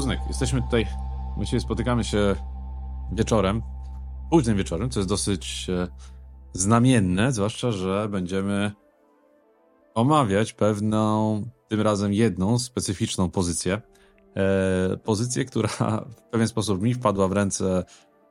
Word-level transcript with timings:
Kuznek, 0.00 0.20
jesteśmy 0.28 0.62
tutaj, 0.62 0.86
właściwie 1.36 1.60
spotykamy 1.60 2.04
się 2.04 2.36
wieczorem, 3.12 3.62
późnym 4.30 4.56
wieczorem, 4.56 4.90
co 4.90 5.00
jest 5.00 5.08
dosyć 5.08 5.66
e, 5.70 5.88
znamienne, 6.52 7.32
zwłaszcza, 7.32 7.72
że 7.72 8.08
będziemy 8.08 8.72
omawiać 9.94 10.52
pewną, 10.52 11.42
tym 11.68 11.80
razem 11.80 12.12
jedną 12.12 12.58
specyficzną 12.58 13.30
pozycję. 13.30 13.80
E, 14.36 14.96
pozycję, 14.96 15.44
która 15.44 15.68
w 16.10 16.22
pewien 16.30 16.48
sposób 16.48 16.82
mi 16.82 16.94
wpadła 16.94 17.28
w 17.28 17.32
ręce, 17.32 17.84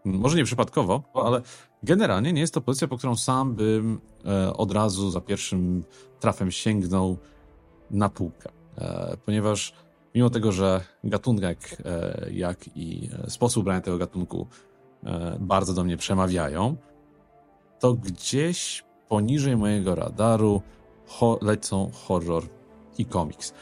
może 0.05 0.37
nie 0.37 0.43
przypadkowo, 0.43 1.03
ale 1.13 1.41
generalnie 1.83 2.33
nie 2.33 2.41
jest 2.41 2.53
to 2.53 2.61
pozycja, 2.61 2.87
po 2.87 2.97
którą 2.97 3.15
sam 3.15 3.55
bym 3.55 4.01
e, 4.25 4.53
od 4.53 4.71
razu 4.71 5.11
za 5.11 5.21
pierwszym 5.21 5.83
trafem 6.19 6.51
sięgnął 6.51 7.17
na 7.91 8.09
półkę. 8.09 8.49
Ponieważ 9.25 9.73
mimo 10.15 10.29
tego, 10.29 10.51
że 10.51 10.81
gatunek, 11.03 11.77
e, 11.85 12.29
jak 12.31 12.77
i 12.77 13.09
e, 13.23 13.29
sposób 13.29 13.63
brania 13.63 13.81
tego 13.81 13.97
gatunku 13.97 14.47
e, 15.03 15.37
bardzo 15.39 15.73
do 15.73 15.83
mnie 15.83 15.97
przemawiają, 15.97 16.75
to 17.79 17.93
gdzieś 17.93 18.83
poniżej 19.09 19.57
mojego 19.57 19.95
radaru 19.95 20.61
lecą 21.41 21.91
horror 21.93 22.43
i 22.97 23.05
komiks. 23.05 23.53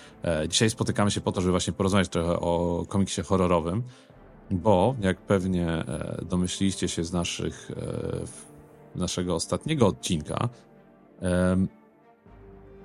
Dzisiaj 0.50 0.70
spotykamy 0.70 1.12
się 1.12 1.22
po 1.22 1.32
to, 1.32 1.42
żeby 1.42 1.52
właśnie 1.52 1.74
porozmawiać 1.74 2.10
trochę 2.10 2.40
o 2.40 2.86
komiksie 2.88 3.22
horrorowym, 3.22 3.84
bo 4.52 4.96
jak 5.00 5.18
pewnie 5.18 5.84
domyśliliście 6.26 6.88
się 6.88 7.04
z 7.04 7.14
naszych, 7.14 7.72
naszego 8.96 9.36
ostatniego 9.36 9.88
odcinka, 9.88 10.50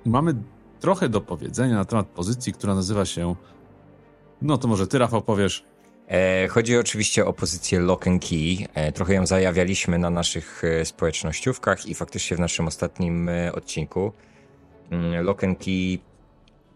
mamy 0.05 0.35
trochę 0.83 1.09
do 1.09 1.21
powiedzenia 1.21 1.75
na 1.75 1.85
temat 1.85 2.07
pozycji, 2.07 2.53
która 2.53 2.75
nazywa 2.75 3.05
się. 3.05 3.35
No 4.41 4.57
to 4.57 4.67
może 4.67 4.87
ty, 4.87 4.97
Rafał, 4.97 5.21
powiesz. 5.21 5.65
E, 6.07 6.47
chodzi 6.47 6.77
oczywiście 6.77 7.25
o 7.25 7.33
pozycję 7.33 7.79
Lock 7.79 8.07
and 8.07 8.25
Key. 8.25 8.67
E, 8.73 8.91
trochę 8.91 9.13
ją 9.13 9.25
zajawialiśmy 9.25 9.99
na 9.99 10.09
naszych 10.09 10.63
e, 10.63 10.85
społecznościówkach 10.85 11.85
i 11.85 11.95
faktycznie 11.95 12.37
w 12.37 12.39
naszym 12.39 12.67
ostatnim 12.67 13.29
odcinku 13.53 14.11
mm, 14.91 15.25
Lock 15.25 15.43
and 15.43 15.59
Key 15.59 15.99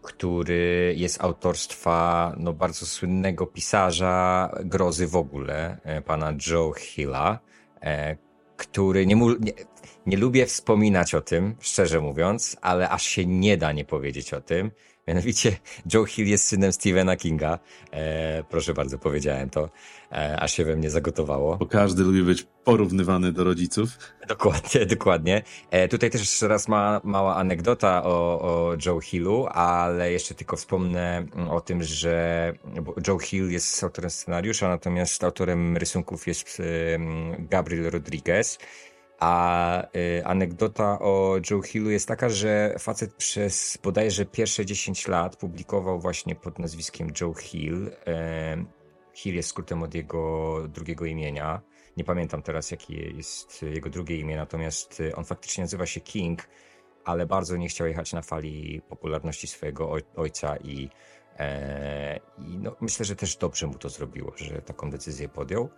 który 0.02 0.94
jest 0.96 1.24
autorstwa 1.24 2.32
no, 2.36 2.52
bardzo 2.52 2.86
słynnego 2.86 3.46
pisarza 3.46 4.50
grozy 4.64 5.06
w 5.06 5.16
ogóle, 5.16 5.78
pana 6.06 6.32
Joe 6.50 6.72
Hilla, 6.72 7.38
który 8.56 9.06
nie, 9.06 9.14
nie, 9.14 9.52
nie 10.08 10.16
lubię 10.16 10.46
wspominać 10.46 11.14
o 11.14 11.20
tym, 11.20 11.54
szczerze 11.60 12.00
mówiąc, 12.00 12.56
ale 12.60 12.88
aż 12.88 13.02
się 13.02 13.26
nie 13.26 13.56
da 13.56 13.72
nie 13.72 13.84
powiedzieć 13.84 14.34
o 14.34 14.40
tym. 14.40 14.70
Mianowicie 15.08 15.56
Joe 15.92 16.04
Hill 16.04 16.26
jest 16.26 16.44
synem 16.44 16.72
Stephena 16.72 17.16
Kinga. 17.16 17.58
E, 17.92 18.44
proszę 18.48 18.74
bardzo, 18.74 18.98
powiedziałem 18.98 19.50
to, 19.50 19.70
e, 20.12 20.40
aż 20.40 20.52
się 20.52 20.64
we 20.64 20.76
mnie 20.76 20.90
zagotowało. 20.90 21.56
Bo 21.56 21.66
każdy 21.66 22.02
lubi 22.02 22.22
być 22.22 22.46
porównywany 22.64 23.32
do 23.32 23.44
rodziców. 23.44 23.88
Dokładnie, 24.28 24.86
dokładnie. 24.96 25.42
E, 25.70 25.88
tutaj 25.88 26.10
też 26.10 26.20
jeszcze 26.20 26.48
raz 26.48 26.68
ma, 26.68 27.00
mała 27.04 27.36
anegdota 27.36 28.04
o, 28.04 28.40
o 28.40 28.76
Joe 28.86 29.00
Hillu, 29.00 29.46
ale 29.50 30.12
jeszcze 30.12 30.34
tylko 30.34 30.56
wspomnę 30.56 31.26
o 31.50 31.60
tym, 31.60 31.82
że 31.82 32.52
Joe 33.08 33.18
Hill 33.18 33.50
jest 33.50 33.84
autorem 33.84 34.10
scenariusza, 34.10 34.68
natomiast 34.68 35.24
autorem 35.24 35.76
rysunków 35.76 36.26
jest 36.26 36.62
Gabriel 37.38 37.90
Rodriguez. 37.90 38.58
A 39.18 39.82
y, 39.96 40.24
anegdota 40.24 40.98
o 40.98 41.36
Joe 41.50 41.62
Hillu 41.62 41.90
jest 41.90 42.08
taka, 42.08 42.28
że 42.28 42.74
facet 42.78 43.14
przez 43.14 43.78
bodajże 43.82 44.24
pierwsze 44.24 44.66
10 44.66 45.08
lat 45.08 45.36
publikował 45.36 46.00
właśnie 46.00 46.34
pod 46.34 46.58
nazwiskiem 46.58 47.08
Joe 47.20 47.34
Hill. 47.34 47.86
Y, 47.86 47.92
Hill 49.14 49.34
jest 49.34 49.48
skrótem 49.48 49.82
od 49.82 49.94
jego 49.94 50.54
drugiego 50.68 51.04
imienia. 51.04 51.60
Nie 51.96 52.04
pamiętam 52.04 52.42
teraz, 52.42 52.70
jakie 52.70 52.94
jest 52.94 53.62
jego 53.62 53.90
drugie 53.90 54.16
imię, 54.16 54.36
natomiast 54.36 55.02
on 55.14 55.24
faktycznie 55.24 55.64
nazywa 55.64 55.86
się 55.86 56.00
King, 56.00 56.48
ale 57.04 57.26
bardzo 57.26 57.56
nie 57.56 57.68
chciał 57.68 57.86
jechać 57.86 58.12
na 58.12 58.22
fali 58.22 58.82
popularności 58.88 59.46
swojego 59.46 59.96
ojca 60.16 60.56
i, 60.56 60.88
e, 61.38 62.20
i 62.38 62.58
no, 62.58 62.76
myślę, 62.80 63.04
że 63.04 63.16
też 63.16 63.36
dobrze 63.36 63.66
mu 63.66 63.74
to 63.74 63.88
zrobiło, 63.88 64.32
że 64.36 64.62
taką 64.62 64.90
decyzję 64.90 65.28
podjął. 65.28 65.68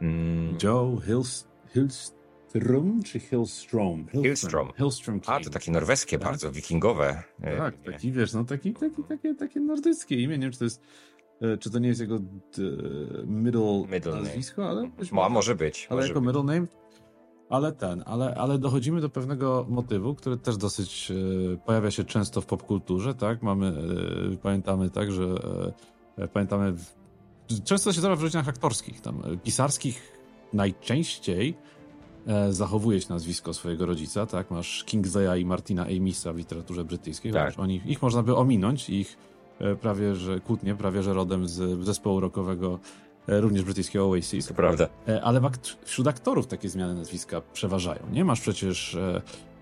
Mm. 0.00 0.58
Joe 0.62 1.00
Hills 1.06 1.46
Hillstrom 2.52 3.02
czy 3.02 3.20
Hillstrom? 3.20 4.06
Hillstrom. 4.12 4.72
Hillstrom. 4.78 5.20
A, 5.26 5.40
to 5.40 5.50
takie 5.50 5.72
norweskie 5.72 6.18
tak? 6.18 6.28
bardzo, 6.28 6.52
wikingowe. 6.52 7.22
E, 7.40 7.56
tak, 7.56 7.74
taki 7.82 8.12
wiesz, 8.12 8.32
no 8.32 8.44
taki, 8.44 8.74
taki, 8.74 9.02
takie, 9.08 9.34
takie 9.34 9.60
nordyckie 9.60 10.22
imię. 10.22 10.38
Nie 10.38 10.42
wiem, 10.42 10.52
czy 10.52 10.58
to 10.58 10.64
jest 10.64 10.82
e, 11.40 11.58
czy 11.58 11.70
to 11.70 11.78
nie 11.78 11.88
jest 11.88 12.00
jego 12.00 12.18
middle, 13.26 13.84
middle 13.90 14.16
nazwisko, 14.16 14.68
ale... 14.68 14.90
Być 14.98 15.12
może 15.12 15.54
być. 15.54 15.86
Ale 15.90 15.96
może 15.96 16.08
jako 16.08 16.20
być. 16.20 16.26
middle 16.26 16.54
name 16.54 16.66
ale 17.48 17.72
ten, 17.72 18.02
ale, 18.06 18.34
ale 18.34 18.58
dochodzimy 18.58 19.00
do 19.00 19.08
pewnego 19.08 19.66
motywu, 19.68 20.14
który 20.14 20.36
też 20.36 20.56
dosyć 20.56 21.10
e, 21.10 21.56
pojawia 21.56 21.90
się 21.90 22.04
często 22.04 22.40
w 22.40 22.46
popkulturze, 22.46 23.14
tak? 23.14 23.42
Mamy, 23.42 23.66
e, 24.32 24.36
pamiętamy 24.36 24.90
tak, 24.90 25.12
że 25.12 25.24
e, 26.18 26.28
pamiętamy, 26.28 26.74
często 27.64 27.92
się 27.92 28.00
zdarza 28.00 28.16
w 28.16 28.22
rodzinach 28.22 28.48
aktorskich, 28.48 29.00
tam 29.00 29.22
pisarskich 29.44 30.18
najczęściej 30.52 31.56
E, 32.28 32.52
zachowuje 32.52 33.00
się 33.00 33.06
nazwisko 33.10 33.54
swojego 33.54 33.86
rodzica, 33.86 34.26
tak? 34.26 34.50
Masz 34.50 34.84
Kingsley'a 34.84 35.38
i 35.40 35.44
Martina 35.44 35.82
Amisa 35.82 36.32
w 36.32 36.36
literaturze 36.36 36.84
brytyjskiej. 36.84 37.32
Tak. 37.32 37.54
Oni, 37.58 37.80
ich 37.86 38.02
można 38.02 38.22
by 38.22 38.36
ominąć, 38.36 38.90
ich 38.90 39.16
e, 39.58 39.76
prawie, 39.76 40.14
że 40.14 40.40
kłótnie, 40.40 40.74
prawie, 40.74 41.02
że 41.02 41.12
rodem 41.12 41.48
z 41.48 41.84
zespołu 41.84 42.20
rockowego 42.20 42.78
e, 43.28 43.40
również 43.40 43.64
brytyjskiego 43.64 44.10
Oasis. 44.10 44.46
To 44.46 44.54
prawda. 44.54 44.88
Ale 45.22 45.40
wśród 45.84 46.06
aktorów 46.06 46.46
takie 46.46 46.68
zmiany 46.68 46.94
nazwiska 46.94 47.42
przeważają. 47.52 48.00
Nie 48.12 48.24
masz 48.24 48.40
przecież 48.40 48.98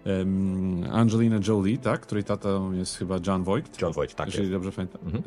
um, 0.04 0.84
Angelina 0.92 1.40
Jolie, 1.48 1.78
tak? 1.78 2.00
Której 2.00 2.24
tatą 2.24 2.72
jest 2.72 2.96
chyba 2.96 3.18
John 3.26 3.44
Voight. 3.44 3.82
John 3.82 3.92
Voight, 3.92 4.16
tak. 4.16 4.26
Jeżeli 4.26 4.50
dobrze 4.50 4.72
pamiętam. 4.72 5.00
Mhm. 5.04 5.24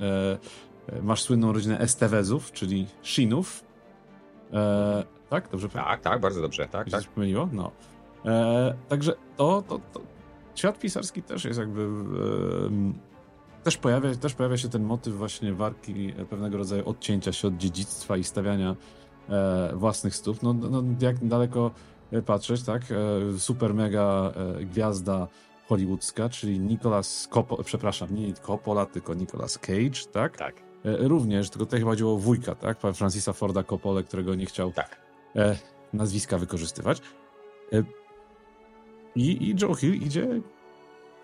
E, 0.92 1.02
masz 1.02 1.22
słynną 1.22 1.54
rodzinę 1.54 1.80
Estevezów, 1.80 2.52
czyli 2.52 2.88
Shinów. 3.04 3.64
E, 4.54 5.19
tak? 5.30 5.50
Dobrze 5.50 5.70
Tak, 5.70 6.02
tak, 6.02 6.22
bardzo 6.22 6.42
dobrze. 6.42 6.68
Tak, 6.68 6.90
tak. 6.90 7.04
pomyliło? 7.04 7.50
No. 7.52 7.72
E, 8.26 8.74
także 8.90 9.14
to, 9.38 9.64
to, 9.68 9.80
to, 9.94 10.02
świat 10.56 10.80
pisarski 10.80 11.24
też 11.24 11.46
jest 11.46 11.60
jakby... 11.60 11.82
E, 11.82 13.10
też 13.64 13.78
pojawia, 13.78 14.16
też 14.16 14.34
pojawia 14.34 14.58
się 14.58 14.70
ten 14.70 14.84
motyw 14.84 15.14
właśnie 15.14 15.54
warki, 15.54 16.14
pewnego 16.30 16.58
rodzaju 16.58 16.90
odcięcia 16.90 17.32
się 17.32 17.48
od 17.48 17.58
dziedzictwa 17.58 18.18
i 18.18 18.24
stawiania 18.24 18.76
e, 19.30 19.72
własnych 19.76 20.16
stóp. 20.16 20.44
No, 20.44 20.54
no, 20.54 20.84
jak 21.02 21.26
daleko 21.28 21.72
patrzeć, 22.26 22.64
tak? 22.64 22.82
E, 22.92 23.40
super 23.40 23.74
mega 23.74 24.32
e, 24.36 24.66
gwiazda 24.66 25.28
hollywoodzka, 25.68 26.30
czyli 26.30 26.60
Nicolas 26.60 27.28
Coppola, 27.32 27.64
przepraszam, 27.64 28.16
nie 28.16 28.34
Coppola, 28.34 28.86
tylko 28.86 29.14
Nicolas 29.14 29.58
Cage, 29.58 30.06
tak? 30.12 30.38
Tak. 30.38 30.56
E, 30.86 31.08
również, 31.08 31.50
tylko 31.50 31.66
tutaj 31.66 31.82
chodziło 31.82 32.14
o 32.14 32.18
wujka, 32.18 32.56
tak? 32.56 32.80
Francisa 32.94 33.34
Forda 33.34 33.64
Coppola, 33.64 34.04
którego 34.04 34.36
nie 34.36 34.46
chciał 34.46 34.72
tak 34.72 35.09
e, 35.36 35.58
nazwiska 35.94 36.38
wykorzystywać. 36.38 37.02
E, 37.74 37.84
i, 39.16 39.50
I 39.50 39.56
Joe 39.62 39.76
Hill 39.76 39.96
idzie. 39.96 40.42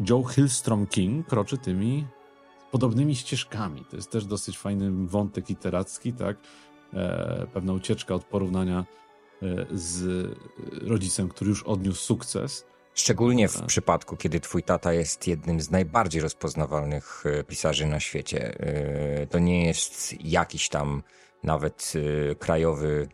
Joe 0.10 0.24
Hillstrom 0.24 0.88
King 0.88 1.28
kroczy 1.28 1.58
tymi 1.58 2.08
podobnymi 2.72 3.16
ścieżkami. 3.16 3.86
To 3.90 3.96
jest 3.96 4.12
też 4.12 4.26
dosyć 4.26 4.58
fajny 4.58 5.08
wątek 5.08 5.50
literacki, 5.50 6.14
tak? 6.14 6.38
E, 6.94 7.48
pewna 7.54 7.74
ucieczka 7.74 8.16
od 8.16 8.24
porównania 8.24 8.86
e, 9.42 9.66
z 9.72 10.28
rodzicem, 10.82 11.30
który 11.30 11.50
już 11.50 11.64
odniósł 11.64 12.02
sukces. 12.02 12.66
Szczególnie 12.94 13.48
w 13.48 13.62
przypadku, 13.62 14.18
kiedy 14.18 14.40
twój 14.40 14.64
tata 14.64 14.94
jest 14.94 15.28
jednym 15.28 15.62
z 15.62 15.72
najbardziej 15.72 16.22
rozpoznawalnych 16.22 17.24
e, 17.26 17.44
pisarzy 17.44 17.86
na 17.86 18.00
świecie. 18.00 18.60
E, 18.60 19.28
to 19.28 19.40
nie 19.40 19.66
jest 19.66 20.24
jakiś 20.24 20.70
tam 20.70 21.04
nawet 21.44 21.94
krajowy 22.40 23.08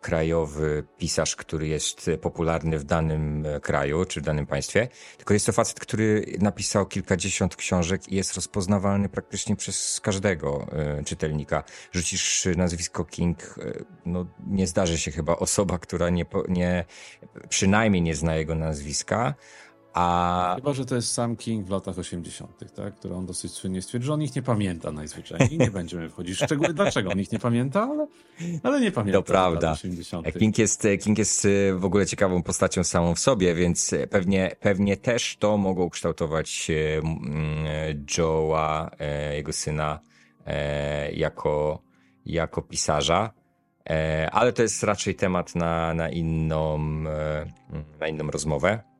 krajowy 0.00 0.84
pisarz, 0.98 1.36
który 1.36 1.68
jest 1.68 2.10
popularny 2.20 2.78
w 2.78 2.84
danym 2.84 3.46
e, 3.46 3.60
kraju 3.60 4.04
czy 4.04 4.20
w 4.20 4.24
danym 4.24 4.46
państwie, 4.46 4.88
tylko 5.16 5.34
jest 5.34 5.46
to 5.46 5.52
facet, 5.52 5.80
który 5.80 6.36
napisał 6.40 6.86
kilkadziesiąt 6.86 7.56
książek 7.56 8.08
i 8.08 8.16
jest 8.16 8.34
rozpoznawalny 8.34 9.08
praktycznie 9.08 9.56
przez 9.56 10.00
każdego 10.00 10.66
e, 10.72 11.04
czytelnika. 11.04 11.64
Rzucisz 11.92 12.48
nazwisko 12.56 13.04
King, 13.04 13.54
no 14.06 14.26
nie 14.46 14.66
zdarzy 14.66 14.98
się 14.98 15.10
chyba 15.10 15.36
osoba, 15.36 15.78
która 15.78 16.10
nie, 16.10 16.26
nie 16.48 16.84
przynajmniej 17.48 18.02
nie 18.02 18.14
zna 18.14 18.36
jego 18.36 18.54
nazwiska, 18.54 19.34
a... 19.96 20.52
Chyba, 20.56 20.72
że 20.72 20.86
to 20.86 20.94
jest 20.94 21.12
sam 21.12 21.36
King 21.36 21.66
w 21.66 21.70
latach 21.70 21.98
80., 21.98 22.74
tak? 22.74 22.94
który 22.94 23.14
on 23.14 23.26
dosyć 23.26 23.52
słynnie 23.52 23.82
stwierdził, 23.82 24.06
że 24.06 24.12
on 24.12 24.22
ich 24.22 24.36
nie 24.36 24.42
pamięta 24.42 24.92
najzwyczajniej. 24.92 25.58
Nie 25.58 25.70
będziemy 25.70 26.10
wchodzić 26.10 26.36
w 26.36 26.44
szczegóły, 26.44 26.74
dlaczego 26.74 27.10
on 27.10 27.20
ich 27.20 27.32
nie 27.32 27.38
pamięta, 27.38 27.82
ale, 27.82 28.06
ale 28.62 28.80
nie 28.80 28.92
pamięta. 28.92 29.18
To 29.18 29.22
prawda. 29.22 29.76
King 30.38 30.58
jest, 30.58 30.86
King 31.00 31.18
jest 31.18 31.44
e, 31.44 31.74
w 31.74 31.84
ogóle 31.84 32.06
ciekawą 32.06 32.42
postacią 32.42 32.84
samą 32.84 33.14
w 33.14 33.18
sobie, 33.18 33.54
więc 33.54 33.94
pewnie, 34.10 34.56
pewnie 34.60 34.96
też 34.96 35.36
to 35.36 35.56
mogło 35.56 35.90
kształtować 35.90 36.70
e, 36.70 37.02
Joe'a, 37.94 38.88
e, 38.98 39.36
jego 39.36 39.52
syna, 39.52 40.00
jako, 41.12 41.82
jako 42.26 42.62
pisarza. 42.62 43.32
Ale 44.32 44.52
to 44.52 44.62
jest 44.62 44.82
raczej 44.82 45.14
temat 45.14 45.54
na, 45.54 45.94
na, 45.94 46.08
inną, 46.08 46.78
na 48.00 48.08
inną 48.08 48.30
rozmowę. 48.30 48.95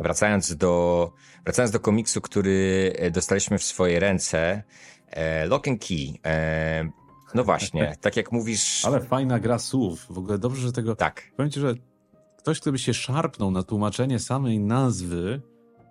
Wracając 0.00 0.56
do, 0.56 1.12
wracając 1.44 1.72
do 1.72 1.80
komiksu, 1.80 2.20
który 2.20 2.92
dostaliśmy 3.12 3.58
w 3.58 3.64
swoje 3.64 4.00
ręce, 4.00 4.62
e, 5.10 5.46
Lock 5.46 5.68
and 5.68 5.86
Key. 5.86 6.14
E, 6.24 6.90
no 7.34 7.44
właśnie, 7.44 7.96
tak 8.00 8.16
jak 8.16 8.32
mówisz. 8.32 8.84
Ale 8.84 9.00
fajna 9.00 9.40
gra 9.40 9.58
słów. 9.58 10.06
W 10.10 10.18
ogóle 10.18 10.38
dobrze, 10.38 10.62
że 10.62 10.72
tego. 10.72 10.96
Tak. 10.96 11.22
Powiem 11.36 11.50
ci, 11.50 11.60
że 11.60 11.74
ktoś, 12.38 12.60
kto 12.60 12.72
by 12.72 12.78
się 12.78 12.94
szarpnął 12.94 13.50
na 13.50 13.62
tłumaczenie 13.62 14.18
samej 14.18 14.60
nazwy, 14.60 15.40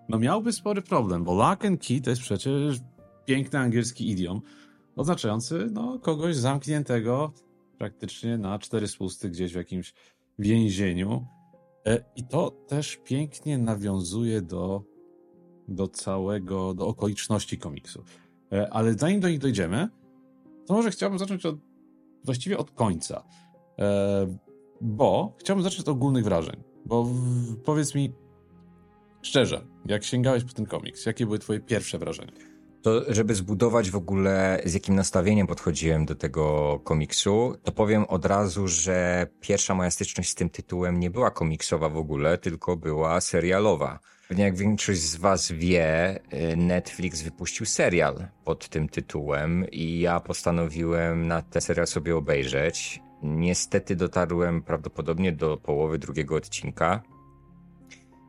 no 0.08 0.18
miałby 0.18 0.52
spory 0.52 0.82
problem, 0.82 1.24
bo 1.24 1.34
lock 1.34 1.64
and 1.64 1.86
key 1.86 2.00
to 2.00 2.10
jest 2.10 2.22
przecież 2.22 2.80
piękny 3.24 3.58
angielski 3.58 4.10
idiom, 4.10 4.40
oznaczający 4.96 5.68
no, 5.72 5.98
kogoś 5.98 6.36
zamkniętego 6.36 7.32
praktycznie 7.78 8.38
na 8.38 8.58
cztery 8.58 8.88
spusty 8.88 9.30
gdzieś 9.30 9.52
w 9.52 9.56
jakimś 9.56 9.94
więzieniu. 10.38 11.26
E, 11.86 12.04
I 12.16 12.24
to 12.24 12.50
też 12.50 12.96
pięknie 13.04 13.58
nawiązuje 13.58 14.42
do, 14.42 14.82
do 15.68 15.88
całego, 15.88 16.74
do 16.74 16.86
okoliczności 16.86 17.58
komiksu. 17.58 18.04
E, 18.52 18.72
ale 18.72 18.94
zanim 18.94 19.20
do 19.20 19.28
nich 19.28 19.38
dojdziemy, 19.38 19.88
to 20.66 20.74
może 20.74 20.90
chciałbym 20.90 21.18
zacząć 21.18 21.46
od, 21.46 21.56
właściwie 22.24 22.58
od 22.58 22.70
końca. 22.70 23.24
E, 23.78 24.36
bo 24.80 25.34
chciałbym 25.38 25.62
zacząć 25.62 25.80
od 25.80 25.88
ogólnych 25.88 26.24
wrażeń. 26.24 26.62
Bo 26.86 27.04
w, 27.04 27.56
powiedz 27.64 27.94
mi 27.94 28.12
szczerze, 29.22 29.66
jak 29.86 30.04
sięgałeś 30.04 30.44
po 30.44 30.52
ten 30.52 30.66
komiks, 30.66 31.06
jakie 31.06 31.26
były 31.26 31.38
twoje 31.38 31.60
pierwsze 31.60 31.98
wrażenia? 31.98 32.32
To, 32.86 33.14
żeby 33.14 33.34
zbudować 33.34 33.90
w 33.90 33.96
ogóle, 33.96 34.60
z 34.64 34.74
jakim 34.74 34.94
nastawieniem 34.94 35.46
podchodziłem 35.46 36.06
do 36.06 36.14
tego 36.14 36.78
komiksu, 36.84 37.56
to 37.62 37.72
powiem 37.72 38.04
od 38.04 38.24
razu, 38.24 38.68
że 38.68 39.26
pierwsza 39.40 39.74
moja 39.74 39.90
styczność 39.90 40.30
z 40.30 40.34
tym 40.34 40.50
tytułem 40.50 41.00
nie 41.00 41.10
była 41.10 41.30
komiksowa 41.30 41.88
w 41.88 41.96
ogóle, 41.96 42.38
tylko 42.38 42.76
była 42.76 43.20
serialowa. 43.20 43.98
Pewnie 44.28 44.44
jak 44.44 44.56
większość 44.56 45.00
z 45.00 45.16
Was 45.16 45.52
wie, 45.52 46.18
y, 46.52 46.56
Netflix 46.56 47.22
wypuścił 47.22 47.66
serial 47.66 48.26
pod 48.44 48.68
tym 48.68 48.88
tytułem 48.88 49.66
i 49.70 50.00
ja 50.00 50.20
postanowiłem 50.20 51.26
na 51.26 51.42
ten 51.42 51.62
serial 51.62 51.86
sobie 51.86 52.16
obejrzeć. 52.16 53.00
Niestety 53.22 53.96
dotarłem 53.96 54.62
prawdopodobnie 54.62 55.32
do 55.32 55.56
połowy 55.56 55.98
drugiego 55.98 56.36
odcinka. 56.36 57.02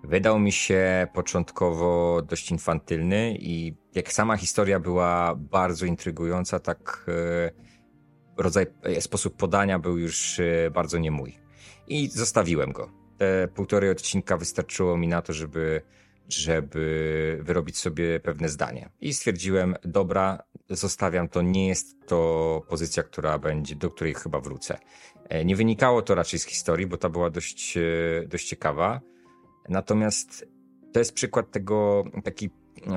Wydał 0.03 0.39
mi 0.39 0.51
się 0.51 1.07
początkowo 1.13 2.21
dość 2.21 2.51
infantylny 2.51 3.37
i 3.39 3.73
jak 3.95 4.13
sama 4.13 4.37
historia 4.37 4.79
była 4.79 5.35
bardzo 5.35 5.85
intrygująca, 5.85 6.59
tak 6.59 7.05
e, 7.07 7.51
rodzaj, 8.37 8.65
e, 8.83 9.01
sposób 9.01 9.37
podania 9.37 9.79
był 9.79 9.97
już 9.97 10.39
e, 10.39 10.71
bardzo 10.71 10.97
nie 10.97 11.11
mój. 11.11 11.39
I 11.87 12.07
zostawiłem 12.07 12.71
go. 12.71 12.91
Te 13.17 13.47
półtorej 13.47 13.89
odcinka 13.89 14.37
wystarczyło 14.37 14.97
mi 14.97 15.07
na 15.07 15.21
to, 15.21 15.33
żeby, 15.33 15.81
żeby 16.29 17.39
wyrobić 17.41 17.77
sobie 17.77 18.19
pewne 18.19 18.49
zdanie. 18.49 18.89
I 19.01 19.13
stwierdziłem, 19.13 19.75
dobra, 19.83 20.43
zostawiam 20.69 21.29
to, 21.29 21.41
nie 21.41 21.67
jest 21.67 22.07
to 22.07 22.61
pozycja, 22.69 23.03
która 23.03 23.39
będzie, 23.39 23.75
do 23.75 23.89
której 23.89 24.13
chyba 24.13 24.39
wrócę. 24.39 24.77
Nie 25.45 25.55
wynikało 25.55 26.01
to 26.01 26.15
raczej 26.15 26.39
z 26.39 26.45
historii, 26.45 26.87
bo 26.87 26.97
ta 26.97 27.09
była 27.09 27.29
dość, 27.29 27.77
dość 28.27 28.47
ciekawa. 28.47 29.01
Natomiast 29.69 30.47
to 30.93 30.99
jest 30.99 31.13
przykład 31.13 31.51
tego, 31.51 32.03
taki, 32.23 32.49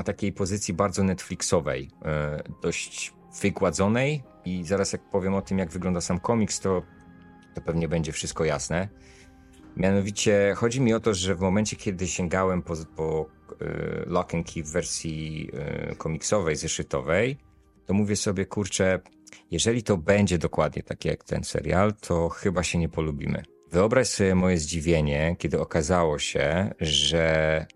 takiej 0.05 0.33
pozycji 0.33 0.75
bardzo 0.75 1.05
Netflixowej, 1.05 1.91
e, 2.05 2.43
dość 2.63 3.15
wygładzonej 3.43 4.23
i 4.45 4.65
zaraz 4.65 4.93
jak 4.93 5.11
powiem 5.11 5.35
o 5.35 5.43
tym, 5.43 5.59
jak 5.59 5.71
wygląda 5.71 6.01
sam 6.01 6.21
komiks, 6.21 6.61
to, 6.61 6.83
to 7.55 7.61
pewnie 7.61 7.89
będzie 7.89 8.13
wszystko 8.13 8.45
jasne. 8.45 8.89
Mianowicie 9.77 10.55
chodzi 10.57 10.81
mi 10.81 10.95
o 10.95 11.01
to, 11.01 11.15
że 11.15 11.35
w 11.35 11.41
momencie, 11.41 11.77
kiedy 11.77 12.07
sięgałem 12.07 12.63
po, 12.63 12.75
po 12.97 13.27
e, 13.61 13.67
Lock 14.07 14.35
and 14.35 14.53
Key 14.53 14.63
w 14.63 14.73
wersji 14.73 15.51
e, 15.53 15.95
komiksowej, 15.97 16.57
zeszytowej, 16.57 17.39
to 17.87 17.95
mówię 17.95 18.17
sobie, 18.17 18.47
kurczę, 18.47 19.01
jeżeli 19.51 19.83
to 19.83 19.97
będzie 19.97 20.39
dokładnie 20.39 20.83
tak 20.83 21.05
jak 21.05 21.25
ten 21.25 21.45
serial, 21.45 21.95
to 22.01 22.29
chyba 22.29 22.63
się 22.63 22.79
nie 22.79 22.89
polubimy. 22.89 23.43
Wyobraź 23.73 24.09
sobie 24.09 24.35
moje 24.35 24.59
zdziwienie, 24.59 25.37
kiedy 25.39 25.61
okazało 25.61 26.19
się, 26.19 26.75
że 26.81 27.67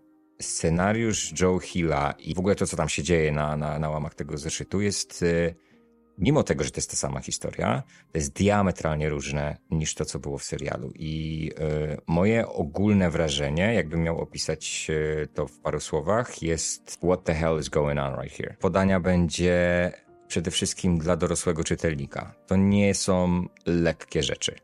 scenariusz 0.41 1.41
Joe 1.41 1.59
Hilla 1.59 2.15
i 2.19 2.35
w 2.35 2.39
ogóle 2.39 2.55
to, 2.55 2.67
co 2.67 2.77
tam 2.77 2.89
się 2.89 3.03
dzieje 3.03 3.33
na, 3.33 3.57
na, 3.57 3.79
na 3.79 3.91
łamach 3.91 4.15
tego 4.15 4.39
zeszytu, 4.39 4.81
jest 4.81 5.23
y, 5.23 5.55
mimo 6.19 6.43
tego, 6.43 6.65
że 6.65 6.71
to 6.71 6.79
jest 6.79 6.91
ta 6.91 6.97
sama 6.97 7.21
historia, 7.21 7.83
to 8.13 8.19
jest 8.19 8.33
diametralnie 8.33 9.09
różne 9.09 9.57
niż 9.71 9.95
to, 9.95 10.05
co 10.05 10.19
było 10.19 10.39
w 10.39 10.45
serialu. 10.45 10.93
I 10.95 11.51
y, 11.93 12.01
moje 12.07 12.49
ogólne 12.49 13.11
wrażenie, 13.11 13.75
jakbym 13.75 14.03
miał 14.03 14.19
opisać 14.21 14.87
y, 14.91 15.29
to 15.35 15.47
w 15.47 15.59
paru 15.59 15.81
słowach, 15.81 16.43
jest 16.43 16.99
what 16.99 17.25
the 17.25 17.35
hell 17.35 17.61
is 17.61 17.69
going 17.69 18.01
on 18.01 18.23
right 18.23 18.37
here. 18.37 18.57
Podania 18.61 19.01
będzie 19.01 19.93
przede 20.29 20.51
wszystkim 20.51 20.99
dla 20.99 21.17
dorosłego 21.17 21.65
czytelnika. 21.65 22.35
To 22.47 22.57
nie 22.57 22.95
są 22.95 23.47
lekkie 23.67 24.23
rzeczy. 24.23 24.55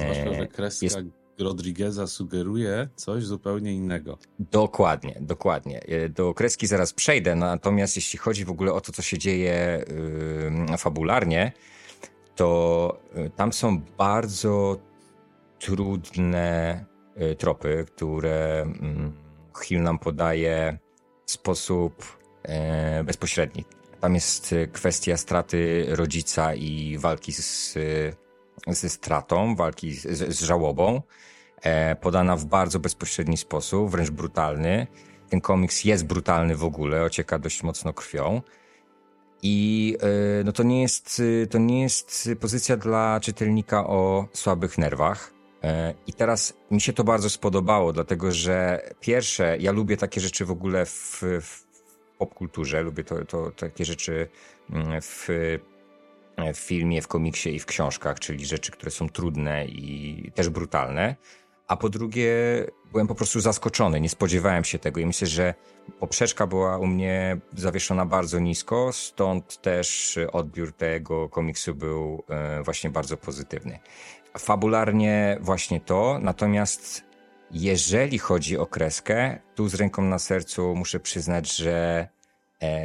Zwłaszcza, 0.00 0.34
że 0.34 0.46
kreska 0.46 0.86
jest... 0.86 0.98
Rodrigueza 1.38 2.06
sugeruje 2.06 2.88
coś 2.96 3.24
zupełnie 3.24 3.72
innego. 3.72 4.18
Dokładnie, 4.38 5.16
dokładnie. 5.20 5.80
E, 5.82 6.08
do 6.08 6.34
kreski 6.34 6.66
zaraz 6.66 6.92
przejdę, 6.92 7.34
natomiast 7.36 7.96
jeśli 7.96 8.18
chodzi 8.18 8.44
w 8.44 8.50
ogóle 8.50 8.72
o 8.72 8.80
to, 8.80 8.92
co 8.92 9.02
się 9.02 9.18
dzieje 9.18 9.84
yy, 10.68 10.78
fabularnie, 10.78 11.52
to 12.36 13.00
yy, 13.14 13.30
tam 13.30 13.52
są 13.52 13.80
bardzo 13.98 14.78
trudne 15.58 16.84
yy, 17.16 17.34
tropy, 17.34 17.84
które 17.86 18.66
yy, 18.82 19.64
Hill 19.64 19.82
nam 19.82 19.98
podaje 19.98 20.78
w 21.26 21.30
sposób 21.30 22.18
yy, 22.96 23.04
bezpośredni. 23.04 23.64
Tam 24.00 24.14
jest 24.14 24.54
kwestia 24.72 25.16
straty 25.16 25.86
rodzica 25.88 26.54
i 26.54 26.98
walki 26.98 27.32
z 27.32 27.78
ze 28.66 28.88
stratą, 28.88 29.56
walki 29.56 29.92
z, 29.92 30.36
z 30.36 30.42
żałobą, 30.42 31.02
e, 31.62 31.96
podana 31.96 32.36
w 32.36 32.44
bardzo 32.44 32.80
bezpośredni 32.80 33.36
sposób, 33.36 33.90
wręcz 33.90 34.10
brutalny. 34.10 34.86
Ten 35.28 35.40
komiks 35.40 35.84
jest 35.84 36.06
brutalny 36.06 36.56
w 36.56 36.64
ogóle, 36.64 37.02
ocieka 37.02 37.38
dość 37.38 37.62
mocno 37.62 37.92
krwią. 37.92 38.42
I 39.42 39.96
e, 40.40 40.44
no 40.44 40.52
to, 40.52 40.62
nie 40.62 40.82
jest, 40.82 41.22
to 41.50 41.58
nie 41.58 41.82
jest 41.82 42.30
pozycja 42.40 42.76
dla 42.76 43.20
czytelnika 43.20 43.86
o 43.86 44.28
słabych 44.32 44.78
nerwach. 44.78 45.32
E, 45.64 45.94
I 46.06 46.12
teraz 46.12 46.54
mi 46.70 46.80
się 46.80 46.92
to 46.92 47.04
bardzo 47.04 47.30
spodobało, 47.30 47.92
dlatego 47.92 48.32
że 48.32 48.82
pierwsze, 49.00 49.56
ja 49.60 49.72
lubię 49.72 49.96
takie 49.96 50.20
rzeczy 50.20 50.44
w 50.44 50.50
ogóle 50.50 50.86
w, 50.86 51.22
w 51.40 51.64
popkulturze, 52.18 52.82
lubię 52.82 53.04
to, 53.04 53.24
to, 53.24 53.50
takie 53.50 53.84
rzeczy 53.84 54.28
mm, 54.70 55.02
w 55.02 55.28
w 56.54 56.58
filmie, 56.58 57.02
w 57.02 57.08
komiksie 57.08 57.54
i 57.54 57.58
w 57.58 57.66
książkach, 57.66 58.20
czyli 58.20 58.46
rzeczy, 58.46 58.72
które 58.72 58.90
są 58.90 59.08
trudne 59.08 59.66
i 59.66 60.32
też 60.34 60.48
brutalne. 60.48 61.16
A 61.68 61.76
po 61.76 61.88
drugie, 61.88 62.32
byłem 62.92 63.06
po 63.06 63.14
prostu 63.14 63.40
zaskoczony, 63.40 64.00
nie 64.00 64.08
spodziewałem 64.08 64.64
się 64.64 64.78
tego 64.78 65.00
i 65.00 65.06
myślę, 65.06 65.26
że 65.26 65.54
poprzeczka 66.00 66.46
była 66.46 66.78
u 66.78 66.86
mnie 66.86 67.36
zawieszona 67.56 68.06
bardzo 68.06 68.38
nisko, 68.38 68.90
stąd 68.92 69.60
też 69.60 70.18
odbiór 70.32 70.72
tego 70.72 71.28
komiksu 71.28 71.74
był 71.74 72.24
e, 72.28 72.62
właśnie 72.62 72.90
bardzo 72.90 73.16
pozytywny. 73.16 73.78
Fabularnie 74.38 75.38
właśnie 75.40 75.80
to, 75.80 76.18
natomiast 76.22 77.04
jeżeli 77.50 78.18
chodzi 78.18 78.58
o 78.58 78.66
kreskę, 78.66 79.38
tu 79.54 79.68
z 79.68 79.74
ręką 79.74 80.02
na 80.02 80.18
sercu 80.18 80.74
muszę 80.74 81.00
przyznać, 81.00 81.56
że 81.56 81.72
e, 81.72 82.08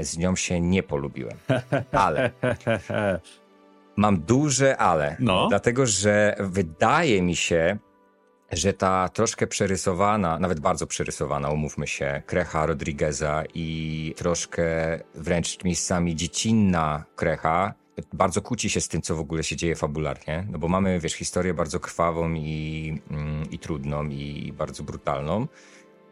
z 0.02 0.18
nią 0.18 0.36
się 0.36 0.62
nie 0.62 0.84
polubiłem. 0.84 1.38
Ale 1.92 2.32
Mam 3.98 4.22
duże 4.22 4.78
ale. 4.78 5.16
No. 5.20 5.48
Dlatego, 5.48 5.86
że 5.86 6.36
wydaje 6.40 7.22
mi 7.22 7.36
się, 7.36 7.78
że 8.52 8.74
ta 8.74 9.10
troszkę 9.10 9.48
przerysowana, 9.48 10.40
nawet 10.40 10.60
bardzo 10.60 10.88
przerysowana, 10.88 11.50
umówmy 11.50 11.88
się, 11.88 12.22
krecha 12.26 12.66
Rodrigueza 12.66 13.44
i 13.54 14.14
troszkę 14.18 14.64
wręcz 15.16 15.64
miejscami 15.64 16.16
dziecinna 16.16 17.04
krecha 17.16 17.74
bardzo 18.14 18.42
kłóci 18.42 18.70
się 18.70 18.82
z 18.82 18.88
tym, 18.88 19.02
co 19.02 19.16
w 19.16 19.20
ogóle 19.20 19.44
się 19.44 19.56
dzieje 19.56 19.76
fabularnie, 19.76 20.48
no 20.52 20.60
bo 20.60 20.68
mamy, 20.68 21.00
wiesz, 21.00 21.14
historię 21.14 21.54
bardzo 21.54 21.80
krwawą 21.80 22.34
i, 22.34 23.02
mm, 23.12 23.52
i 23.52 23.60
trudną 23.60 24.04
i 24.04 24.54
bardzo 24.58 24.84
brutalną, 24.84 25.48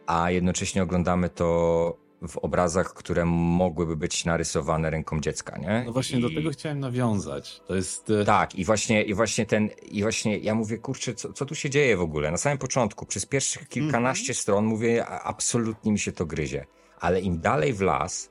a 0.06 0.30
jednocześnie 0.30 0.82
oglądamy 0.82 1.28
to 1.28 1.96
w 2.28 2.38
obrazach, 2.38 2.94
które 2.94 3.24
mogłyby 3.24 3.96
być 3.96 4.24
narysowane 4.24 4.90
ręką 4.90 5.20
dziecka, 5.20 5.58
nie? 5.58 5.82
No 5.86 5.92
właśnie 5.92 6.18
I... 6.18 6.22
do 6.22 6.30
tego 6.30 6.50
chciałem 6.50 6.80
nawiązać. 6.80 7.60
To 7.66 7.74
jest... 7.74 8.10
E, 8.10 8.24
tak, 8.24 8.54
i 8.54 8.64
właśnie, 8.64 9.02
i 9.02 9.14
właśnie 9.14 9.46
ten, 9.46 9.70
i 9.90 10.02
właśnie 10.02 10.38
ja 10.38 10.54
mówię, 10.54 10.78
kurczę, 10.78 11.14
co, 11.14 11.32
co 11.32 11.46
tu 11.46 11.54
się 11.54 11.70
dzieje 11.70 11.96
w 11.96 12.00
ogóle? 12.00 12.30
Na 12.30 12.36
samym 12.36 12.58
początku, 12.58 13.06
przez 13.06 13.26
pierwszych 13.26 13.68
kilkanaście 13.68 14.32
mm 14.32 14.34
-hmm. 14.34 14.40
stron 14.42 14.64
mówię, 14.64 15.06
absolutnie 15.06 15.92
mi 15.92 15.98
się 15.98 16.12
to 16.12 16.26
gryzie. 16.26 16.66
Ale 17.00 17.20
im 17.20 17.40
dalej 17.40 17.72
w 17.72 17.80
las, 17.80 18.30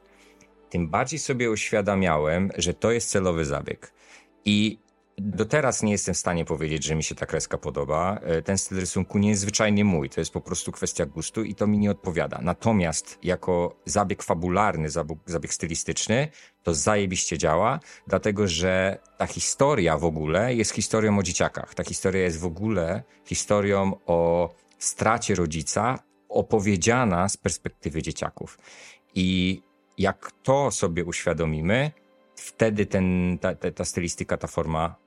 tym 0.69 0.89
bardziej 0.89 1.19
sobie 1.19 1.51
uświadamiałem, 1.51 2.51
że 2.57 2.73
to 2.73 2.91
jest 2.91 3.09
celowy 3.09 3.45
zabieg. 3.45 3.93
I 4.45 4.79
do 5.17 5.45
teraz 5.45 5.83
nie 5.83 5.91
jestem 5.91 6.15
w 6.15 6.17
stanie 6.17 6.45
powiedzieć, 6.45 6.83
że 6.83 6.95
mi 6.95 7.03
się 7.03 7.15
ta 7.15 7.25
kreska 7.25 7.57
podoba. 7.57 8.19
E, 8.23 8.41
ten 8.41 8.57
styl 8.57 8.79
rysunku 8.79 9.17
nie 9.17 9.29
jest 9.29 9.41
zwyczajnie 9.41 9.85
mój, 9.85 10.09
to 10.09 10.21
jest 10.21 10.33
po 10.33 10.41
prostu 10.41 10.71
kwestia 10.71 11.05
gustu 11.05 11.43
i 11.43 11.55
to 11.55 11.67
mi 11.67 11.77
nie 11.77 11.91
odpowiada. 11.91 12.39
Natomiast 12.41 13.19
jako 13.23 13.75
zabieg 13.85 14.23
fabularny, 14.23 14.89
zabieg, 15.25 15.53
stylistyczny, 15.53 16.27
to 16.63 16.73
zajebiście 16.73 17.37
działa, 17.37 17.79
dlatego 18.07 18.47
że 18.47 18.97
ta 19.17 19.27
historia 19.27 19.97
w 19.97 20.05
ogóle 20.05 20.55
jest 20.55 20.71
historią 20.71 21.19
o 21.19 21.23
dzieciakach. 21.23 21.73
Ta 21.73 21.83
historia 21.83 22.21
jest 22.21 22.39
w 22.39 22.45
ogóle 22.45 23.03
historią 23.25 23.93
o 24.05 24.49
stracie 24.79 25.35
rodzica, 25.35 25.99
opowiedziana 26.29 27.29
z 27.29 27.37
perspektywy 27.37 28.01
dzieciaków. 28.01 28.57
I 29.15 29.61
jak 29.97 30.31
to 30.43 30.71
sobie 30.71 31.05
uświadomimy, 31.05 31.91
wtedy 32.35 32.85
ten, 32.85 33.37
ta, 33.41 33.55
ta, 33.55 33.71
ta 33.71 33.85
stylistyka, 33.85 34.37
ta 34.37 34.47
forma 34.47 35.04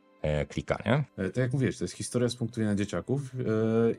klika, 0.49 0.79
nie? 0.87 1.25
E, 1.25 1.27
tak 1.27 1.37
jak 1.37 1.53
mówisz, 1.53 1.79
to 1.79 1.85
jest 1.85 1.95
historia 1.95 2.29
z 2.29 2.37
punktu 2.37 2.61
widzenia 2.61 2.75
dzieciaków 2.75 3.23
e, 3.23 3.39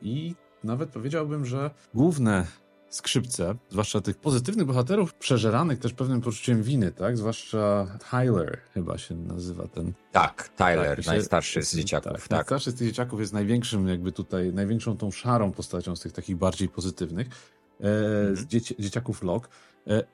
i 0.02 0.34
nawet 0.64 0.90
powiedziałbym, 0.90 1.46
że 1.46 1.70
główne 1.94 2.46
skrzypce, 2.88 3.54
zwłaszcza 3.68 4.00
tych 4.00 4.18
pozytywnych 4.18 4.66
bohaterów, 4.66 5.14
przeżeranych 5.14 5.78
też 5.78 5.92
pewnym 5.92 6.20
poczuciem 6.20 6.62
winy, 6.62 6.92
tak? 6.92 7.18
Zwłaszcza 7.18 7.86
Tyler 8.10 8.58
chyba 8.74 8.98
się 8.98 9.14
nazywa 9.14 9.68
ten. 9.68 9.92
Tak, 10.12 10.48
Tyler, 10.48 10.96
tak, 10.96 11.06
najstarszy 11.06 11.62
z 11.62 11.76
dzieciaków. 11.76 12.12
Tak, 12.12 12.20
tak. 12.22 12.30
Najstarszy 12.30 12.70
z 12.70 12.74
tych 12.74 12.88
dzieciaków 12.88 13.20
jest 13.20 13.32
największym 13.32 13.88
jakby 13.88 14.12
tutaj, 14.12 14.52
największą 14.52 14.96
tą 14.96 15.10
szarą 15.10 15.52
postacią 15.52 15.96
z 15.96 16.00
tych 16.00 16.12
takich 16.12 16.36
bardziej 16.36 16.68
pozytywnych. 16.68 17.26
E, 17.26 17.84
mhm. 17.84 18.36
Z 18.36 18.46
dzieci, 18.46 18.74
dzieciaków 18.78 19.22
Lok. 19.22 19.48
E, 19.86 20.04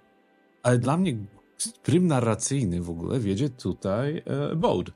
ale 0.63 0.79
dla 0.79 0.97
mnie 0.97 1.17
prym 1.83 2.07
narracyjny 2.07 2.83
w 2.83 2.91
ogóle 2.91 3.21
wiedzie 3.21 3.51
tutaj 3.51 4.23
e, 4.27 4.57
Bode 4.57 4.93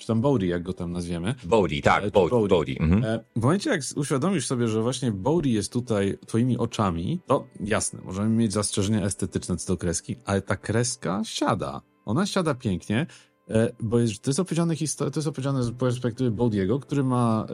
czy 0.00 0.06
tam 0.06 0.20
Bodhi, 0.20 0.48
jak 0.48 0.62
go 0.62 0.72
tam 0.72 0.92
nazwiemy. 0.92 1.34
Tak, 1.82 2.04
e, 2.04 2.10
Bodhi. 2.10 2.48
Bodhi. 2.48 2.76
Mhm. 2.80 3.04
E, 3.04 3.24
w 3.36 3.42
momencie, 3.42 3.70
jak 3.70 3.80
uświadomisz 3.96 4.46
sobie, 4.46 4.68
że 4.68 4.82
właśnie 4.82 5.12
Bodhi 5.12 5.52
jest 5.52 5.72
tutaj 5.72 6.18
twoimi 6.26 6.58
oczami, 6.58 7.20
to 7.26 7.46
jasne, 7.60 8.00
możemy 8.04 8.28
mieć 8.28 8.52
zastrzeżenia 8.52 9.04
estetyczne 9.04 9.56
co 9.56 9.72
do 9.72 9.76
kreski, 9.76 10.16
ale 10.24 10.42
ta 10.42 10.56
kreska 10.56 11.22
siada. 11.24 11.82
Ona 12.04 12.26
siada 12.26 12.54
pięknie, 12.54 13.06
e, 13.48 13.72
bo 13.80 13.98
jest, 13.98 14.22
to 14.22 14.30
jest 14.30 14.40
opowiedziane 14.40 14.74
to 14.96 15.10
jest 15.16 15.28
opowiedziane 15.28 15.62
z 15.62 15.72
perspektywy 15.72 16.30
Bodiego, 16.30 16.80
który 16.80 17.04
ma, 17.04 17.46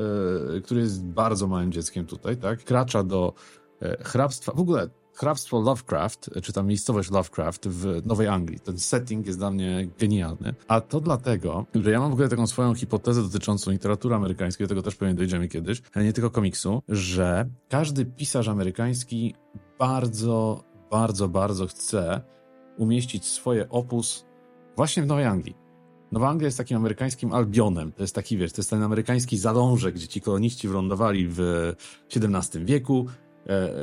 który 0.65 0.81
jest 0.81 1.05
bardzo 1.05 1.47
małym 1.47 1.73
dzieckiem 1.73 2.07
tutaj, 2.07 2.37
tak? 2.37 2.65
Kracza 2.65 3.03
do 3.03 3.35
hrabstwa. 4.01 4.53
W 4.53 4.61
ogóle 4.61 4.89
hrabstwo 5.17 5.61
Lovecraft, 5.61 6.31
czy 6.43 6.53
tam 6.53 6.67
miejscowość 6.67 7.11
Lovecraft 7.11 7.69
w 7.69 8.07
Nowej 8.07 8.29
Anglii. 8.29 8.61
Ten 8.61 8.79
setting 8.79 9.27
jest 9.27 9.39
dla 9.39 9.51
mnie 9.51 9.89
genialny. 9.99 10.55
A 10.69 10.81
to 10.81 11.01
dlatego, 11.01 11.67
że 11.75 11.91
ja 11.91 12.01
mam 12.01 12.11
w 12.11 12.13
ogóle 12.13 12.29
taką 12.29 12.47
swoją 12.47 12.75
hipotezę 12.75 13.23
dotyczącą 13.23 13.71
literatury 13.71 14.15
amerykańskiej, 14.15 14.65
do 14.65 14.69
tego 14.69 14.83
też 14.83 14.95
pewnie 14.95 15.15
dojdziemy 15.15 15.49
kiedyś, 15.49 15.83
ale 15.95 16.05
nie 16.05 16.13
tylko 16.13 16.31
komiksu, 16.31 16.83
że 16.89 17.49
każdy 17.69 18.05
pisarz 18.05 18.49
amerykański 18.49 19.35
bardzo, 19.79 20.65
bardzo, 20.91 21.29
bardzo 21.29 21.67
chce 21.67 22.21
umieścić 22.77 23.25
swoje 23.25 23.69
opus 23.69 24.25
właśnie 24.77 25.03
w 25.03 25.07
Nowej 25.07 25.25
Anglii. 25.25 25.57
Nowa 26.13 26.29
Anglia 26.29 26.47
jest 26.47 26.59
takim 26.59 26.77
amerykańskim 26.77 27.33
Albionem. 27.33 27.93
To 27.93 28.03
jest 28.03 28.15
taki, 28.15 28.37
wiesz, 28.37 28.53
to 28.53 28.61
jest 28.61 28.71
ten 28.71 28.83
amerykański 28.83 29.39
zalążek, 29.39 29.95
gdzie 29.95 30.09
ci 30.09 30.21
koloniści 30.21 30.69
wylądowali 30.69 31.29
w 31.29 31.73
XVII 32.17 32.65
wieku, 32.65 33.07
E, 33.07 33.26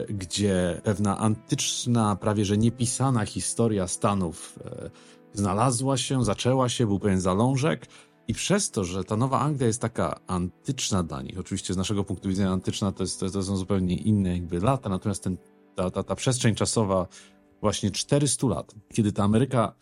gdzie 0.10 0.82
pewna 0.84 1.18
antyczna, 1.18 2.16
prawie 2.16 2.46
że 2.46 2.58
niepisana 2.58 3.26
historia 3.26 3.88
Stanów 3.88 4.60
e, 4.66 4.90
znalazła 5.34 5.98
się, 5.98 6.26
zaczęła 6.26 6.70
się, 6.70 6.88
był 6.88 7.00
pewien 7.00 7.22
zalążek. 7.22 7.88
I 8.28 8.34
przez 8.34 8.72
to, 8.72 8.84
że 8.84 9.04
ta 9.04 9.18
Nowa 9.18 9.40
Anglia 9.40 9.68
jest 9.68 9.82
taka 9.82 10.20
antyczna 10.28 11.04
dla 11.04 11.22
nich, 11.22 11.40
oczywiście 11.40 11.74
z 11.74 11.78
naszego 11.78 12.04
punktu 12.04 12.30
widzenia 12.30 12.52
antyczna 12.52 12.92
to, 12.92 13.04
jest, 13.04 13.20
to 13.20 13.44
są 13.44 13.58
zupełnie 13.58 13.96
inne 13.96 14.34
jakby 14.34 14.60
lata, 14.60 14.90
natomiast 14.90 15.24
ten, 15.24 15.38
ta, 15.76 15.92
ta, 15.92 16.04
ta 16.04 16.16
przestrzeń 16.16 16.56
czasowa 16.56 17.08
właśnie 17.62 17.92
400 17.92 18.48
lat, 18.48 18.76
kiedy 18.94 19.12
ta 19.12 19.24
Ameryka 19.24 19.76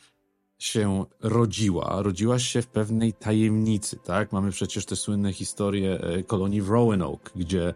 się 0.57 1.05
rodziła, 1.19 2.01
rodziła 2.01 2.39
się 2.39 2.61
w 2.61 2.67
pewnej 2.67 3.13
tajemnicy, 3.13 3.97
tak? 4.03 4.31
Mamy 4.31 4.51
przecież 4.51 4.85
te 4.85 4.95
słynne 4.95 5.33
historie 5.33 5.99
e, 5.99 6.23
kolonii 6.23 6.61
w 6.61 6.69
Roanoke, 6.69 7.31
gdzie 7.35 7.73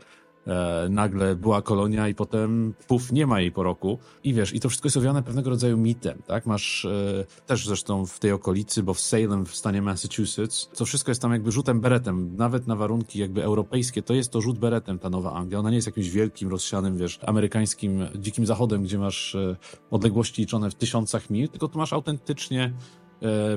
e, 0.47 0.87
nagle 0.89 1.35
była 1.35 1.61
kolonia 1.61 2.07
i 2.07 2.15
potem 2.15 2.73
puf, 2.87 3.11
nie 3.11 3.27
ma 3.27 3.41
jej 3.41 3.51
po 3.51 3.63
roku. 3.63 3.99
I 4.23 4.33
wiesz, 4.33 4.53
i 4.53 4.59
to 4.59 4.69
wszystko 4.69 4.87
jest 4.87 4.97
owiane 4.97 5.23
pewnego 5.23 5.49
rodzaju 5.49 5.77
mitem, 5.77 6.21
tak? 6.27 6.45
Masz 6.45 6.85
e, 6.85 7.25
też 7.45 7.67
zresztą 7.67 8.05
w 8.05 8.19
tej 8.19 8.31
okolicy, 8.31 8.83
bo 8.83 8.93
w 8.93 8.99
Salem 8.99 9.45
w 9.45 9.55
stanie 9.55 9.81
Massachusetts, 9.81 10.69
to 10.77 10.85
wszystko 10.85 11.11
jest 11.11 11.21
tam 11.21 11.31
jakby 11.31 11.51
rzutem 11.51 11.81
beretem, 11.81 12.35
nawet 12.35 12.67
na 12.67 12.75
warunki 12.75 13.19
jakby 13.19 13.43
europejskie, 13.43 14.01
to 14.01 14.13
jest 14.13 14.31
to 14.31 14.41
rzut 14.41 14.59
beretem 14.59 14.99
ta 14.99 15.09
Nowa 15.09 15.33
Anglia. 15.33 15.59
Ona 15.59 15.69
nie 15.69 15.75
jest 15.75 15.87
jakimś 15.87 16.09
wielkim, 16.09 16.49
rozsianym, 16.49 16.97
wiesz, 16.97 17.19
amerykańskim, 17.25 18.07
dzikim 18.15 18.45
zachodem, 18.45 18.83
gdzie 18.83 18.97
masz 18.97 19.35
e, 19.35 19.55
odległości 19.91 20.41
liczone 20.41 20.69
w 20.69 20.75
tysiącach 20.75 21.29
mil, 21.29 21.49
tylko 21.49 21.67
tu 21.67 21.77
masz 21.77 21.93
autentycznie 21.93 22.73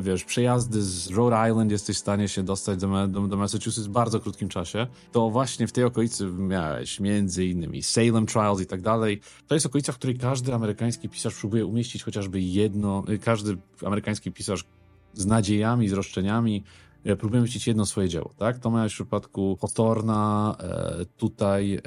wiesz, 0.00 0.24
przejazdy 0.24 0.82
z 0.82 1.10
Rhode 1.10 1.48
Island 1.48 1.70
jesteś 1.70 1.96
w 1.96 2.00
stanie 2.00 2.28
się 2.28 2.42
dostać 2.42 2.78
do, 2.78 3.06
do, 3.06 3.20
do 3.20 3.36
Massachusetts 3.36 3.88
w 3.88 3.90
bardzo 3.90 4.20
krótkim 4.20 4.48
czasie, 4.48 4.86
to 5.12 5.30
właśnie 5.30 5.66
w 5.66 5.72
tej 5.72 5.84
okolicy 5.84 6.26
miałeś 6.26 7.00
między 7.00 7.46
innymi 7.46 7.82
Salem 7.82 8.26
Trials 8.26 8.60
i 8.60 8.66
tak 8.66 8.82
dalej. 8.82 9.20
To 9.46 9.54
jest 9.54 9.66
okolica, 9.66 9.92
w 9.92 9.98
której 9.98 10.18
każdy 10.18 10.54
amerykański 10.54 11.08
pisarz 11.08 11.34
próbuje 11.34 11.66
umieścić 11.66 12.02
chociażby 12.02 12.40
jedno, 12.40 13.04
y, 13.08 13.18
każdy 13.18 13.56
amerykański 13.86 14.32
pisarz 14.32 14.64
z 15.12 15.26
nadziejami, 15.26 15.88
z 15.88 15.92
roszczeniami 15.92 16.64
e, 17.04 17.16
próbuje 17.16 17.40
umieścić 17.40 17.66
jedno 17.66 17.86
swoje 17.86 18.08
dzieło, 18.08 18.30
tak? 18.36 18.58
To 18.58 18.70
miałeś 18.70 18.92
w 18.92 18.94
przypadku 18.94 19.58
Hawthorna, 19.60 20.56
e, 20.60 21.04
tutaj 21.16 21.80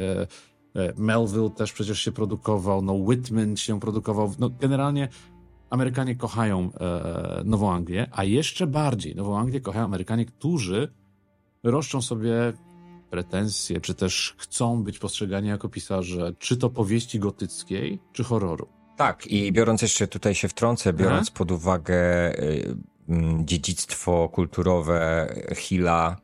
Melville 0.98 1.50
też 1.50 1.74
przecież 1.74 2.00
się 2.00 2.12
produkował, 2.12 2.82
no 2.82 2.94
Whitman 2.94 3.58
się 3.58 3.80
produkował, 3.80 4.34
no 4.40 4.50
generalnie 4.50 5.10
Amerykanie 5.72 6.16
kochają 6.16 6.70
e, 6.74 7.42
Nową 7.46 7.72
Anglię, 7.72 8.08
a 8.12 8.24
jeszcze 8.24 8.68
bardziej 8.68 9.16
Nową 9.16 9.40
Anglię 9.40 9.62
kochają 9.62 9.86
Amerykanie, 9.86 10.25
którzy 10.25 10.94
roszczą 11.63 12.01
sobie 12.01 12.54
pretensje, 13.10 13.82
czy 13.82 13.94
też 13.94 14.36
chcą 14.38 14.84
być 14.84 15.00
postrzegani 15.00 15.48
jako 15.48 15.70
pisarze, 15.70 16.34
czy 16.40 16.58
to 16.58 16.70
powieści 16.70 17.20
gotyckiej, 17.20 18.00
czy 18.13 18.24
horroru. 18.24 18.68
Tak, 18.98 19.28
i 19.28 19.51
biorąc 19.51 19.82
jeszcze 19.82 20.08
tutaj 20.08 20.36
się 20.36 20.48
wtrącę, 20.48 20.94
biorąc 20.94 21.28
Aha. 21.28 21.38
pod 21.38 21.51
uwagę 21.51 22.34
y, 22.40 22.75
dziedzictwo 23.44 24.30
kulturowe 24.30 25.28
Hilla, 25.56 26.18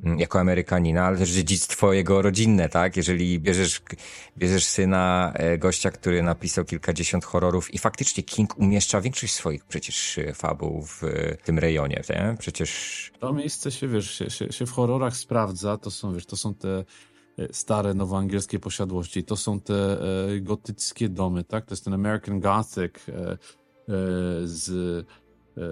jako 0.00 0.40
Amerykanina, 0.40 1.04
ale 1.04 1.18
też 1.18 1.30
dziedzictwo 1.30 1.92
jego 1.92 2.22
rodzinne, 2.22 2.68
tak? 2.68 2.96
Jeżeli 2.96 3.40
bierzesz, 3.40 3.82
bierzesz 4.38 4.64
syna 4.64 5.32
e, 5.34 5.58
gościa, 5.58 5.90
który 5.90 6.22
napisał 6.22 6.64
kilkadziesiąt 6.64 7.24
horrorów 7.24 7.74
i 7.74 7.78
faktycznie 7.78 8.22
King 8.22 8.58
umieszcza 8.58 9.00
większość 9.00 9.32
swoich 9.32 9.64
przecież 9.64 10.18
e, 10.18 10.32
fabuł 10.32 10.82
w 10.82 11.04
e, 11.04 11.36
tym 11.36 11.58
rejonie, 11.58 12.02
nie? 12.10 12.36
Przecież... 12.38 13.12
To 13.20 13.32
miejsce 13.32 13.70
się, 13.70 13.88
wiesz, 13.88 14.10
się, 14.10 14.30
się, 14.30 14.52
się 14.52 14.66
w 14.66 14.70
horrorach 14.70 15.16
sprawdza, 15.16 15.76
to 15.76 15.90
są, 15.90 16.14
wiesz, 16.14 16.26
to 16.26 16.36
są 16.36 16.54
te 16.54 16.84
stare 17.52 17.94
nowoangielskie 17.94 18.58
posiadłości, 18.58 19.24
to 19.24 19.36
są 19.36 19.60
te 19.60 19.74
e, 19.74 20.40
gotyckie 20.40 21.08
domy, 21.08 21.44
tak? 21.44 21.66
To 21.66 21.72
jest 21.72 21.84
ten 21.84 21.94
American 21.94 22.40
Gothic 22.40 23.08
e, 23.08 23.12
e, 23.12 23.36
z, 24.44 25.06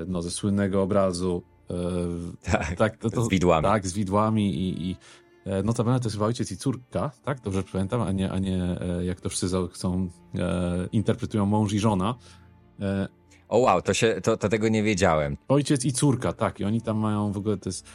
no, 0.07 0.23
ze 0.23 0.31
słynnego 0.31 0.83
obrazu 0.83 1.43
tak, 2.53 2.77
tak 2.77 2.97
to, 2.97 3.11
to, 3.11 3.25
z 3.25 3.29
widłami. 3.29 3.65
Tak, 3.65 3.87
z 3.87 3.93
widłami 3.93 4.55
i, 4.55 4.91
i 4.91 4.97
e, 5.45 5.63
notabene 5.63 6.01
to 6.01 6.05
jest 6.05 6.17
chyba 6.17 6.27
ojciec 6.27 6.53
i 6.53 6.57
córka, 6.57 7.11
tak? 7.25 7.41
Dobrze 7.41 7.63
pamiętam, 7.63 8.03
a 8.03 8.13
nie, 8.13 8.33
a 8.33 8.39
nie 8.39 8.81
e, 8.81 9.05
jak 9.05 9.21
to 9.21 9.29
wszyscy 9.29 9.57
chcą, 9.73 10.09
e, 10.35 10.89
interpretują 10.93 11.47
mąż 11.47 11.73
i 11.73 11.79
żona. 11.79 12.15
E, 12.81 13.09
o 13.49 13.59
wow, 13.59 13.83
to, 13.83 13.95
się, 13.95 14.21
to, 14.23 14.37
to 14.37 14.49
tego 14.49 14.69
nie 14.69 14.83
wiedziałem. 14.83 15.37
Ojciec 15.49 15.85
i 15.85 15.93
córka, 15.93 16.33
tak. 16.33 16.61
I 16.61 16.65
oni 16.65 16.81
tam 16.81 16.99
mają 16.99 17.33
w 17.33 17.37
ogóle, 17.37 17.57
to 17.57 17.69
jest, 17.69 17.87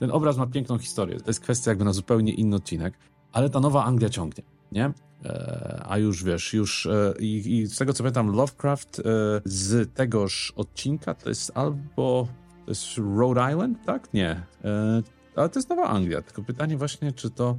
ten 0.00 0.10
obraz 0.10 0.36
ma 0.36 0.46
piękną 0.46 0.78
historię. 0.78 1.20
To 1.20 1.30
jest 1.30 1.40
kwestia 1.40 1.70
jakby 1.70 1.84
na 1.84 1.92
zupełnie 1.92 2.32
inny 2.32 2.56
odcinek, 2.56 2.98
ale 3.32 3.50
ta 3.50 3.60
nowa 3.60 3.84
Anglia 3.84 4.08
ciągnie, 4.08 4.44
nie? 4.72 4.92
E, 5.24 5.84
a 5.88 5.98
już 5.98 6.24
wiesz, 6.24 6.54
już 6.54 6.88
i, 7.20 7.58
i, 7.58 7.66
z 7.66 7.78
tego 7.78 7.92
co 7.92 8.02
pamiętam, 8.02 8.36
Lovecraft 8.36 9.02
z 9.44 9.94
tegoż 9.94 10.52
odcinka 10.56 11.14
to 11.14 11.28
jest 11.28 11.52
albo 11.54 12.28
to 12.68 12.72
jest 12.72 12.98
Rhode 12.98 13.52
Island, 13.52 13.78
tak? 13.86 14.14
Nie. 14.14 14.46
E, 14.64 15.02
ale 15.36 15.48
to 15.48 15.58
jest 15.58 15.68
Nowa 15.68 15.84
Anglia. 15.84 16.22
Tylko 16.22 16.42
pytanie 16.42 16.76
właśnie, 16.76 17.12
czy 17.12 17.30
to, 17.30 17.56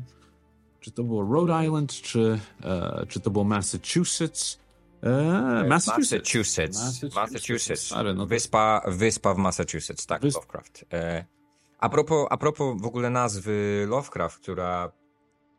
czy 0.80 0.92
to 0.92 1.04
było 1.04 1.24
Rhode 1.24 1.66
Island, 1.66 1.92
czy, 1.92 2.40
e, 2.64 3.06
czy 3.08 3.20
to 3.20 3.30
było 3.30 3.44
Massachusetts? 3.44 4.60
E, 5.04 5.10
Massachusetts. 5.68 6.36
Massachusetts. 6.36 6.78
Massachusetts. 6.78 7.16
Massachusetts. 7.16 7.92
No 7.92 8.14
to... 8.16 8.26
wyspa, 8.26 8.82
wyspa 8.88 9.34
w 9.34 9.38
Massachusetts, 9.38 10.06
tak, 10.06 10.22
Wysp... 10.22 10.38
Lovecraft. 10.38 10.86
E, 10.94 11.26
a, 11.80 11.90
propos, 11.90 12.28
a 12.30 12.38
propos 12.38 12.82
w 12.82 12.86
ogóle 12.86 13.10
nazwy 13.10 13.86
Lovecraft, 13.90 14.40
która 14.40 14.92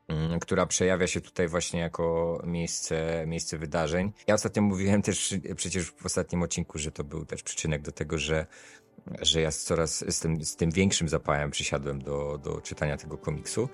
mm, 0.09 0.41
która 0.41 0.67
przejawia 0.67 1.07
się 1.07 1.21
tutaj 1.21 1.49
właśnie 1.49 1.81
jako 1.81 2.39
miejsce, 2.47 3.25
miejsce 3.27 3.59
wydarzeń. 3.59 4.13
Ja 4.27 4.35
ostatnio 4.35 4.63
mówiłem 4.63 5.03
też 5.03 5.35
przecież 5.57 5.91
w 5.91 6.07
ostatnim 6.07 6.43
odcinku, 6.43 6.79
że 6.79 6.91
to 6.91 7.05
był 7.05 7.25
też 7.25 7.43
przyczynek 7.43 7.83
do 7.83 7.93
tego, 7.93 8.19
że 8.19 8.47
że 9.23 9.41
ja 9.41 9.51
coraz 9.51 10.05
z 10.09 10.21
tym, 10.21 10.45
z 10.45 10.57
tym 10.57 10.71
większym 10.71 11.09
zapałem 11.09 11.51
przysiadłem 11.51 12.03
do, 12.03 12.39
do 12.43 12.61
czytania 12.61 12.97
tego 12.97 13.19
komiksu, 13.19 13.69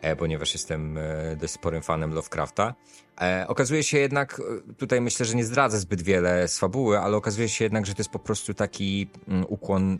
e, 0.00 0.16
ponieważ 0.16 0.54
jestem 0.54 0.98
e, 0.98 1.36
dość 1.36 1.52
sporym 1.52 1.82
fanem 1.82 2.14
Lovecrafta. 2.14 2.74
E, 3.20 3.44
okazuje 3.48 3.82
się 3.82 3.98
jednak, 3.98 4.42
tutaj 4.78 5.00
myślę, 5.00 5.26
że 5.26 5.34
nie 5.34 5.44
zdradzę 5.44 5.78
zbyt 5.78 6.02
wiele 6.02 6.48
z 6.48 6.58
fabuły, 6.58 6.98
ale 6.98 7.16
okazuje 7.16 7.48
się 7.48 7.64
jednak, 7.64 7.86
że 7.86 7.94
to 7.94 8.00
jest 8.00 8.10
po 8.10 8.18
prostu 8.18 8.54
taki 8.54 9.10
mm, 9.28 9.44
ukłon 9.48 9.98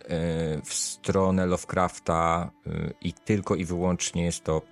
w 0.65 0.75
stronę 0.75 1.47
Lovecrafta 1.47 2.51
i 3.01 3.13
tylko 3.13 3.55
i 3.55 3.65
wyłącznie 3.65 4.25
jest 4.25 4.45
to 4.45 4.63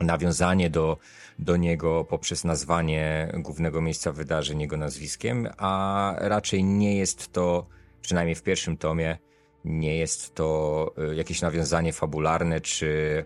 nawiązanie 0.00 0.70
do, 0.70 0.98
do 1.38 1.56
niego 1.56 2.04
poprzez 2.04 2.44
nazwanie 2.44 3.32
głównego 3.38 3.82
miejsca 3.82 4.12
wydarzeń 4.12 4.60
jego 4.60 4.76
nazwiskiem, 4.76 5.48
a 5.58 6.14
raczej 6.18 6.64
nie 6.64 6.96
jest 6.96 7.32
to, 7.32 7.66
przynajmniej 8.00 8.34
w 8.34 8.42
pierwszym 8.42 8.76
tomie, 8.76 9.18
nie 9.64 9.96
jest 9.96 10.34
to 10.34 10.90
y, 11.12 11.14
jakieś 11.14 11.42
nawiązanie 11.42 11.92
fabularne 11.92 12.60
czy, 12.60 13.24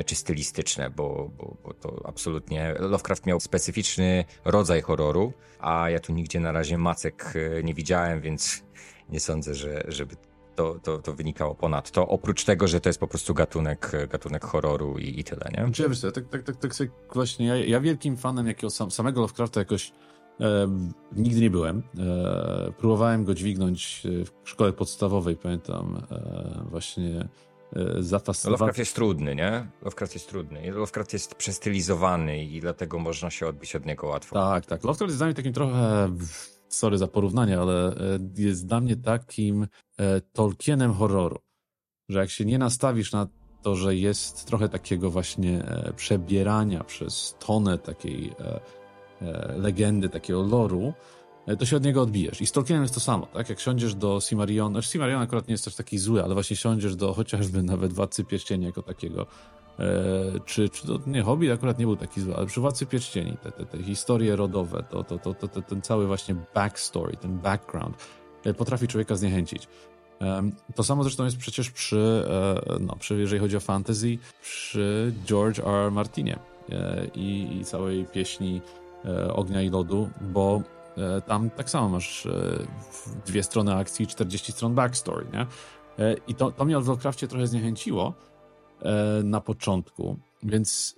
y, 0.00 0.04
czy 0.04 0.14
stylistyczne, 0.14 0.90
bo, 0.90 1.30
bo, 1.38 1.56
bo 1.64 1.74
to 1.74 2.02
absolutnie. 2.04 2.74
Lovecraft 2.78 3.26
miał 3.26 3.40
specyficzny 3.40 4.24
rodzaj 4.44 4.82
horroru, 4.82 5.32
a 5.60 5.90
ja 5.90 6.00
tu 6.00 6.12
nigdzie 6.12 6.40
na 6.40 6.52
razie 6.52 6.78
macek 6.78 7.32
y, 7.36 7.62
nie 7.64 7.74
widziałem, 7.74 8.20
więc 8.20 8.62
nie 9.12 9.20
sądzę, 9.20 9.54
że, 9.54 9.84
żeby 9.88 10.16
to, 10.56 10.76
to, 10.82 10.98
to 10.98 11.14
wynikało 11.14 11.54
ponad 11.54 11.90
to, 11.90 12.08
oprócz 12.08 12.44
tego, 12.44 12.68
że 12.68 12.80
to 12.80 12.88
jest 12.88 13.00
po 13.00 13.06
prostu 13.06 13.34
gatunek, 13.34 13.92
gatunek 14.08 14.44
horroru 14.44 14.98
i, 14.98 15.20
i 15.20 15.24
tyle, 15.24 15.50
nie? 15.58 15.72
Czy 15.72 15.88
wiesz, 15.88 16.00
tak, 16.00 16.12
tak, 16.14 16.42
tak, 16.42 16.56
tak, 16.56 16.74
tak 16.74 16.88
właśnie, 17.14 17.46
ja, 17.46 17.56
ja 17.56 17.80
wielkim 17.80 18.16
fanem 18.16 18.46
jakiego 18.46 18.70
sam, 18.70 18.90
samego 18.90 19.20
Lovecrafta 19.20 19.60
jakoś 19.60 19.92
E, 20.40 20.68
nigdy 21.16 21.40
nie 21.40 21.50
byłem. 21.50 21.82
E, 21.98 22.72
próbowałem 22.78 23.24
go 23.24 23.34
dźwignąć 23.34 24.02
e, 24.06 24.24
w 24.24 24.50
szkole 24.50 24.72
podstawowej, 24.72 25.36
pamiętam, 25.36 26.02
e, 26.10 26.66
właśnie 26.70 27.28
e, 27.76 28.02
zafascynowany. 28.02 28.60
Lovecraft 28.60 28.78
jest 28.78 28.94
trudny, 28.94 29.34
nie? 29.34 29.66
Lovecraft 29.82 30.14
jest 30.14 30.28
trudny. 30.28 30.70
Lovecraft 30.70 31.12
jest 31.12 31.34
przestylizowany 31.34 32.44
i 32.44 32.60
dlatego 32.60 32.98
można 32.98 33.30
się 33.30 33.46
odbić 33.46 33.76
od 33.76 33.86
niego 33.86 34.06
łatwo. 34.06 34.34
Tak, 34.34 34.66
tak. 34.66 34.84
Lovecraft 34.84 35.10
jest 35.10 35.18
dla 35.18 35.26
mnie 35.26 35.34
takim 35.34 35.52
trochę, 35.52 36.10
sorry 36.68 36.98
za 36.98 37.06
porównanie, 37.06 37.60
ale 37.60 37.88
e, 37.88 38.18
jest 38.36 38.66
dla 38.66 38.80
mnie 38.80 38.96
takim 38.96 39.66
Tolkienem 40.32 40.92
horroru. 40.92 41.38
Że 42.08 42.18
jak 42.18 42.30
się 42.30 42.44
nie 42.44 42.58
nastawisz 42.58 43.12
na 43.12 43.26
to, 43.62 43.76
że 43.76 43.94
jest 43.96 44.44
trochę 44.46 44.68
takiego 44.68 45.10
właśnie 45.10 45.64
przebierania 45.96 46.84
przez 46.84 47.36
tonę 47.38 47.78
takiej 47.78 48.32
legendy, 49.56 50.08
takiego 50.08 50.42
loru, 50.42 50.92
e, 51.46 51.56
to 51.56 51.66
się 51.66 51.76
od 51.76 51.84
niego 51.84 52.02
odbijesz. 52.02 52.40
I 52.40 52.46
z 52.46 52.52
Tolkienem 52.52 52.82
jest 52.82 52.94
to 52.94 53.00
samo, 53.00 53.26
tak? 53.26 53.48
Jak 53.48 53.60
siądziesz 53.60 53.94
do 53.94 54.20
Simarion, 54.20 54.72
znaczy 54.72 54.88
Simarion 54.88 55.22
akurat 55.22 55.48
nie 55.48 55.52
jest 55.52 55.64
też 55.64 55.74
taki 55.74 55.98
zły, 55.98 56.24
ale 56.24 56.34
właśnie 56.34 56.56
siądziesz 56.56 56.96
do 56.96 57.14
chociażby 57.14 57.62
nawet 57.62 57.92
Władcy 57.92 58.24
Pierścieni 58.24 58.64
jako 58.64 58.82
takiego, 58.82 59.26
e, 59.78 59.84
czy, 60.44 60.68
czy 60.68 60.86
to, 60.86 60.98
nie, 61.06 61.22
Hobbit 61.22 61.52
akurat 61.52 61.78
nie 61.78 61.86
był 61.86 61.96
taki 61.96 62.20
zły, 62.20 62.36
ale 62.36 62.46
przy 62.46 62.60
Władcy 62.60 62.86
Pierścieni, 62.86 63.36
te, 63.42 63.52
te, 63.52 63.66
te 63.66 63.82
historie 63.82 64.36
rodowe, 64.36 64.84
to, 64.90 65.04
to, 65.04 65.18
to, 65.18 65.34
to, 65.34 65.62
ten 65.62 65.82
cały 65.82 66.06
właśnie 66.06 66.36
backstory, 66.54 67.16
ten 67.16 67.38
background, 67.38 67.96
potrafi 68.56 68.88
człowieka 68.88 69.16
zniechęcić. 69.16 69.68
To 70.74 70.84
samo 70.84 71.02
zresztą 71.02 71.24
jest 71.24 71.36
przecież 71.36 71.70
przy, 71.70 72.24
no, 72.80 72.96
przy 72.96 73.14
jeżeli 73.14 73.40
chodzi 73.40 73.56
o 73.56 73.60
fantasy, 73.60 74.18
przy 74.42 75.12
George 75.26 75.58
R. 75.58 75.66
R. 75.68 75.92
Martinie 75.92 76.38
i, 77.14 77.58
i 77.60 77.64
całej 77.64 78.04
pieśni 78.04 78.60
E, 78.60 78.85
ognia 79.32 79.62
i 79.62 79.70
lodu, 79.70 80.10
bo 80.20 80.62
e, 80.96 81.20
tam 81.20 81.50
tak 81.50 81.70
samo 81.70 81.88
masz 81.88 82.26
e, 82.26 82.30
dwie 83.26 83.42
strony 83.42 83.74
akcji, 83.74 84.06
40 84.06 84.52
stron 84.52 84.74
backstory, 84.74 85.26
nie? 85.32 85.46
I 86.28 86.34
to, 86.34 86.50
to 86.50 86.64
mnie 86.64 86.80
w 86.80 86.88
Lovecraftie 86.88 87.28
trochę 87.28 87.46
zniechęciło 87.46 88.14
na 89.24 89.40
początku, 89.40 90.16
więc 90.42 90.96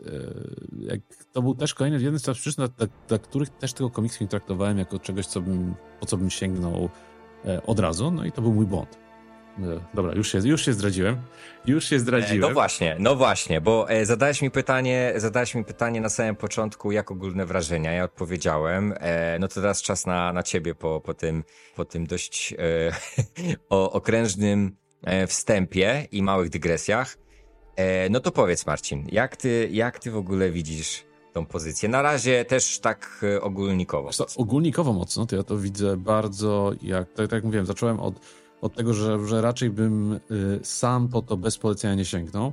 to 1.32 1.42
był 1.42 1.54
też 1.54 1.74
kolejny 1.74 2.02
jeden 2.02 2.18
z 2.18 2.30
przyczyn, 2.30 2.68
dla, 2.76 2.86
dla, 3.08 3.18
których 3.18 3.50
też 3.50 3.72
tego 3.72 3.90
komiksu 3.90 4.24
nie 4.24 4.28
traktowałem 4.28 4.78
jako 4.78 4.98
czegoś, 4.98 5.26
co 5.26 5.40
bym, 5.40 5.74
po 6.00 6.06
co 6.06 6.16
bym 6.16 6.30
sięgnął 6.30 6.88
od 7.66 7.78
razu, 7.78 8.10
no 8.10 8.24
i 8.24 8.32
to 8.32 8.42
był 8.42 8.52
mój 8.54 8.66
błąd. 8.66 8.98
E, 9.62 9.80
dobra, 9.94 10.14
już 10.14 10.32
się, 10.32 10.38
już 10.38 10.64
się 10.64 10.72
zdradziłem. 10.72 11.16
Już 11.66 11.84
się 11.84 11.98
zdradziłem. 11.98 12.40
No 12.40 12.50
właśnie, 12.50 12.96
no 12.98 13.16
właśnie, 13.16 13.60
bo 13.60 13.90
e, 13.90 14.06
zadałeś 14.06 14.42
mi 14.42 14.50
pytanie, 14.50 15.12
zadałeś 15.16 15.54
mi 15.54 15.64
pytanie 15.64 16.00
na 16.00 16.08
samym 16.08 16.36
początku, 16.36 16.92
jak 16.92 17.10
ogólne 17.10 17.46
wrażenia. 17.46 17.92
Ja 17.92 18.04
odpowiedziałem. 18.04 18.94
E, 19.00 19.38
no 19.38 19.48
to 19.48 19.54
teraz 19.54 19.82
czas 19.82 20.06
na, 20.06 20.32
na 20.32 20.42
ciebie 20.42 20.74
po, 20.74 21.00
po, 21.00 21.14
tym, 21.14 21.44
po 21.76 21.84
tym 21.84 22.06
dość 22.06 22.52
e, 22.52 22.56
o, 23.70 23.92
okrężnym 23.92 24.76
e, 25.04 25.26
wstępie 25.26 26.08
i 26.12 26.22
małych 26.22 26.50
dygresjach. 26.50 27.16
E, 27.76 28.08
no 28.10 28.20
to 28.20 28.32
powiedz, 28.32 28.66
Marcin, 28.66 29.06
jak 29.12 29.36
ty, 29.36 29.68
jak 29.72 29.98
ty 29.98 30.10
w 30.10 30.16
ogóle 30.16 30.50
widzisz 30.50 31.04
tą 31.32 31.46
pozycję? 31.46 31.88
Na 31.88 32.02
razie 32.02 32.44
też 32.44 32.78
tak 32.78 33.24
ogólnikowo. 33.40 34.10
Co, 34.12 34.26
ogólnikowo 34.36 34.92
mocno, 34.92 35.26
to 35.26 35.36
ja 35.36 35.42
to 35.42 35.58
widzę 35.58 35.96
bardzo, 35.96 36.72
jak, 36.82 37.08
tak, 37.08 37.16
tak 37.16 37.32
jak 37.32 37.44
mówiłem, 37.44 37.66
zacząłem 37.66 38.00
od 38.00 38.20
od 38.60 38.74
tego, 38.74 38.94
że, 38.94 39.26
że 39.26 39.40
raczej 39.40 39.70
bym 39.70 40.12
y, 40.12 40.20
sam 40.62 41.08
po 41.08 41.22
to 41.22 41.36
bez 41.36 41.58
polecenia 41.58 41.94
nie 41.94 42.04
sięgnął, 42.04 42.52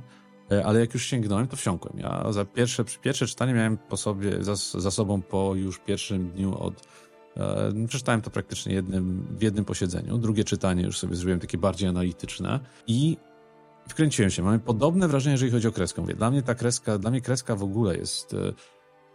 y, 0.52 0.64
ale 0.64 0.80
jak 0.80 0.94
już 0.94 1.04
sięgnąłem, 1.04 1.48
to 1.48 1.56
wsiąkłem. 1.56 1.98
Ja 1.98 2.32
za 2.32 2.44
pierwsze, 2.44 2.84
pierwsze 3.02 3.26
czytanie 3.26 3.54
miałem 3.54 3.78
po 3.78 3.96
sobie, 3.96 4.44
za, 4.44 4.54
za 4.56 4.90
sobą 4.90 5.22
po 5.22 5.54
już 5.54 5.78
pierwszym 5.78 6.30
dniu 6.30 6.58
od 6.58 6.88
e, 7.36 7.86
Przeczytałem 7.88 8.22
to 8.22 8.30
praktycznie 8.30 8.74
jednym, 8.74 9.26
w 9.30 9.42
jednym 9.42 9.64
posiedzeniu. 9.64 10.18
Drugie 10.18 10.44
czytanie 10.44 10.82
już 10.82 10.98
sobie 10.98 11.16
zrobiłem 11.16 11.40
takie 11.40 11.58
bardziej 11.58 11.88
analityczne 11.88 12.60
i 12.86 13.16
wkręciłem 13.88 14.30
się. 14.30 14.42
Mamy 14.42 14.58
podobne 14.58 15.08
wrażenie, 15.08 15.32
jeżeli 15.32 15.52
chodzi 15.52 15.68
o 15.68 15.72
kreskę. 15.72 16.02
Mówię, 16.02 16.14
dla 16.14 16.30
mnie 16.30 16.42
ta 16.42 16.54
kreska, 16.54 16.98
dla 16.98 17.10
mnie 17.10 17.20
kreska 17.20 17.56
w 17.56 17.62
ogóle 17.62 17.96
jest 17.96 18.34
e, 18.34 18.52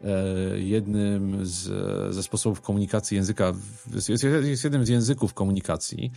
e 0.03 0.59
jednym 0.59 1.45
z, 1.45 2.15
ze 2.15 2.23
sposobów 2.23 2.61
komunikacji 2.61 3.15
języka, 3.15 3.53
jest, 3.95 4.09
jest, 4.09 4.23
jest 4.23 4.63
jednym 4.63 4.85
z 4.85 4.89
języków 4.89 5.33
komunikacji 5.33 6.11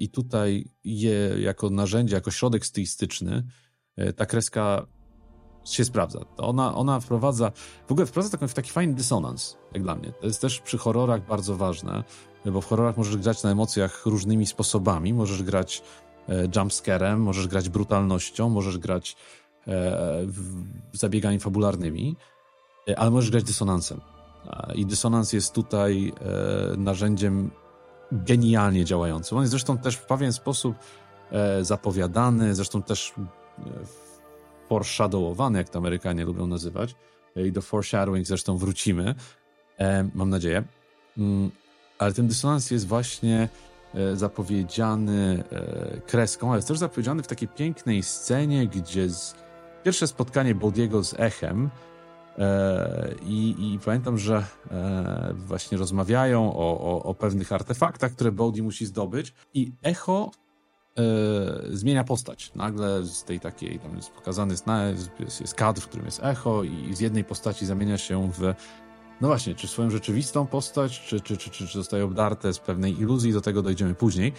I 0.00 0.08
tutaj 0.08 0.64
je 0.84 1.36
jako 1.38 1.70
narzędzie, 1.70 2.14
jako 2.14 2.30
środek 2.30 2.66
stylistyczny, 2.66 3.44
e, 3.96 4.12
ta 4.12 4.26
kreska 4.26 4.86
się 5.64 5.84
sprawdza. 5.84 6.20
Ona, 6.36 6.74
ona 6.74 7.00
wprowadza, 7.00 7.52
w 7.88 7.92
ogóle 7.92 8.06
wprowadza 8.06 8.38
taki, 8.38 8.54
taki 8.54 8.70
fajny 8.70 8.94
dysonans, 8.94 9.56
jak 9.72 9.82
dla 9.82 9.94
mnie. 9.94 10.12
To 10.12 10.26
jest 10.26 10.40
też 10.40 10.60
przy 10.60 10.78
horrorach 10.78 11.26
bardzo 11.26 11.56
ważne, 11.56 12.04
bo 12.44 12.60
w 12.60 12.66
horrorach 12.66 12.96
możesz 12.96 13.16
grać 13.16 13.42
na 13.42 13.50
emocjach 13.50 14.06
różnymi 14.06 14.46
sposobami. 14.46 15.14
Możesz 15.14 15.42
grać 15.42 15.82
e, 16.28 16.48
jumpscarem, 16.56 17.22
możesz 17.22 17.46
grać 17.48 17.68
brutalnością, 17.68 18.48
możesz 18.48 18.78
grać 18.78 19.16
zabiegami 20.92 21.38
fabularnymi, 21.38 22.16
ale 22.96 23.10
możesz 23.10 23.30
grać 23.30 23.44
dysonansem. 23.44 24.00
I 24.74 24.86
dysonans 24.86 25.32
jest 25.32 25.54
tutaj 25.54 26.12
narzędziem 26.76 27.50
genialnie 28.12 28.84
działający. 28.84 29.34
On 29.34 29.40
jest 29.40 29.50
zresztą 29.50 29.78
też 29.78 29.96
w 29.96 30.06
pewien 30.06 30.32
sposób 30.32 30.76
e, 31.30 31.64
zapowiadany, 31.64 32.54
zresztą 32.54 32.82
też 32.82 33.14
e, 33.18 33.62
foreshadowowany, 34.68 35.58
jak 35.58 35.68
to 35.68 35.78
Amerykanie 35.78 36.24
lubią 36.24 36.46
nazywać. 36.46 36.94
E, 37.36 37.46
I 37.46 37.52
do 37.52 37.62
foreshadowing 37.62 38.26
zresztą 38.26 38.56
wrócimy, 38.56 39.14
mam 40.14 40.30
nadzieję. 40.30 40.64
Mm, 41.18 41.50
ale 41.98 42.12
ten 42.12 42.28
dysonans 42.28 42.70
jest 42.70 42.86
właśnie 42.86 43.48
zapowiedziany 44.14 45.44
kreską, 46.06 46.48
ale 46.48 46.58
jest 46.58 46.68
też 46.68 46.78
zapowiedziany 46.78 47.22
w 47.22 47.26
takiej 47.26 47.48
pięknej 47.48 48.02
scenie, 48.02 48.66
gdzie 48.66 49.08
z... 49.08 49.34
pierwsze 49.84 50.06
spotkanie 50.06 50.54
Bodiego 50.54 51.04
z 51.04 51.14
Echem 51.18 51.70
I, 53.22 53.54
I, 53.58 53.78
pamiętam, 53.84 54.18
że 54.18 54.44
e, 54.70 55.34
właśnie 55.36 55.78
rozmawiają 55.78 56.52
o, 56.52 56.80
o, 56.80 57.02
o, 57.02 57.14
pewnych 57.14 57.52
artefaktach, 57.52 58.12
które 58.12 58.32
Bodhi 58.32 58.62
musi 58.62 58.86
zdobyć, 58.86 59.34
i 59.54 59.72
echo 59.82 60.30
e, 60.98 61.02
zmienia 61.70 62.04
postać. 62.04 62.54
Nagle 62.54 63.02
z 63.02 63.24
tej 63.24 63.40
takiej, 63.40 63.78
tam 63.78 63.96
jest 63.96 64.10
pokazany 64.10 64.54
jest, 65.18 65.40
jest 65.40 65.54
kadr, 65.54 65.80
w 65.80 65.88
którym 65.88 66.06
jest 66.06 66.20
echo, 66.22 66.64
i 66.64 66.94
z 66.94 67.00
jednej 67.00 67.24
postaci 67.24 67.66
zamienia 67.66 67.98
się 67.98 68.30
w. 68.32 68.54
No 69.20 69.28
właśnie, 69.28 69.54
czy 69.54 69.68
swoją 69.68 69.90
rzeczywistą 69.90 70.46
postać, 70.46 71.00
czy, 71.00 71.20
czy, 71.20 71.36
czy, 71.36 71.50
czy, 71.50 71.66
czy 71.66 71.78
zostaje 71.78 72.04
obdarte 72.04 72.52
z 72.52 72.58
pewnej 72.58 73.00
iluzji, 73.00 73.32
do 73.32 73.40
tego 73.40 73.62
dojdziemy 73.62 73.94
później. 73.94 74.32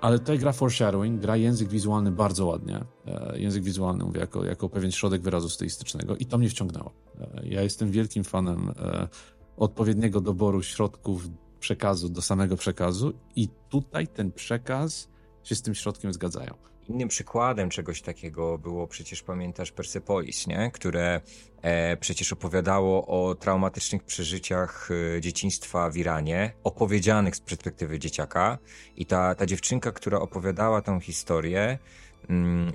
Ale 0.00 0.18
tutaj 0.18 0.38
gra 0.38 0.52
foreshadowing, 0.52 1.20
gra 1.20 1.36
język 1.36 1.68
wizualny 1.68 2.10
bardzo 2.10 2.46
ładnie. 2.46 2.84
E, 3.06 3.38
język 3.38 3.64
wizualny, 3.64 4.04
mówię, 4.04 4.20
jako, 4.20 4.44
jako 4.44 4.68
pewien 4.68 4.92
środek 4.92 5.22
wyrazu 5.22 5.48
stylistycznego 5.48 6.16
i 6.16 6.26
to 6.26 6.38
mnie 6.38 6.48
wciągnęło. 6.48 6.92
E, 7.20 7.46
ja 7.48 7.62
jestem 7.62 7.90
wielkim 7.90 8.24
fanem 8.24 8.72
e, 8.78 9.08
odpowiedniego 9.56 10.20
doboru 10.20 10.62
środków 10.62 11.28
przekazu 11.60 12.08
do 12.08 12.22
samego 12.22 12.56
przekazu 12.56 13.12
i 13.36 13.48
tutaj 13.68 14.08
ten 14.08 14.32
przekaz 14.32 15.08
się 15.42 15.54
z 15.54 15.62
tym 15.62 15.74
środkiem 15.74 16.12
zgadzają. 16.12 16.69
Innym 16.90 17.08
przykładem 17.08 17.70
czegoś 17.70 18.02
takiego 18.02 18.58
było 18.58 18.86
przecież, 18.86 19.22
pamiętasz, 19.22 19.72
Persepolis, 19.72 20.46
nie? 20.46 20.70
które 20.70 21.20
e, 21.62 21.96
przecież 21.96 22.32
opowiadało 22.32 23.06
o 23.06 23.34
traumatycznych 23.34 24.02
przeżyciach 24.04 24.88
e, 25.16 25.20
dzieciństwa 25.20 25.90
w 25.90 25.96
Iranie, 25.96 26.52
opowiedzianych 26.64 27.36
z 27.36 27.40
perspektywy 27.40 27.98
dzieciaka. 27.98 28.58
I 28.96 29.06
ta, 29.06 29.34
ta 29.34 29.46
dziewczynka, 29.46 29.92
która 29.92 30.18
opowiadała 30.18 30.82
tą 30.82 31.00
historię, 31.00 31.78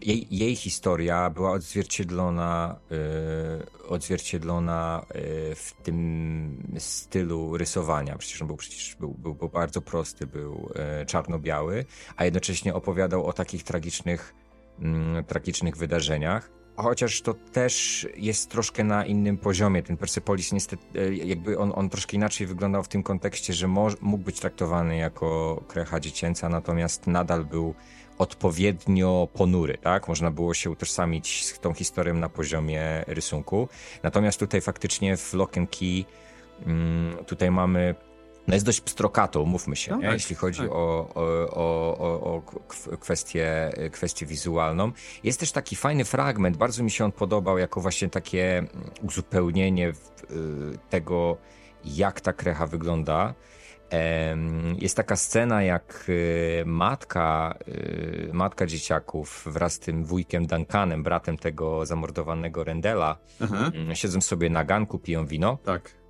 jej, 0.01 0.27
jej 0.31 0.55
historia 0.55 1.29
była 1.29 1.51
odzwierciedlona, 1.51 2.79
y, 2.91 3.87
odzwierciedlona 3.87 5.05
y, 5.15 5.55
w 5.55 5.73
tym 5.83 6.73
stylu 6.77 7.57
rysowania. 7.57 8.17
Przecież 8.17 8.41
on 8.41 8.47
był, 8.47 8.57
przecież 8.57 8.95
był, 8.95 9.13
był, 9.13 9.35
był 9.35 9.49
bardzo 9.49 9.81
prosty, 9.81 10.27
był 10.27 10.71
y, 11.01 11.05
czarno-biały, 11.05 11.85
a 12.15 12.25
jednocześnie 12.25 12.73
opowiadał 12.73 13.25
o 13.25 13.33
takich 13.33 13.63
tragicznych, 13.63 14.35
mm, 14.79 15.23
tragicznych 15.23 15.77
wydarzeniach. 15.77 16.51
Chociaż 16.77 17.21
to 17.21 17.33
też 17.33 18.07
jest 18.17 18.51
troszkę 18.51 18.83
na 18.83 19.05
innym 19.05 19.37
poziomie. 19.37 19.83
Ten 19.83 19.97
Persepolis 19.97 20.51
niestety, 20.51 21.15
jakby 21.15 21.57
on, 21.57 21.71
on 21.75 21.89
troszkę 21.89 22.15
inaczej 22.17 22.47
wyglądał 22.47 22.83
w 22.83 22.87
tym 22.87 23.03
kontekście, 23.03 23.53
że 23.53 23.67
mógł 24.01 24.23
być 24.23 24.39
traktowany 24.39 24.97
jako 24.97 25.63
krecha 25.67 25.99
dziecięca, 25.99 26.49
natomiast 26.49 27.07
nadal 27.07 27.45
był 27.45 27.75
odpowiednio 28.17 29.27
ponury, 29.33 29.77
tak? 29.77 30.07
Można 30.07 30.31
było 30.31 30.53
się 30.53 30.69
utożsamić 30.69 31.45
z 31.45 31.59
tą 31.59 31.73
historią 31.73 32.13
na 32.13 32.29
poziomie 32.29 33.03
rysunku. 33.07 33.67
Natomiast 34.03 34.39
tutaj 34.39 34.61
faktycznie 34.61 35.17
w 35.17 35.33
Lock 35.33 35.57
and 35.57 35.69
Key 35.77 36.05
mm, 36.65 37.25
tutaj 37.25 37.51
mamy 37.51 37.95
no 38.47 38.53
jest 38.53 38.65
dość 38.65 38.81
pstrokato, 38.81 39.41
umówmy 39.41 39.75
się, 39.75 39.91
no, 39.91 40.01
tak, 40.01 40.13
jeśli 40.13 40.35
chodzi 40.35 40.59
tak. 40.59 40.71
o, 40.71 41.09
o, 41.15 41.97
o, 41.97 42.21
o, 42.35 42.41
kwestię, 42.97 43.71
kwestię 43.91 44.25
wizualną. 44.25 44.91
Jest 45.23 45.39
też 45.39 45.51
taki 45.51 45.75
fajny 45.75 46.05
fragment, 46.05 46.57
bardzo 46.57 46.83
mi 46.83 46.91
się 46.91 47.05
on 47.05 47.11
podobał, 47.11 47.57
jako 47.57 47.81
właśnie 47.81 48.09
takie 48.09 48.63
uzupełnienie 49.03 49.89
y, 49.89 49.93
tego, 50.89 51.37
jak 51.85 52.21
ta 52.21 52.33
krecha 52.33 52.67
wygląda. 52.67 53.33
Jest 54.79 54.97
taka 54.97 55.15
scena, 55.15 55.63
jak 55.63 56.05
y, 56.09 56.63
matka, 56.65 57.55
y, 57.67 58.29
matka 58.33 58.65
dzieciaków 58.65 59.43
wraz 59.45 59.73
z 59.73 59.79
tym 59.79 60.05
wujkiem 60.05 60.47
Duncanem, 60.47 61.03
bratem 61.03 61.37
tego 61.37 61.85
zamordowanego 61.85 62.63
Rendela. 62.63 63.17
Mm, 63.73 63.95
siedzą 63.95 64.21
sobie 64.21 64.49
na 64.49 64.63
ganku, 64.63 64.99
piją 64.99 65.25
wino. 65.25 65.57
Tak. 65.65 66.04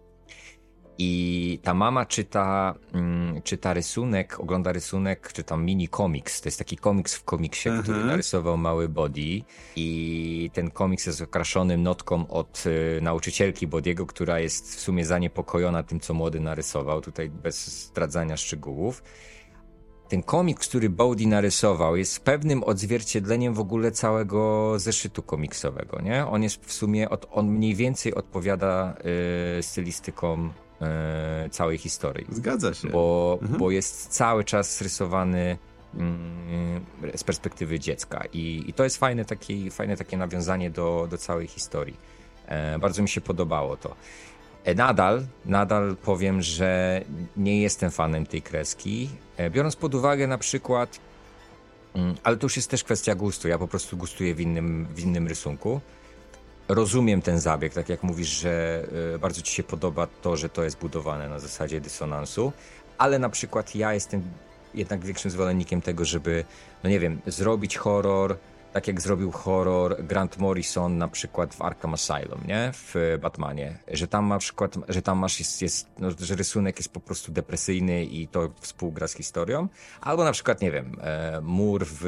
I 0.97 1.60
ta 1.63 1.73
mama 1.73 2.05
czyta, 2.05 2.75
mm, 2.93 3.41
czyta 3.41 3.73
rysunek, 3.73 4.39
ogląda 4.39 4.71
rysunek, 4.71 5.34
czyta 5.34 5.58
mini 5.58 5.88
komiks. 5.88 6.41
To 6.41 6.47
jest 6.47 6.60
taki 6.60 6.77
komiks 6.77 7.15
w 7.15 7.23
komiksie, 7.23 7.69
-huh. 7.69 7.84
który 7.84 8.03
narysował 8.03 8.58
mały 8.58 8.89
Body. 8.89 9.41
I 9.75 10.49
ten 10.53 10.71
komiks 10.71 11.05
jest 11.05 11.21
okraszony 11.21 11.77
notką 11.77 12.27
od 12.27 12.63
y, 12.65 12.99
nauczycielki 13.01 13.67
Bodiego, 13.67 14.05
która 14.05 14.39
jest 14.39 14.75
w 14.75 14.79
sumie 14.79 15.05
zaniepokojona 15.05 15.84
tym, 15.84 15.99
co 15.99 16.13
młody 16.13 16.39
narysował. 16.39 17.01
Tutaj 17.01 17.29
bez 17.29 17.86
zdradzania 17.88 18.38
szczegółów. 18.38 19.03
Ten 20.08 20.23
komiks, 20.23 20.67
który 20.67 20.89
Bowdy 20.89 21.27
narysował, 21.27 21.95
jest 21.95 22.19
pewnym 22.19 22.63
odzwierciedleniem 22.63 23.53
w 23.53 23.60
ogóle 23.60 23.91
całego 23.91 24.73
zeszytu 24.79 25.23
komiksowego, 25.23 26.01
nie? 26.01 26.27
On 26.27 26.43
jest 26.43 26.65
w 26.65 26.73
sumie, 26.73 27.10
od, 27.10 27.27
on 27.31 27.47
mniej 27.47 27.75
więcej 27.75 28.15
odpowiada 28.15 28.97
y, 29.60 29.63
stylistykom 29.63 30.53
e, 30.81 31.49
całej 31.51 31.77
historii. 31.77 32.25
Zgadza 32.29 32.73
się. 32.73 32.89
Bo, 32.89 33.38
mhm. 33.41 33.59
bo 33.59 33.71
jest 33.71 34.07
cały 34.07 34.43
czas 34.43 34.81
rysowany 34.81 35.57
mm, 35.93 36.85
z 37.15 37.23
perspektywy 37.23 37.79
dziecka 37.79 38.23
i, 38.33 38.63
i 38.67 38.73
to 38.73 38.83
jest 38.83 38.97
fajne 38.97 39.25
takie, 39.25 39.71
fajne 39.71 39.97
takie 39.97 40.17
nawiązanie 40.17 40.69
do, 40.69 41.07
do 41.09 41.17
całej 41.17 41.47
historii. 41.47 41.97
E, 42.45 42.79
bardzo 42.79 43.01
mi 43.01 43.09
się 43.09 43.21
podobało 43.21 43.77
to. 43.77 43.95
E, 44.63 44.75
nadal, 44.75 45.25
nadal 45.45 45.95
powiem, 46.03 46.41
że 46.41 47.01
nie 47.38 47.61
jestem 47.61 47.91
fanem 47.91 48.25
tej 48.25 48.41
kreski, 48.41 49.09
biorąc 49.51 49.75
pod 49.75 49.95
uwagę 49.95 50.27
na 50.27 50.38
przykład, 50.38 50.99
mm, 51.95 52.15
ale 52.23 52.38
to 52.38 52.45
już 52.45 52.55
jest 52.55 52.69
też 52.69 52.83
kwestia 52.83 53.15
gustu, 53.15 53.47
ja 53.47 53.57
po 53.57 53.67
prostu 53.67 53.97
gustuję 53.97 54.35
w 54.35 54.41
innym, 54.41 54.88
w 54.95 54.99
innym 54.99 55.27
rysunku 55.27 55.81
rozumiem 56.67 57.21
ten 57.21 57.39
zabieg, 57.39 57.73
tak 57.73 57.89
jak 57.89 58.04
mówisz, 58.04 58.28
że 58.28 58.84
y, 59.15 59.19
bardzo 59.19 59.41
ci 59.41 59.54
się 59.54 59.63
podoba 59.63 60.08
to, 60.21 60.38
że 60.38 60.49
to 60.49 60.63
jest 60.63 60.78
budowane 60.78 61.30
na 61.30 61.39
zasadzie 61.39 61.82
dysonansu, 61.82 62.54
ale 62.97 63.19
na 63.19 63.30
przykład 63.30 63.75
ja 63.75 63.93
jestem 63.93 64.23
jednak 64.73 65.06
większym 65.06 65.32
zwolennikiem 65.32 65.82
tego, 65.82 66.06
żeby, 66.06 66.45
no 66.84 66.89
nie 66.89 66.99
wiem, 66.99 67.21
zrobić 67.28 67.78
horror, 67.78 68.38
tak 68.73 68.88
jak 68.88 69.01
zrobił 69.01 69.32
horror 69.32 70.04
Grant 70.04 70.38
Morrison 70.38 70.97
na 70.97 71.08
przykład 71.08 71.56
w 71.56 71.62
Arkham 71.62 71.93
Asylum, 71.93 72.41
nie? 72.47 72.71
W 72.73 73.17
Batmanie. 73.21 73.78
Że 73.91 74.08
tam 74.08 74.28
na 74.28 74.38
przykład, 74.38 74.75
że 74.88 75.01
tam 75.01 75.17
masz, 75.17 75.39
jest, 75.39 75.62
jest 75.62 75.88
no, 75.99 76.10
że 76.19 76.36
rysunek 76.36 76.78
jest 76.78 76.89
po 76.89 76.99
prostu 76.99 77.32
depresyjny 77.32 78.06
i 78.06 78.28
to 78.28 78.49
współgra 78.62 79.08
z 79.08 79.13
historią. 79.13 79.67
Albo 80.01 80.23
na 80.23 80.32
przykład, 80.32 80.62
nie 80.62 80.71
wiem, 80.71 80.97
e, 81.01 81.41
mur 81.41 81.86
w 81.88 82.04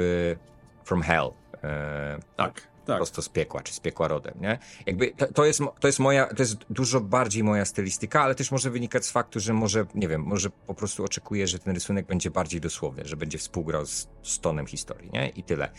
From 0.84 1.02
Hell. 1.02 1.32
E, 1.64 2.20
tak 2.36 2.77
tak. 2.88 2.98
prosto 2.98 3.22
z 3.22 3.30
piekła, 3.30 3.62
czy 3.62 3.74
z 3.74 3.80
piekła 3.80 4.08
rodem, 4.08 4.34
nie? 4.42 4.60
Jakby 4.86 5.12
to, 5.12 5.34
to, 5.34 5.46
jest, 5.46 5.60
to 5.80 5.88
jest 5.88 6.00
moja, 6.00 6.26
to 6.26 6.44
jest 6.44 6.58
dużo 6.70 7.02
bardziej 7.02 7.44
moja 7.44 7.66
stylistyka, 7.66 8.22
ale 8.22 8.36
też 8.36 8.52
może 8.52 8.70
wynikać 8.70 9.06
z 9.06 9.12
faktu, 9.12 9.40
że 9.40 9.54
może, 9.54 9.86
nie 9.96 10.08
wiem, 10.08 10.22
może 10.22 10.50
po 10.50 10.74
prostu 10.74 11.04
oczekuję, 11.04 11.48
że 11.48 11.60
ten 11.60 11.74
rysunek 11.74 12.06
będzie 12.06 12.32
bardziej 12.32 12.62
dosłowny, 12.62 13.06
że 13.06 13.18
będzie 13.18 13.38
współgrał 13.38 13.86
z, 13.86 14.08
z 14.24 14.40
tonem 14.40 14.68
historii, 14.68 15.10
nie? 15.14 15.30
I 15.30 15.44
tyle. 15.44 15.70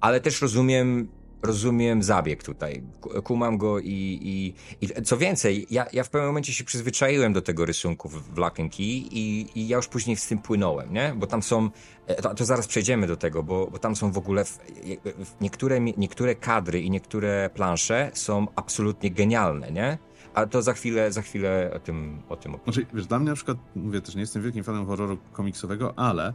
Ale 0.00 0.20
też 0.20 0.42
rozumiem 0.42 1.08
rozumiem 1.44 2.02
zabieg 2.02 2.42
tutaj. 2.42 2.82
Kumam 3.24 3.58
go 3.58 3.78
i, 3.78 4.18
i, 4.22 4.54
i 4.80 5.02
co 5.02 5.16
więcej, 5.16 5.66
ja, 5.70 5.86
ja 5.92 6.04
w 6.04 6.10
pewnym 6.10 6.28
momencie 6.28 6.52
się 6.52 6.64
przyzwyczaiłem 6.64 7.32
do 7.32 7.42
tego 7.42 7.64
rysunku 7.64 8.08
w, 8.08 8.34
w 8.34 8.42
and 8.42 8.76
Key 8.76 8.86
i, 9.10 9.46
i 9.54 9.68
ja 9.68 9.76
już 9.76 9.88
później 9.88 10.16
z 10.16 10.26
tym 10.26 10.38
płynąłem, 10.38 10.92
nie? 10.92 11.14
Bo 11.16 11.26
tam 11.26 11.42
są, 11.42 11.70
e, 12.06 12.22
to, 12.22 12.34
to 12.34 12.44
zaraz 12.44 12.66
przejdziemy 12.66 13.06
do 13.06 13.16
tego, 13.16 13.42
bo, 13.42 13.66
bo 13.66 13.78
tam 13.78 13.96
są 13.96 14.12
w 14.12 14.18
ogóle 14.18 14.44
w, 14.44 14.58
w 15.04 15.40
niektóre, 15.40 15.80
niektóre 15.80 16.34
kadry 16.34 16.80
i 16.80 16.90
niektóre 16.90 17.50
plansze 17.54 18.10
są 18.14 18.46
absolutnie 18.56 19.10
genialne, 19.10 19.70
nie? 19.70 19.98
A 20.34 20.46
to 20.46 20.62
za 20.62 20.72
chwilę, 20.72 21.12
za 21.12 21.22
chwilę 21.22 21.70
o 21.74 21.78
tym, 21.78 22.22
o 22.28 22.36
tym. 22.36 22.56
Znaczy, 22.64 22.86
wiesz, 22.94 23.06
dla 23.06 23.18
mnie 23.18 23.28
na 23.28 23.34
przykład, 23.34 23.58
mówię 23.76 24.00
też, 24.00 24.14
nie 24.14 24.20
jestem 24.20 24.42
wielkim 24.42 24.64
fanem 24.64 24.86
horroru 24.86 25.18
komiksowego, 25.32 25.98
ale 25.98 26.32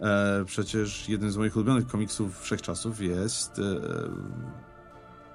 E, 0.00 0.44
przecież 0.44 1.08
jeden 1.08 1.30
z 1.30 1.36
moich 1.36 1.56
ulubionych 1.56 1.86
komiksów 1.86 2.40
wszechczasów 2.40 3.00
jest 3.00 3.58
e, 3.58 3.62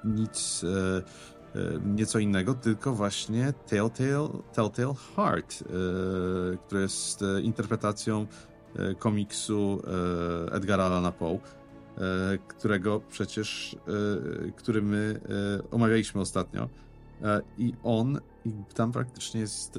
nic, 0.04 0.64
e, 0.64 1.02
e 1.58 1.80
nieco 1.86 2.18
innego, 2.18 2.54
tylko 2.54 2.92
właśnie 2.92 3.52
Telltale, 3.66 4.28
Telltale 4.52 4.94
Heart, 5.16 5.62
e, 5.62 5.66
który 6.56 6.80
jest 6.80 7.22
e, 7.22 7.40
interpretacją 7.40 8.26
komiksu 8.98 9.82
Edgara 10.52 10.84
Allana 10.84 11.12
Poe, 11.12 11.38
którego 12.48 13.00
przecież, 13.00 13.76
który 14.56 14.82
my 14.82 15.20
omawialiśmy 15.70 16.20
ostatnio. 16.20 16.68
I 17.58 17.72
on, 17.82 18.20
i 18.44 18.52
tam 18.74 18.92
praktycznie 18.92 19.40
jest, 19.40 19.78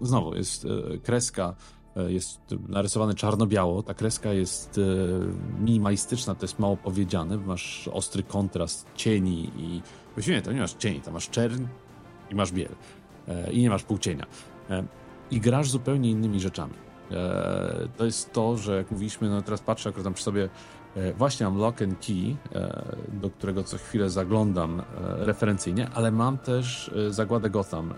znowu, 0.00 0.34
jest 0.34 0.66
kreska 1.02 1.54
E, 1.54 1.83
jest 1.96 2.40
narysowany 2.68 3.14
czarno-biało. 3.14 3.82
Ta 3.82 3.94
kreska 3.94 4.32
jest 4.32 4.78
e, 4.78 4.80
minimalistyczna, 5.64 6.34
to 6.34 6.44
jest 6.44 6.58
mało 6.58 6.76
powiedziane. 6.76 7.36
Masz 7.36 7.88
ostry 7.88 8.22
kontrast 8.22 8.86
cieni 8.94 9.50
i 9.56 9.82
właściwie 10.14 10.36
nie, 10.36 10.42
to 10.42 10.52
nie 10.52 10.60
masz 10.60 10.74
cieni, 10.74 11.00
to 11.00 11.10
masz 11.10 11.30
czerń 11.30 11.64
i 12.30 12.34
masz 12.34 12.52
biel. 12.52 12.72
E, 13.28 13.52
I 13.52 13.62
nie 13.62 13.70
masz 13.70 13.82
półcienia. 13.82 14.26
I 15.30 15.40
grasz 15.40 15.70
zupełnie 15.70 16.10
innymi 16.10 16.40
rzeczami. 16.40 16.74
To 17.96 18.04
jest 18.04 18.32
to, 18.32 18.56
że 18.56 18.76
jak 18.76 18.90
mówiliśmy, 18.90 19.30
no 19.30 19.42
teraz 19.42 19.60
patrzę 19.60 19.88
akurat 19.88 20.04
tam 20.04 20.14
przy 20.14 20.24
sobie, 20.24 20.48
właśnie 21.18 21.46
mam 21.46 21.58
Lock 21.58 21.82
and 21.82 22.06
Key, 22.06 22.36
do 23.12 23.30
którego 23.30 23.64
co 23.64 23.78
chwilę 23.78 24.10
zaglądam 24.10 24.82
referencyjnie, 25.00 25.88
ale 25.94 26.10
mam 26.10 26.38
też 26.38 26.90
Zagładę 27.10 27.50
Gotham 27.50 27.94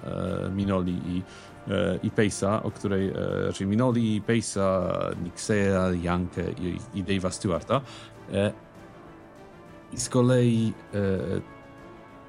Minoli 0.54 1.00
i 1.06 1.22
E, 1.56 1.56
i 2.02 2.11
Pace'a, 2.11 2.62
o 2.62 2.70
której, 2.70 3.09
e, 3.09 3.46
raczej 3.46 3.66
Minoli, 3.66 4.22
Pace'a, 4.22 4.90
Nixeya, 5.24 5.92
Jankę 6.02 6.42
i, 6.52 6.79
i 6.94 7.05
Dave'a 7.05 7.31
Stewarta. 7.31 7.81
E, 8.33 8.52
I 9.92 10.00
z 10.00 10.09
kolei 10.09 10.72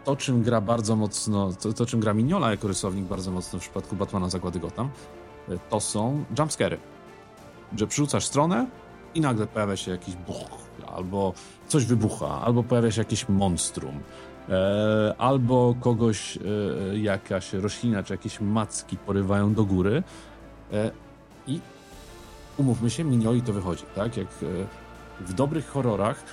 to, 0.04 0.16
czym 0.16 0.44
gra 0.44 0.62
bardzo 0.62 0.96
mocno, 0.96 1.54
to, 1.62 1.74
to, 1.74 1.86
czym 1.86 2.00
gra 2.00 2.14
Mignola 2.14 2.52
jako 2.52 2.68
rysownik 2.68 3.06
bardzo 3.06 3.32
mocno 3.32 3.60
w 3.60 3.62
przypadku 3.62 3.96
Batmana 3.96 4.30
Zagłady 4.30 4.60
Gotham, 4.60 4.90
to 5.70 5.80
są 5.80 6.26
jumpscary. 6.40 6.78
Że 7.76 7.88
przerzucasz 7.88 8.26
stronę 8.26 8.68
i 9.16 9.22
nagle 9.22 9.48
pojawia 9.48 9.76
się 9.76 9.92
jakiś 9.92 10.16
buch, 10.16 10.58
albo 10.96 11.34
coś 11.68 11.86
wybucha, 11.86 12.42
albo 12.42 12.64
pojawia 12.64 12.92
się 12.92 13.02
jakieś 13.02 13.30
monstrum, 13.30 14.00
E, 14.00 14.27
albo 15.18 15.76
kogoś 15.80 16.38
e, 16.38 16.98
jakaś 16.98 17.54
roślina 17.54 18.04
czy 18.04 18.14
jakieś 18.14 18.42
macki 18.42 18.98
porywają 18.98 19.54
do 19.54 19.66
góry 19.66 20.04
e, 20.74 20.92
i 21.48 21.60
umówmy 22.58 22.90
się, 22.90 23.04
minioli 23.04 23.42
to 23.42 23.54
wychodzi, 23.54 23.84
tak? 23.96 24.18
Jak 24.18 24.28
w 25.22 25.34
dobrych 25.34 25.68
horrorach 25.68 26.24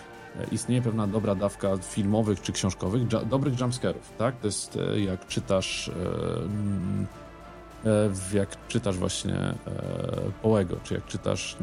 istnieje 0.53 0.83
pewna 0.83 1.07
dobra 1.07 1.35
dawka 1.35 1.77
filmowych 1.77 2.41
czy 2.41 2.53
książkowych, 2.53 3.07
dobrych 3.07 3.61
jumpscarów, 3.61 4.13
tak? 4.19 4.41
To 4.41 4.47
jest 4.47 4.79
jak 4.97 5.27
czytasz 5.27 5.91
jak 8.35 8.67
czytasz 8.69 8.97
właśnie 8.97 9.55
Połego, 10.43 10.77
czy 10.85 10.95
jak 10.95 11.07
czytasz 11.07 11.57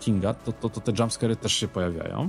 Kinga, 0.00 0.34
to, 0.34 0.52
to, 0.52 0.68
to 0.68 0.80
te 0.80 0.92
jumpscary 0.98 1.36
też 1.36 1.52
się 1.52 1.68
pojawiają. 1.68 2.28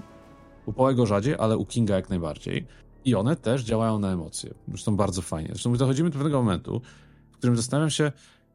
U 0.66 0.74
Połego 0.74 1.06
rzadziej, 1.06 1.36
ale 1.40 1.58
u 1.58 1.66
Kinga 1.66 1.96
jak 1.96 2.10
najbardziej. 2.10 2.68
I 3.06 3.16
one 3.16 3.36
też 3.36 3.64
działają 3.64 4.00
na 4.00 4.12
emocje. 4.12 4.54
Zresztą 4.68 4.96
bardzo 4.96 5.22
fajnie. 5.22 5.50
Zresztą 5.50 5.74
dochodzimy 5.74 6.10
do 6.10 6.14
pewnego 6.14 6.38
momentu, 6.38 6.82
w 7.32 7.38
którym 7.38 7.58
zastanawiam 7.58 7.90
się, 7.90 8.12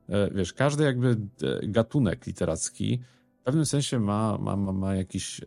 e, 0.08 0.30
wiesz, 0.30 0.52
każdy 0.52 0.84
jakby 0.84 1.08
e, 1.42 1.66
gatunek 1.68 2.26
literacki 2.26 3.00
w 3.40 3.44
pewnym 3.44 3.66
sensie 3.66 4.00
ma, 4.00 4.38
ma, 4.38 4.56
ma, 4.56 4.72
ma 4.72 4.94
jakiś 4.94 5.40
e, 5.40 5.44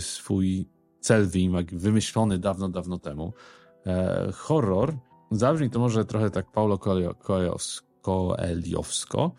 swój 0.00 0.68
cel 1.00 1.28
wymyślony 1.72 2.38
dawno, 2.38 2.68
dawno 2.68 2.98
temu. 2.98 3.32
Horror, 4.34 4.94
zabrzmi 5.30 5.70
to 5.70 5.78
może 5.78 6.04
trochę 6.04 6.30
tak 6.30 6.52
Paulo 6.52 6.78
Coeliowsko, 8.38 9.32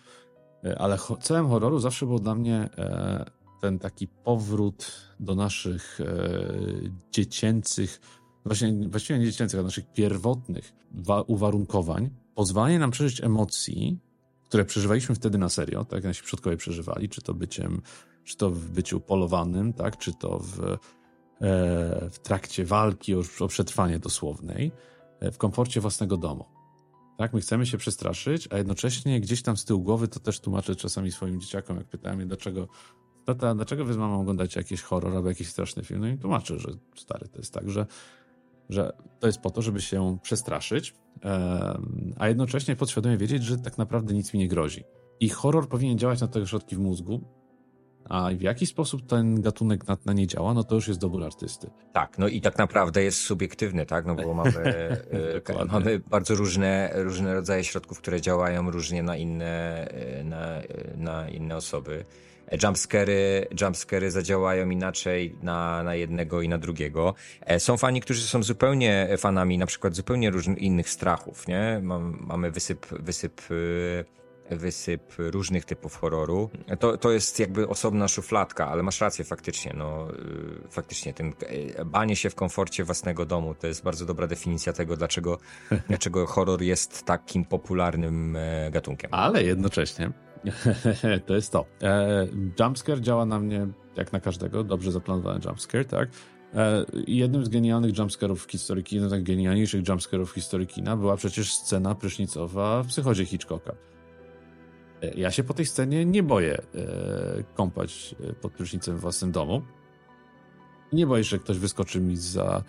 e, 0.63 0.79
ale 0.79 0.97
celem 1.21 1.47
horroru 1.47 1.79
zawsze 1.79 2.05
był 2.05 2.19
dla 2.19 2.35
mnie 2.35 2.69
ten 3.61 3.79
taki 3.79 4.07
powrót 4.07 4.91
do 5.19 5.35
naszych 5.35 5.99
dziecięcych 7.11 7.99
właśnie, 8.45 8.73
właściwie 8.89 9.19
nie 9.19 9.25
dziecięcych, 9.25 9.63
naszych 9.63 9.93
pierwotnych 9.93 10.73
uwarunkowań, 11.27 12.09
pozwalanie 12.35 12.79
nam 12.79 12.91
przeżyć 12.91 13.23
emocji, 13.23 13.99
które 14.43 14.65
przeżywaliśmy 14.65 15.15
wtedy 15.15 15.37
na 15.37 15.49
serio, 15.49 15.85
tak? 15.85 15.91
Jak 15.91 16.03
nasi 16.03 16.23
przodkowie 16.23 16.57
przeżywali, 16.57 17.09
czy 17.09 17.21
to 17.21 17.33
byciem, 17.33 17.81
czy 18.23 18.37
to 18.37 18.49
w 18.49 18.69
byciu 18.69 18.99
polowanym, 18.99 19.73
tak, 19.73 19.97
czy 19.97 20.13
to 20.13 20.39
w, 20.39 20.59
e, 20.63 20.77
w 22.11 22.19
trakcie 22.19 22.65
walki 22.65 23.15
o, 23.15 23.21
o 23.39 23.47
przetrwanie 23.47 23.99
dosłownej, 23.99 24.71
e, 25.19 25.31
w 25.31 25.37
komforcie 25.37 25.81
własnego 25.81 26.17
domu. 26.17 26.45
Tak, 27.17 27.33
my 27.33 27.41
chcemy 27.41 27.65
się 27.65 27.77
przestraszyć, 27.77 28.47
a 28.51 28.57
jednocześnie 28.57 29.21
gdzieś 29.21 29.41
tam 29.41 29.57
z 29.57 29.65
tyłu 29.65 29.81
głowy 29.81 30.07
to 30.07 30.19
też 30.19 30.39
tłumaczę 30.39 30.75
czasami 30.75 31.11
swoim 31.11 31.41
dzieciakom, 31.41 31.77
jak 31.77 31.87
pytałem 31.87 32.19
je, 32.19 32.25
dlaczego, 32.25 32.67
tata, 33.25 33.55
dlaczego 33.55 33.85
wy 33.85 33.93
z 33.93 33.97
mamą 33.97 34.21
oglądacie 34.21 34.59
jakiś 34.59 34.81
horror 34.81 35.15
albo 35.15 35.29
jakiś 35.29 35.47
straszny 35.47 35.83
film, 35.83 36.01
no 36.01 36.07
i 36.07 36.17
tłumaczę, 36.17 36.59
że 36.59 36.69
stary, 36.95 37.27
to 37.27 37.37
jest 37.37 37.53
tak, 37.53 37.69
że 37.69 37.85
że 38.69 38.93
to 39.19 39.27
jest 39.27 39.41
po 39.41 39.49
to, 39.49 39.61
żeby 39.61 39.81
się 39.81 40.17
przestraszyć, 40.21 40.93
a 42.17 42.27
jednocześnie 42.27 42.75
podświadomie 42.75 43.17
wiedzieć, 43.17 43.43
że 43.43 43.57
tak 43.57 43.77
naprawdę 43.77 44.13
nic 44.13 44.33
mi 44.33 44.39
nie 44.39 44.47
grozi. 44.47 44.83
I 45.19 45.29
horror 45.29 45.69
powinien 45.69 45.97
działać 45.97 46.21
na 46.21 46.27
te 46.27 46.39
ośrodki 46.39 46.75
w 46.75 46.79
mózgu, 46.79 47.21
a 48.09 48.29
w 48.37 48.41
jaki 48.41 48.65
sposób 48.65 49.07
ten 49.07 49.41
gatunek 49.41 49.87
na, 49.87 49.97
na 50.05 50.13
nie 50.13 50.27
działa, 50.27 50.53
no 50.53 50.63
to 50.63 50.75
już 50.75 50.87
jest 50.87 50.99
dobór 50.99 51.23
artysty. 51.23 51.69
Tak, 51.93 52.17
no 52.17 52.27
i 52.27 52.41
tak 52.41 52.57
naprawdę 52.57 53.03
jest 53.03 53.21
subiektywny, 53.21 53.85
tak? 53.85 54.05
No 54.05 54.15
bo 54.15 54.33
mamy, 54.43 54.63
e, 55.49 55.65
mamy 55.71 55.99
bardzo 55.99 56.35
różne, 56.35 56.91
różne 56.95 57.33
rodzaje 57.33 57.63
środków, 57.63 57.97
które 57.97 58.21
działają 58.21 58.71
różnie 58.71 59.03
na 59.03 59.17
inne, 59.17 59.87
e, 59.87 60.23
na, 60.23 60.61
na 60.97 61.29
inne 61.29 61.55
osoby 61.55 62.05
jumpscary, 62.63 63.47
jumpscary 63.61 64.11
zadziałają 64.11 64.69
inaczej 64.69 65.35
na, 65.41 65.83
na 65.83 65.95
jednego 65.95 66.41
i 66.41 66.49
na 66.49 66.57
drugiego. 66.57 67.13
E, 67.41 67.59
są 67.59 67.77
fani, 67.77 68.01
którzy 68.01 68.21
są 68.21 68.43
zupełnie 68.43 69.07
fanami 69.17 69.57
na 69.57 69.65
przykład 69.65 69.95
zupełnie 69.95 70.29
różnych 70.29 70.57
innych 70.57 70.89
strachów, 70.89 71.47
nie? 71.47 71.81
mamy 72.19 72.51
wysyp, 72.51 72.85
wysyp 72.85 73.41
y, 73.51 74.05
wysyp 74.49 75.13
różnych 75.17 75.65
typów 75.65 75.95
horroru. 75.95 76.49
To, 76.79 76.97
to 76.97 77.11
jest 77.11 77.39
jakby 77.39 77.67
osobna 77.67 78.07
szufladka, 78.07 78.67
ale 78.67 78.83
masz 78.83 79.01
rację 79.01 79.25
faktycznie, 79.25 79.73
no 79.77 80.07
faktycznie 80.69 81.13
ten 81.13 81.33
e, 81.77 81.85
banie 81.85 82.15
się 82.15 82.29
w 82.29 82.35
komforcie 82.35 82.83
własnego 82.83 83.25
domu 83.25 83.55
to 83.55 83.67
jest 83.67 83.83
bardzo 83.83 84.05
dobra 84.05 84.27
definicja 84.27 84.73
tego, 84.73 84.97
dlaczego, 84.97 85.37
dlaczego 85.89 86.27
horror 86.27 86.61
jest 86.61 87.05
takim 87.05 87.45
popularnym 87.45 88.35
e, 88.35 88.71
gatunkiem. 88.71 89.09
Ale 89.13 89.43
jednocześnie 89.43 90.11
to 91.25 91.35
jest 91.35 91.51
to. 91.51 91.65
E, 91.81 92.27
jumpscare 92.59 93.01
działa 93.01 93.25
na 93.25 93.39
mnie 93.39 93.67
jak 93.95 94.13
na 94.13 94.19
każdego, 94.19 94.63
dobrze 94.63 94.91
zaplanowany 94.91 95.39
jumpscare, 95.45 95.85
tak? 95.85 96.09
E, 96.55 96.85
jednym 97.07 97.45
z 97.45 97.49
genialnych 97.49 97.97
jumpscarów 97.97 98.45
w 98.45 98.51
historii 98.51 98.83
kina, 98.83 99.09
tak 99.09 99.23
genialniejszych 99.23 99.87
jumpscarów 99.87 100.31
w 100.31 100.35
historii 100.35 100.67
kina 100.67 100.97
była 100.97 101.17
przecież 101.17 101.53
scena 101.53 101.95
prysznicowa 101.95 102.83
w 102.83 102.87
psychodzie 102.87 103.25
Hitchcocka. 103.25 103.75
E, 105.01 105.13
ja 105.13 105.31
się 105.31 105.43
po 105.43 105.53
tej 105.53 105.65
scenie 105.65 106.05
nie 106.05 106.23
boję 106.23 106.57
e, 106.57 106.63
kąpać 107.55 108.15
e, 108.29 108.33
pod 108.33 108.53
prysznicem 108.53 108.97
w 108.97 108.99
własnym 108.99 109.31
domu. 109.31 109.61
Nie 110.93 111.07
boję 111.07 111.23
że 111.23 111.39
ktoś 111.39 111.57
wyskoczy 111.57 112.01
mi 112.01 112.17
za 112.17 112.63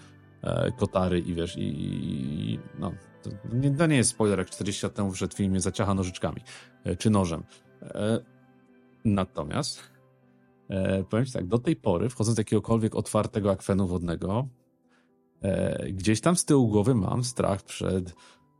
kotary 0.76 1.20
i 1.20 1.34
wiesz, 1.34 1.56
i, 1.56 1.62
i 1.62 2.58
no, 2.78 2.92
to 3.22 3.30
nie, 3.52 3.70
to 3.70 3.86
nie 3.86 3.96
jest 3.96 4.10
spoiler, 4.10 4.38
jak 4.38 4.50
40 4.50 4.86
lat 4.86 4.94
temu 4.94 5.12
wszedł 5.12 5.36
film 5.36 5.60
zaciacha 5.60 5.94
nożyczkami, 5.94 6.42
czy 6.98 7.10
nożem. 7.10 7.42
E, 7.84 8.20
natomiast 9.04 9.82
e, 10.68 11.04
powiem 11.04 11.26
ci 11.26 11.32
tak, 11.32 11.46
do 11.46 11.58
tej 11.58 11.76
pory, 11.76 12.08
wchodząc 12.08 12.36
do 12.36 12.40
jakiegokolwiek 12.40 12.94
otwartego 12.94 13.50
akwenu 13.50 13.86
wodnego, 13.86 14.48
e, 15.42 15.92
gdzieś 15.92 16.20
tam 16.20 16.36
z 16.36 16.44
tyłu 16.44 16.68
głowy 16.68 16.94
mam 16.94 17.24
strach 17.24 17.62
przed 17.62 18.14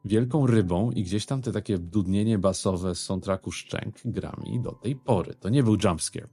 wielką 0.04 0.46
rybą 0.46 0.90
i 0.90 1.02
gdzieś 1.02 1.26
tam 1.26 1.42
te 1.42 1.52
takie 1.52 1.78
dudnienie 1.78 2.38
basowe 2.38 2.94
z 2.94 3.00
soundtracku 3.00 3.52
Szczęk 3.52 3.96
grami 4.04 4.60
do 4.60 4.72
tej 4.72 4.96
pory. 4.96 5.34
To 5.34 5.48
nie 5.48 5.62
był 5.62 5.76
jumpscare. 5.84 6.28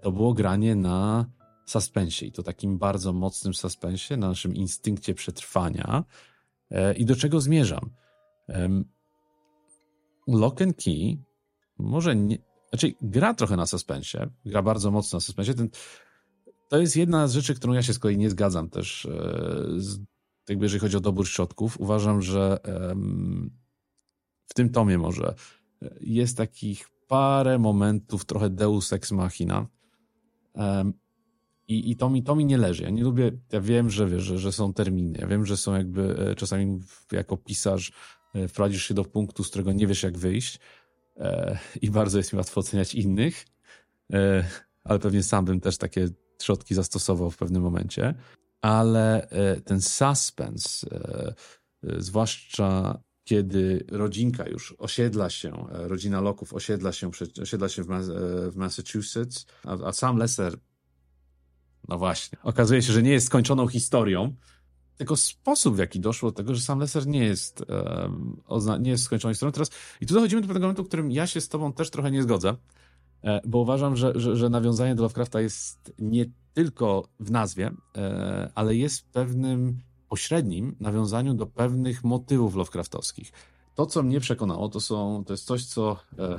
To 0.00 0.12
było 0.12 0.34
granie 0.34 0.74
na 0.74 1.26
suspensie 1.70 2.26
i 2.26 2.32
to 2.32 2.42
takim 2.42 2.78
bardzo 2.78 3.12
mocnym 3.12 3.54
suspensie, 3.54 4.16
na 4.16 4.28
naszym 4.28 4.54
instynkcie 4.54 5.14
przetrwania. 5.14 6.04
I 6.96 7.04
do 7.04 7.16
czego 7.16 7.40
zmierzam? 7.40 7.90
Lock 10.26 10.62
and 10.62 10.76
Key 10.84 11.18
może 11.78 12.16
nie, 12.16 12.38
znaczy 12.70 12.94
gra 13.02 13.34
trochę 13.34 13.56
na 13.56 13.66
suspensie, 13.66 14.30
gra 14.44 14.62
bardzo 14.62 14.90
mocno 14.90 15.16
na 15.16 15.20
suspensie. 15.20 15.54
Ten, 15.54 15.68
to 16.68 16.78
jest 16.78 16.96
jedna 16.96 17.28
z 17.28 17.32
rzeczy, 17.32 17.54
którą 17.54 17.72
ja 17.72 17.82
się 17.82 17.92
z 17.92 17.98
kolei 17.98 18.18
nie 18.18 18.30
zgadzam 18.30 18.70
też, 18.70 19.06
e, 19.06 19.10
z, 19.76 19.98
jakby 20.48 20.64
jeżeli 20.64 20.80
chodzi 20.80 20.96
o 20.96 21.00
dobór 21.00 21.28
środków. 21.28 21.80
Uważam, 21.80 22.22
że 22.22 22.58
w 24.46 24.54
tym 24.54 24.70
tomie 24.70 24.98
może 24.98 25.34
e, 25.82 25.94
jest 26.00 26.36
takich 26.36 26.88
parę 27.08 27.58
momentów, 27.58 28.24
trochę 28.24 28.50
deus 28.50 28.92
ex 28.92 29.12
machina. 29.12 29.66
I, 31.70 31.90
i 31.90 31.96
to, 31.96 32.10
mi, 32.10 32.22
to 32.22 32.36
mi 32.36 32.44
nie 32.44 32.58
leży. 32.58 32.82
Ja 32.82 32.90
nie 32.90 33.02
lubię, 33.02 33.32
ja 33.52 33.60
wiem, 33.60 33.90
że, 33.90 34.06
wiesz, 34.06 34.22
że, 34.22 34.38
że 34.38 34.52
są 34.52 34.72
terminy, 34.72 35.18
ja 35.18 35.26
wiem, 35.26 35.46
że 35.46 35.56
są 35.56 35.74
jakby 35.74 36.16
e, 36.18 36.34
czasami 36.34 36.80
jako 37.12 37.36
pisarz 37.36 37.92
wprowadzisz 38.48 38.88
się 38.88 38.94
do 38.94 39.04
punktu, 39.04 39.44
z 39.44 39.48
którego 39.48 39.72
nie 39.72 39.86
wiesz 39.86 40.02
jak 40.02 40.18
wyjść, 40.18 40.60
E, 41.20 41.58
i 41.82 41.90
bardzo 41.90 42.18
jest 42.18 42.32
mi 42.32 42.36
łatwo 42.36 42.60
oceniać 42.60 42.94
innych, 42.94 43.46
e, 44.12 44.44
ale 44.84 44.98
pewnie 44.98 45.22
sam 45.22 45.44
bym 45.44 45.60
też 45.60 45.78
takie 45.78 46.08
środki 46.42 46.74
zastosował 46.74 47.30
w 47.30 47.36
pewnym 47.36 47.62
momencie. 47.62 48.14
Ale 48.60 49.30
e, 49.30 49.60
ten 49.60 49.80
suspense, 49.80 50.86
zwłaszcza 51.82 53.00
kiedy 53.24 53.86
rodzinka 53.88 54.48
już 54.48 54.74
osiedla 54.78 55.30
się, 55.30 55.66
rodzina 55.70 56.20
Loków 56.20 56.54
osiedla 56.54 56.92
się, 56.92 57.10
osiedla 57.42 57.68
się 57.68 57.82
w, 57.82 58.56
Massachusetts, 58.56 59.46
a, 59.64 59.72
a 59.72 59.92
sam 59.92 60.16
Lesser, 60.16 60.56
no 61.88 61.98
właśnie, 61.98 62.38
okazuje 62.42 62.82
się, 62.82 62.92
że 62.92 63.02
nie 63.02 63.10
jest 63.10 63.26
skończoną 63.26 63.68
historią, 63.68 64.34
tylko 64.96 65.16
sposób, 65.16 65.76
w 65.76 65.78
jaki 65.78 66.00
doszło 66.00 66.30
do 66.30 66.36
tego, 66.36 66.54
że 66.54 66.60
sam 66.60 66.78
Lesser 66.78 67.06
nie 67.06 67.24
jest, 67.24 67.64
um, 68.48 68.82
nie 68.82 68.90
jest 68.90 69.04
skończoną 69.04 69.34
historią. 69.34 69.52
Teraz, 69.52 69.70
I 70.00 70.06
tu 70.06 70.14
dochodzimy 70.14 70.42
do 70.42 70.48
pewnego 70.48 70.66
momentu, 70.66 70.84
w 70.84 70.88
którym 70.88 71.10
ja 71.10 71.26
się 71.26 71.40
z 71.40 71.48
tobą 71.48 71.72
też 71.72 71.90
trochę 71.90 72.10
nie 72.10 72.22
zgodzę, 72.22 72.56
e, 73.24 73.40
bo 73.46 73.58
uważam, 73.58 73.96
że, 73.96 74.12
że, 74.14 74.36
że 74.36 74.50
nawiązanie 74.50 74.94
do 74.94 75.02
Lovecrafta 75.02 75.40
jest 75.40 75.92
nie 75.98 76.26
tylko 76.54 77.08
w 77.20 77.30
nazwie, 77.30 77.70
e, 77.96 78.50
ale 78.54 78.76
jest 78.76 79.10
pewnym 79.10 79.80
pośrednim 80.08 80.76
nawiązaniu 80.80 81.34
do 81.34 81.46
pewnych 81.46 82.04
motywów 82.04 82.54
Lovecraftowskich. 82.54 83.32
To, 83.74 83.86
co 83.86 84.02
mnie 84.02 84.20
przekonało, 84.20 84.68
to, 84.68 84.80
są, 84.80 85.24
to 85.26 85.32
jest 85.32 85.44
coś, 85.44 85.64
co 85.64 85.96
e, 86.18 86.38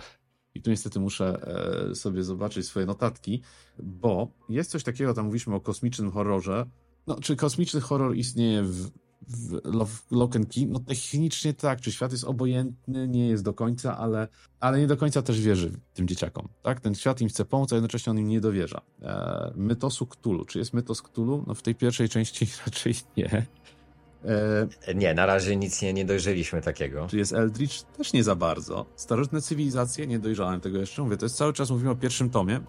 i 0.56 0.62
tu 0.62 0.70
niestety 0.70 1.00
muszę 1.00 1.46
sobie 1.94 2.24
zobaczyć 2.24 2.66
swoje 2.66 2.86
notatki, 2.86 3.42
bo 3.84 4.32
jest 4.50 4.72
coś 4.72 4.84
takiego, 4.84 5.14
tam 5.14 5.26
mówiliśmy 5.26 5.56
o 5.56 5.62
kosmicznym 5.62 6.12
horrorze, 6.12 6.66
no, 7.08 7.16
czy 7.20 7.36
kosmiczny 7.36 7.82
horror 7.82 8.16
istnieje 8.16 8.64
w, 8.64 8.92
w 9.28 10.12
Lock 10.12 10.36
and 10.36 10.54
Key? 10.54 10.68
No 10.68 10.80
technicznie 10.80 11.54
tak, 11.54 11.82
czy 11.82 11.92
świat 11.92 12.12
jest 12.12 12.24
obojętny, 12.24 13.08
nie 13.08 13.28
jest 13.28 13.44
do 13.44 13.54
końca, 13.54 13.98
ale, 13.98 14.28
ale 14.60 14.80
nie 14.80 14.88
do 14.88 14.98
końca 14.98 15.22
też 15.22 15.42
wierzy 15.42 15.72
tym 15.94 16.08
dzieciakom, 16.08 16.48
tak? 16.64 16.80
Ten 16.80 16.96
świat 16.96 17.22
im 17.22 17.30
chce 17.30 17.46
pomóc, 17.46 17.74
a 17.74 17.76
jednocześnie 17.76 18.12
on 18.12 18.20
im 18.20 18.28
nie 18.28 18.42
dowierza. 18.42 18.82
E, 19.02 19.54
mytosu 19.56 20.08
Cthulhu, 20.08 20.46
czy 20.46 20.60
jest 20.60 20.74
mytos 20.74 21.02
Cthulhu? 21.02 21.44
No 21.48 21.54
w 21.54 21.62
tej 21.62 21.76
pierwszej 21.76 22.10
części 22.10 22.48
raczej 22.66 22.94
nie. 23.18 23.46
E, 24.88 24.96
nie, 24.96 25.14
na 25.14 25.26
razie 25.26 25.56
nic 25.56 25.82
nie, 25.82 25.94
nie 25.94 26.06
dojrzeliśmy 26.06 26.62
takiego. 26.62 27.08
Czy 27.08 27.18
jest 27.18 27.34
Eldritch? 27.34 27.82
Też 27.82 28.14
nie 28.14 28.24
za 28.24 28.36
bardzo. 28.36 28.86
Starożytne 28.96 29.42
cywilizacje? 29.42 30.08
Nie 30.08 30.20
dojrzałem 30.20 30.62
tego 30.62 30.78
jeszcze. 30.78 31.02
Mówię, 31.02 31.18
to 31.18 31.26
jest 31.26 31.36
cały 31.36 31.54
czas 31.54 31.72
mówimy 31.72 31.90
o 31.90 31.96
pierwszym 31.96 32.30
tomie. 32.30 32.56
E, 32.56 32.62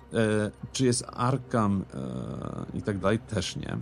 czy 0.72 0.84
jest 0.84 1.04
Arkham 1.12 1.84
e, 1.94 2.78
i 2.78 2.82
tak 2.82 2.98
dalej? 2.98 3.18
Też 3.18 3.56
nie. 3.56 3.72
E, 3.72 3.78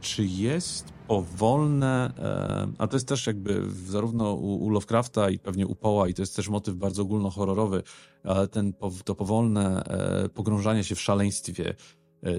czy 0.00 0.24
jest 0.24 0.92
powolne, 1.08 2.12
e, 2.18 2.72
a 2.78 2.86
to 2.86 2.96
jest 2.96 3.08
też 3.08 3.26
jakby 3.26 3.62
zarówno 3.86 4.34
u, 4.34 4.64
u 4.64 4.70
Lovecrafta 4.70 5.30
i 5.30 5.38
pewnie 5.38 5.66
u 5.66 5.74
Poła 5.74 6.08
i 6.08 6.14
to 6.14 6.22
jest 6.22 6.36
też 6.36 6.48
motyw 6.48 6.74
bardzo 6.74 7.02
ogólnohorrorowy, 7.02 7.82
ale 8.24 8.48
ten, 8.48 8.72
to 9.04 9.14
powolne 9.14 9.84
e, 9.84 10.28
pogrążanie 10.28 10.84
się 10.84 10.94
w 10.94 11.00
szaleństwie, 11.00 11.74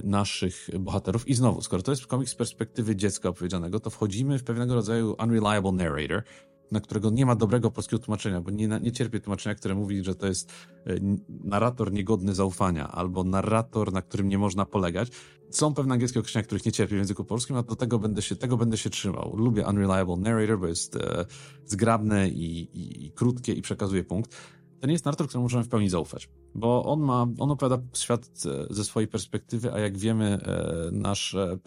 naszych 0.04 0.70
bohaterów. 0.80 1.28
I 1.28 1.34
znowu, 1.34 1.62
skoro 1.62 1.84
to 1.84 1.92
jest 1.92 2.08
komiks 2.08 2.32
z 2.32 2.36
perspektywy 2.36 2.96
dziecka 2.96 3.30
opowiedzianego, 3.30 3.80
to 3.80 3.90
wchodzimy 3.90 4.40
w 4.40 4.44
pewnego 4.44 4.76
rodzaju 4.76 5.16
unreliable 5.24 5.72
narrator, 5.72 6.24
na 6.72 6.82
którego 6.82 7.10
nie 7.10 7.26
ma 7.26 7.36
dobrego 7.36 7.72
polskiego 7.72 8.04
tłumaczenia, 8.04 8.42
bo 8.42 8.52
nie, 8.52 8.68
nie 8.68 8.92
cierpię 8.92 9.20
tłumaczenia, 9.20 9.56
które 9.56 9.76
mówi, 9.76 10.04
że 10.04 10.16
to 10.16 10.28
jest 10.28 10.52
e, 10.86 10.96
narrator 11.30 11.92
niegodny 11.92 12.36
zaufania, 12.36 12.92
albo 12.92 13.24
narrator, 13.24 13.94
na 13.94 14.02
którym 14.02 14.30
nie 14.30 14.38
można 14.38 14.66
polegać. 14.66 15.10
Są 15.50 15.74
pewne 15.74 15.94
angielskie 15.94 16.20
określenia, 16.20 16.46
których 16.46 16.66
nie 16.66 16.72
cierpię 16.72 16.96
w 16.96 16.98
języku 16.98 17.24
polskim, 17.24 17.56
a 17.56 17.64
do 17.64 17.76
tego 17.76 18.00
będę 18.00 18.22
się, 18.22 18.36
tego 18.36 18.58
będę 18.58 18.78
się 18.78 18.90
trzymał. 18.90 19.36
Lubię 19.38 19.68
unreliable 19.68 20.18
narrator, 20.18 20.60
bo 20.60 20.68
jest 20.68 20.96
e, 20.96 21.26
zgrabne 21.66 22.30
i, 22.30 22.60
i, 22.60 23.06
i 23.06 23.12
krótkie 23.12 23.54
i 23.54 23.62
przekazuje 23.62 24.04
punkt 24.04 24.36
to 24.82 24.88
nie 24.88 24.94
jest 24.94 25.06
narrator, 25.06 25.28
któremu 25.28 25.44
możemy 25.44 25.64
w 25.64 25.70
pełni 25.70 25.90
zaufać, 25.90 26.30
bo 26.56 26.86
on 26.86 27.00
ma, 27.00 27.28
on 27.40 27.52
opowiada 27.52 27.84
świat 27.94 28.30
e, 28.46 28.74
ze 28.74 28.84
swojej 28.84 29.08
perspektywy, 29.08 29.74
a 29.74 29.80
jak 29.80 29.98
wiemy, 29.98 30.26
e, 30.26 30.90
nasz 30.92 31.36
e, 31.36 31.58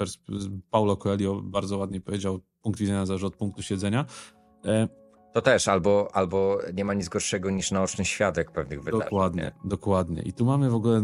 Paulo 0.70 0.96
Coelho 0.96 1.42
bardzo 1.42 1.78
ładnie 1.78 2.00
powiedział, 2.00 2.40
punkt 2.62 2.80
widzenia 2.80 3.06
zależy 3.06 3.26
od 3.26 3.36
punktu 3.36 3.62
siedzenia. 3.62 4.04
To 5.32 5.42
też, 5.42 5.68
albo, 5.68 6.08
albo 6.12 6.58
nie 6.74 6.84
ma 6.84 6.94
nic 6.94 7.08
gorszego 7.08 7.50
niż 7.50 7.70
naoczny 7.70 8.04
świadek 8.04 8.52
pewnych 8.52 8.82
wydarzeń. 8.82 9.04
Dokładnie, 9.04 9.42
nie? 9.42 9.68
dokładnie. 9.70 10.22
I 10.22 10.32
tu 10.32 10.44
mamy 10.44 10.70
w 10.70 10.74
ogóle 10.74 11.02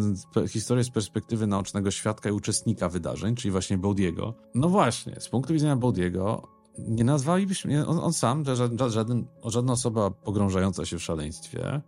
historię 0.49 0.85
z 0.85 0.91
perspektywy 0.91 1.47
naocznego 1.47 1.91
świadka 1.91 2.29
i 2.29 2.33
uczestnika 2.33 2.89
wydarzeń, 2.89 3.35
czyli 3.35 3.53
właśnie 3.53 3.79
Baudiego. 3.79 4.35
No 4.55 4.69
właśnie, 4.69 5.21
z 5.21 5.29
punktu 5.29 5.53
widzenia 5.53 5.77
Baudiego 5.77 6.49
nie 6.79 7.05
nazwalibyśmy, 7.05 7.87
on, 7.87 7.99
on 7.99 8.13
sam, 8.13 8.45
żaden, 8.45 8.91
żaden, 8.91 9.27
żadna 9.45 9.73
osoba 9.73 10.11
pogrążająca 10.11 10.87
się 10.87 10.99
w 10.99 11.03
szaleństwie 11.03 11.83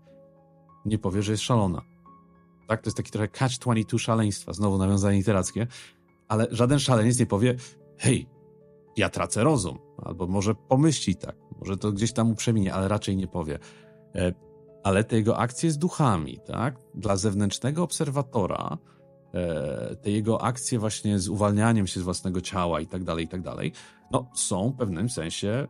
nie 0.87 0.99
powie, 0.99 1.22
że 1.22 1.33
jest 1.33 1.44
szalona. 1.44 1.83
Tak, 2.66 2.83
to 2.83 2.88
jest 2.88 2.96
taki 2.96 3.11
trochę 3.11 3.29
catch-22 3.29 3.99
szaleństwa, 3.99 4.53
znowu 4.53 4.79
nawiązanie 4.79 5.18
literackie, 5.18 5.66
ale 6.29 6.46
żaden 6.51 6.79
szaleniec 6.79 7.18
nie 7.18 7.27
powie, 7.27 7.57
hej, 7.99 8.29
ja 8.96 9.09
tracę 9.09 9.44
rozum, 9.44 9.79
albo 9.99 10.27
może 10.27 10.55
pomyśli 10.55 11.16
tak, 11.16 11.37
może 11.61 11.77
to 11.77 11.92
gdzieś 11.92 12.12
tam 12.12 12.31
uprzeminie, 12.31 12.75
ale 12.75 12.88
raczej 12.88 13.16
nie 13.16 13.27
powie. 13.27 13.59
E, 14.14 14.33
ale 14.85 15.05
te 15.05 15.16
jego 15.16 15.38
akcje 15.38 15.70
z 15.70 15.79
duchami, 15.79 16.38
tak, 16.46 16.77
dla 16.94 17.16
zewnętrznego 17.16 17.83
obserwatora, 17.83 18.79
e, 19.35 19.96
te 19.96 20.11
jego 20.11 20.42
akcje 20.42 20.79
właśnie 20.79 21.18
z 21.18 21.29
uwalnianiem 21.29 21.87
się 21.87 22.01
z 22.01 22.03
własnego 22.03 22.40
ciała 22.40 22.81
i 22.81 22.87
tak 22.87 23.05
dalej, 23.05 23.25
i 23.25 23.29
tak 23.29 23.42
dalej, 23.42 23.72
no 24.10 24.30
są 24.34 24.70
w 24.70 24.76
pewnym 24.76 25.10
sensie 25.10 25.68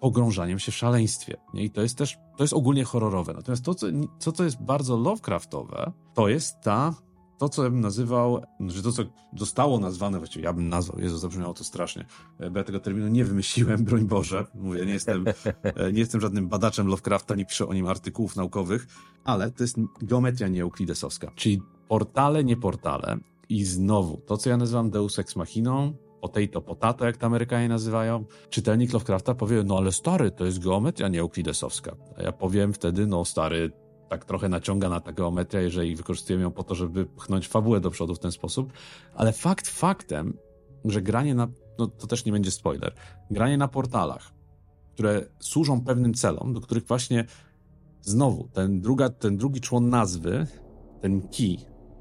pogrążaniem 0.00 0.58
się 0.58 0.72
w 0.72 0.76
szaleństwie. 0.76 1.36
Nie? 1.54 1.64
I 1.64 1.70
to 1.70 1.82
jest 1.82 1.98
też, 1.98 2.18
to 2.36 2.44
jest 2.44 2.54
ogólnie 2.54 2.84
horrorowe. 2.84 3.34
Natomiast 3.34 3.64
to, 3.64 3.74
co, 3.74 3.86
co, 4.18 4.32
co 4.32 4.44
jest 4.44 4.62
bardzo 4.62 4.96
Lovecraftowe, 4.96 5.92
to 6.14 6.28
jest 6.28 6.60
ta, 6.60 6.94
to, 7.38 7.48
co 7.48 7.62
bym 7.62 7.80
nazywał, 7.80 8.42
że 8.66 8.82
to, 8.82 8.92
co 8.92 9.02
zostało 9.36 9.78
nazwane, 9.78 10.18
właściwie 10.18 10.44
ja 10.44 10.52
bym 10.52 10.68
nazwał, 10.68 11.00
Jezu, 11.00 11.18
zabrzmiało 11.18 11.54
to 11.54 11.64
strasznie, 11.64 12.06
e, 12.38 12.50
bo 12.50 12.58
ja 12.58 12.64
tego 12.64 12.80
terminu 12.80 13.08
nie 13.08 13.24
wymyśliłem, 13.24 13.84
broń 13.84 14.04
Boże. 14.04 14.46
Mówię, 14.54 14.86
nie 14.86 14.92
jestem, 14.92 15.24
e, 15.62 15.92
nie 15.92 15.98
jestem 15.98 16.20
żadnym 16.20 16.48
badaczem 16.48 16.86
Lovecrafta, 16.86 17.34
nie 17.34 17.46
piszę 17.46 17.66
o 17.66 17.74
nim 17.74 17.86
artykułów 17.86 18.36
naukowych, 18.36 18.86
ale 19.24 19.50
to 19.50 19.64
jest 19.64 19.76
geometria 20.02 20.48
nieuklidesowska, 20.48 21.32
czyli 21.34 21.62
portale, 21.88 22.44
nie 22.44 22.56
portale. 22.56 23.18
I 23.48 23.64
znowu, 23.64 24.16
to, 24.26 24.36
co 24.36 24.50
ja 24.50 24.56
nazywam 24.56 24.90
Deus 24.90 25.18
Ex 25.18 25.36
Machiną, 25.36 25.94
potato 26.22 26.60
potato, 26.60 27.04
jak 27.06 27.16
to 27.16 27.26
Amerykanie 27.26 27.68
nazywają, 27.68 28.24
czytelnik 28.50 28.92
Lovecrafta 28.92 29.34
powie, 29.34 29.62
no 29.62 29.78
ale 29.78 29.92
stary, 29.92 30.30
to 30.30 30.44
jest 30.44 30.58
geometria 30.58 31.08
nieeuklidesowska. 31.08 31.96
A 32.16 32.22
ja 32.22 32.32
powiem 32.32 32.72
wtedy, 32.72 33.06
no 33.06 33.24
stary, 33.24 33.72
tak 34.08 34.24
trochę 34.24 34.48
naciąga 34.48 34.88
na 34.88 35.00
ta 35.00 35.12
geometria, 35.12 35.60
jeżeli 35.60 35.96
wykorzystujemy 35.96 36.42
ją 36.42 36.50
po 36.50 36.62
to, 36.62 36.74
żeby 36.74 37.06
pchnąć 37.06 37.48
fabułę 37.48 37.80
do 37.80 37.90
przodu 37.90 38.14
w 38.14 38.18
ten 38.18 38.32
sposób. 38.32 38.72
Ale 39.14 39.32
fakt 39.32 39.68
faktem, 39.68 40.38
że 40.84 41.02
granie 41.02 41.34
na, 41.34 41.48
no 41.78 41.86
to 41.86 42.06
też 42.06 42.24
nie 42.24 42.32
będzie 42.32 42.50
spoiler, 42.50 42.94
granie 43.30 43.56
na 43.56 43.68
portalach, 43.68 44.32
które 44.94 45.26
służą 45.38 45.84
pewnym 45.84 46.14
celom, 46.14 46.52
do 46.52 46.60
których 46.60 46.86
właśnie 46.86 47.24
znowu 48.02 48.48
ten, 48.48 48.80
druga, 48.80 49.10
ten 49.10 49.36
drugi 49.36 49.60
człon 49.60 49.88
nazwy, 49.88 50.46
ten 51.00 51.28
key 51.28 51.56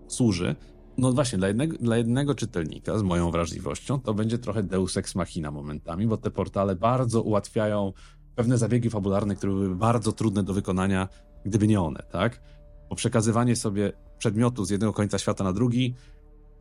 służy, 0.08 0.56
no 1.02 1.12
właśnie, 1.12 1.38
dla 1.38 1.48
jednego, 1.48 1.78
dla 1.78 1.98
jednego 1.98 2.36
czytelnika 2.36 2.98
z 2.98 3.04
moją 3.04 3.32
wrażliwością 3.32 4.00
to 4.00 4.14
będzie 4.14 4.38
trochę 4.38 4.64
deus 4.64 4.98
ex 4.98 5.16
machina 5.16 5.52
momentami, 5.52 6.08
bo 6.08 6.18
te 6.18 6.32
portale 6.32 6.76
bardzo 6.76 7.22
ułatwiają 7.22 7.94
pewne 8.36 8.58
zabiegi 8.58 8.90
fabularne, 8.90 9.36
które 9.36 9.52
były 9.52 9.76
bardzo 9.76 10.12
trudne 10.12 10.44
do 10.44 10.54
wykonania, 10.54 11.08
gdyby 11.46 11.68
nie 11.68 11.82
one, 11.82 12.04
tak? 12.12 12.42
Bo 12.90 12.96
przekazywanie 12.96 13.56
sobie 13.56 13.92
przedmiotu 14.18 14.66
z 14.66 14.70
jednego 14.70 14.94
końca 14.94 15.18
świata 15.18 15.44
na 15.44 15.54
drugi, 15.54 15.96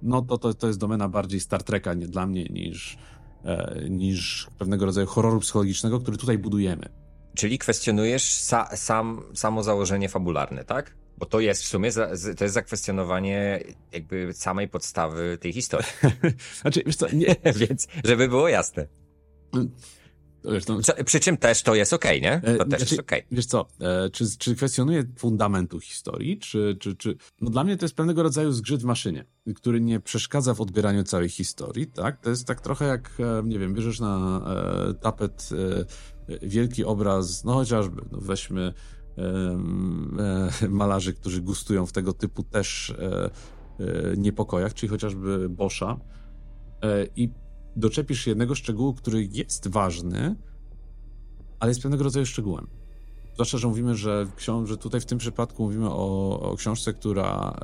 no 0.03 0.23
to, 0.23 0.39
to, 0.39 0.55
to 0.55 0.67
jest 0.67 0.79
domena 0.79 1.09
bardziej 1.09 1.41
Star 1.41 1.63
Treka 1.63 1.95
nie 1.95 2.09
dla 2.09 2.27
mnie 2.27 2.45
niż, 2.45 2.99
e, 3.45 3.85
niż 3.91 4.49
pewnego 4.59 4.87
rodzaju 4.87 5.07
horroru 5.07 5.41
psychologicznego, 5.41 6.01
który 6.01 6.17
tutaj 6.17 6.39
budujemy. 6.39 6.89
Czyli 7.35 7.59
kwestionujesz 7.59 8.25
sa, 8.25 8.77
sam, 8.77 9.23
samo 9.35 9.63
założenie 9.63 10.09
fabularne, 10.09 10.65
tak? 10.65 10.97
Bo 11.21 11.27
to 11.27 11.41
jest 11.41 11.63
w 11.63 11.67
sumie, 11.67 11.93
za, 11.93 12.11
to 12.37 12.45
jest 12.45 12.55
zakwestionowanie 12.55 13.65
jakby 13.93 14.33
samej 14.33 14.69
podstawy 14.69 15.39
tej 15.41 15.53
historii. 15.53 15.89
znaczy, 16.63 16.83
wiesz 16.87 16.97
co, 16.97 17.07
nie... 17.13 17.37
Więc, 17.69 17.89
żeby 18.05 18.29
było 18.29 18.49
jasne. 18.49 18.87
Wiesz, 20.45 20.67
no... 20.67 20.81
co, 20.81 21.05
przy 21.05 21.21
czym 21.21 21.37
też 21.37 21.63
to 21.63 21.75
jest 21.75 21.93
okej, 21.93 22.19
okay, 22.19 22.31
nie? 22.31 22.41
To 22.41 22.65
e, 22.65 22.69
też 22.69 22.69
znaczy, 22.69 22.95
jest 22.95 23.01
okej. 23.01 23.19
Okay. 23.19 23.37
Wiesz 23.37 23.47
co, 23.47 23.69
e, 23.81 24.11
czy, 24.11 24.25
czy 24.39 24.57
kwestionuje 24.57 25.05
fundamentu 25.19 25.81
historii, 25.81 26.39
czy, 26.39 26.77
czy, 26.81 26.97
czy... 26.97 27.17
No 27.41 27.51
dla 27.51 27.65
mnie 27.65 27.77
to 27.77 27.85
jest 27.85 27.95
pewnego 27.95 28.23
rodzaju 28.23 28.53
zgrzyt 28.53 28.81
w 28.81 28.85
maszynie, 28.85 29.25
który 29.57 29.81
nie 29.81 30.01
przeszkadza 30.01 30.55
w 30.55 30.61
odbieraniu 30.61 31.05
całej 31.05 31.29
historii, 31.29 31.87
tak? 31.87 32.21
To 32.21 32.31
jest 32.31 32.47
tak 32.47 32.61
trochę 32.61 32.85
jak, 32.85 33.11
e, 33.19 33.43
nie 33.45 33.59
wiem, 33.59 33.75
bierzesz 33.75 34.01
na 34.01 34.45
tapet 35.01 35.49
wielki 36.43 36.85
obraz, 36.85 37.45
no 37.45 37.53
chociażby, 37.53 38.03
no 38.13 38.19
weźmy 38.21 38.75
malarzy, 40.69 41.15
którzy 41.15 41.43
gustują 41.43 41.87
w 41.87 41.93
tego 41.93 42.13
typu 42.13 42.43
też 42.43 42.91
e, 42.91 43.31
e, 43.81 44.17
niepokojach, 44.17 44.75
czyli 44.75 44.91
chociażby 44.91 45.49
Boscha 45.49 45.97
i 47.17 47.31
doczepisz 47.77 48.27
jednego 48.27 48.55
szczegółu, 48.55 48.95
który 48.95 49.29
jest 49.33 49.69
ważny, 49.69 50.37
ale 51.61 51.71
jest 51.71 51.83
pewnego 51.83 52.05
rodzaju 52.05 52.27
szczegółem. 52.27 52.67
Zwłaszcza, 53.35 53.59
że 53.59 53.69
mówimy, 53.69 53.97
że, 53.97 54.27
że 54.65 54.77
tutaj 54.77 55.01
w 55.01 55.07
tym 55.07 55.19
przypadku 55.19 55.63
mówimy 55.63 55.91
o, 55.91 56.41
o 56.41 56.57
książce, 56.57 56.93
która, 56.93 57.59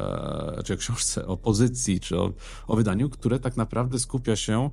czy 0.65 0.75
o 0.75 0.77
książce, 0.77 1.27
o 1.27 1.37
pozycji, 1.37 2.01
czy 2.01 2.21
o, 2.21 2.33
o 2.67 2.77
wydaniu, 2.77 3.11
które 3.11 3.41
tak 3.41 3.57
naprawdę 3.57 3.99
skupia 3.99 4.37
się, 4.37 4.71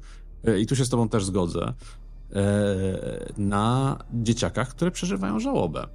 i 0.59 0.65
tu 0.65 0.75
się 0.75 0.86
z 0.86 0.89
Tobą 0.89 1.09
też 1.09 1.25
zgodzę, 1.25 1.73
na 3.38 3.97
dzieciakach, 4.13 4.69
które 4.69 4.91
przeżywają 4.91 5.39
żałobę. 5.39 5.88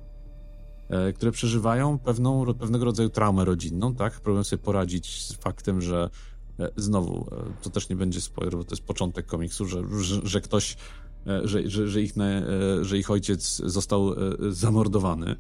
E, 0.89 1.13
które 1.13 1.33
przeżywają 1.33 1.99
pewną, 1.99 2.55
pewnego 2.55 2.85
rodzaju 2.85 3.09
traumę 3.09 3.45
rodzinną, 3.45 3.95
tak? 3.95 4.21
Próbują 4.21 4.45
sobie 4.45 4.63
poradzić 4.63 5.23
z 5.23 5.33
faktem, 5.33 5.81
że 5.81 6.11
e, 6.59 6.71
znowu, 6.77 7.27
e, 7.33 7.63
to 7.63 7.71
też 7.71 7.89
nie 7.89 7.97
będzie 7.97 8.21
spoiler, 8.21 8.57
bo 8.57 8.65
to 8.65 8.75
jest 8.75 8.85
początek 8.85 9.27
komiksu, 9.27 9.67
że, 9.67 9.83
że, 10.01 10.21
że 10.25 10.41
ktoś, 10.41 10.77
że, 11.45 11.71
że, 11.71 11.89
że, 11.89 12.03
ich, 12.03 12.13
że 12.81 12.99
ich 12.99 13.11
ojciec 13.11 13.57
został 13.65 14.15
zamordowany 14.51 15.37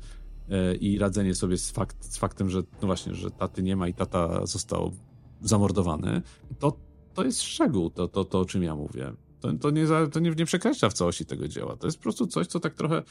i 0.80 0.98
radzenie 0.98 1.34
sobie 1.34 1.58
z, 1.58 1.70
fakt, 1.70 2.04
z 2.04 2.16
faktem, 2.16 2.50
że 2.50 2.58
no 2.58 2.86
właśnie, 2.86 3.14
że 3.14 3.30
taty 3.30 3.62
nie 3.62 3.76
ma 3.76 3.88
i 3.88 3.94
tata 3.94 4.46
został 4.46 4.92
zamordowany, 5.42 6.22
to, 6.58 6.76
to 7.14 7.24
jest 7.24 7.42
szczegół, 7.42 7.90
to, 7.90 8.08
to, 8.08 8.24
to 8.24 8.40
o 8.40 8.44
czym 8.44 8.62
ja 8.62 8.74
mówię. 8.74 9.12
To, 9.40 9.52
to, 9.52 9.70
nie, 9.70 9.86
to 10.12 10.20
nie, 10.20 10.30
nie 10.30 10.44
przekracza 10.44 10.90
w 10.90 10.92
całości 10.92 11.26
tego 11.26 11.48
dzieła. 11.48 11.76
To 11.76 11.86
jest 11.86 11.98
po 11.98 12.02
prostu 12.02 12.26
coś, 12.26 12.46
co 12.46 12.60
tak 12.60 12.74
trochę 12.74 13.02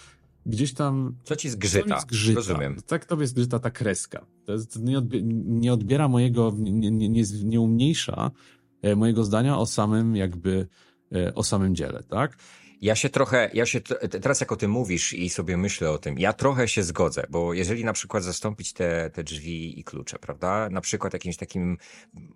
gdzieś 0.48 0.74
tam... 0.74 1.16
Co 1.24 1.36
ci 1.36 1.50
zgrzyta, 1.50 2.00
zgrzyta. 2.00 2.36
rozumiem. 2.36 2.78
Tak 2.88 3.06
tobie 3.06 3.28
zgrzyta 3.28 3.60
ta 3.60 3.72
kreska. 3.72 4.26
To 4.46 4.54
jest, 4.54 4.80
nie, 4.80 4.98
odbiera, 4.98 5.26
nie 5.46 5.74
odbiera 5.74 6.08
mojego, 6.08 6.54
nie, 6.58 6.92
nie, 6.92 7.10
nie, 7.10 7.24
nie 7.44 7.62
umniejsza 7.62 8.32
e, 8.82 8.96
mojego 8.96 9.24
zdania 9.24 9.58
o 9.58 9.66
samym 9.66 10.16
jakby, 10.16 10.68
e, 11.16 11.36
o 11.36 11.44
samym 11.44 11.76
dziele, 11.76 12.04
tak? 12.04 12.38
Ja 12.82 12.96
się 12.96 13.10
trochę, 13.10 13.50
ja 13.54 13.66
się 13.66 13.82
teraz 14.22 14.40
jak 14.40 14.52
o 14.52 14.56
tym 14.56 14.72
mówisz 14.72 15.14
i 15.14 15.30
sobie 15.30 15.58
myślę 15.58 15.92
o 15.92 15.98
tym, 15.98 16.20
ja 16.20 16.34
trochę 16.34 16.68
się 16.68 16.84
zgodzę, 16.84 17.24
bo 17.30 17.54
jeżeli 17.54 17.86
na 17.86 17.94
przykład 17.94 18.24
zastąpić 18.24 18.74
te, 18.74 19.10
te 19.10 19.24
drzwi 19.24 19.80
i 19.80 19.84
klucze, 19.84 20.20
prawda, 20.20 20.70
na 20.70 20.82
przykład 20.82 21.14
jakimś 21.14 21.38
takim 21.38 21.78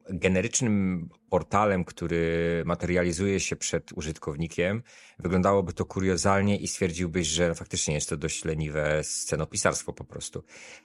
generycznym 0.10 1.10
portalem, 1.30 1.86
który 1.86 2.64
materializuje 2.66 3.40
się 3.40 3.56
przed 3.56 3.92
użytkownikiem, 3.94 4.84
wyglądałoby 5.20 5.74
to 5.74 5.86
kuriozalnie 5.86 6.58
i 6.58 6.68
stwierdziłbyś, 6.68 7.28
że 7.28 7.56
faktycznie 7.56 7.94
jest 7.94 8.10
to 8.10 8.18
dość 8.18 8.46
leniwe 8.46 9.04
scenopisarstwo 9.04 9.94
po 9.94 10.04
prostu. 10.04 10.44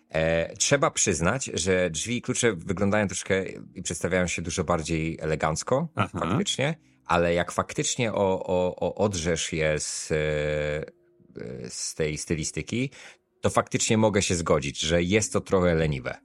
E, 0.08 0.56
trzeba 0.56 0.90
przyznać, 0.90 1.50
że 1.54 1.90
drzwi 1.90 2.16
i 2.16 2.22
klucze 2.22 2.52
wyglądają 2.52 3.06
troszkę 3.06 3.44
i 3.74 3.82
przedstawiają 3.82 4.26
się 4.26 4.42
dużo 4.42 4.64
bardziej 4.64 5.18
elegancko, 5.20 5.88
Aha. 5.94 6.18
faktycznie 6.20 6.74
ale 7.06 7.34
jak 7.34 7.52
faktycznie 7.52 8.12
o, 8.12 8.46
o, 8.46 8.76
o 8.76 8.94
odrzesz 8.94 9.52
je 9.52 9.80
z, 9.80 10.12
e, 10.12 10.14
z 11.70 11.94
tej 11.94 12.18
stylistyki, 12.18 12.90
to 13.40 13.50
faktycznie 13.50 13.98
mogę 13.98 14.22
się 14.22 14.34
zgodzić, 14.34 14.80
że 14.80 15.02
jest 15.02 15.32
to 15.32 15.40
trochę 15.40 15.74
leniwe. 15.74 16.18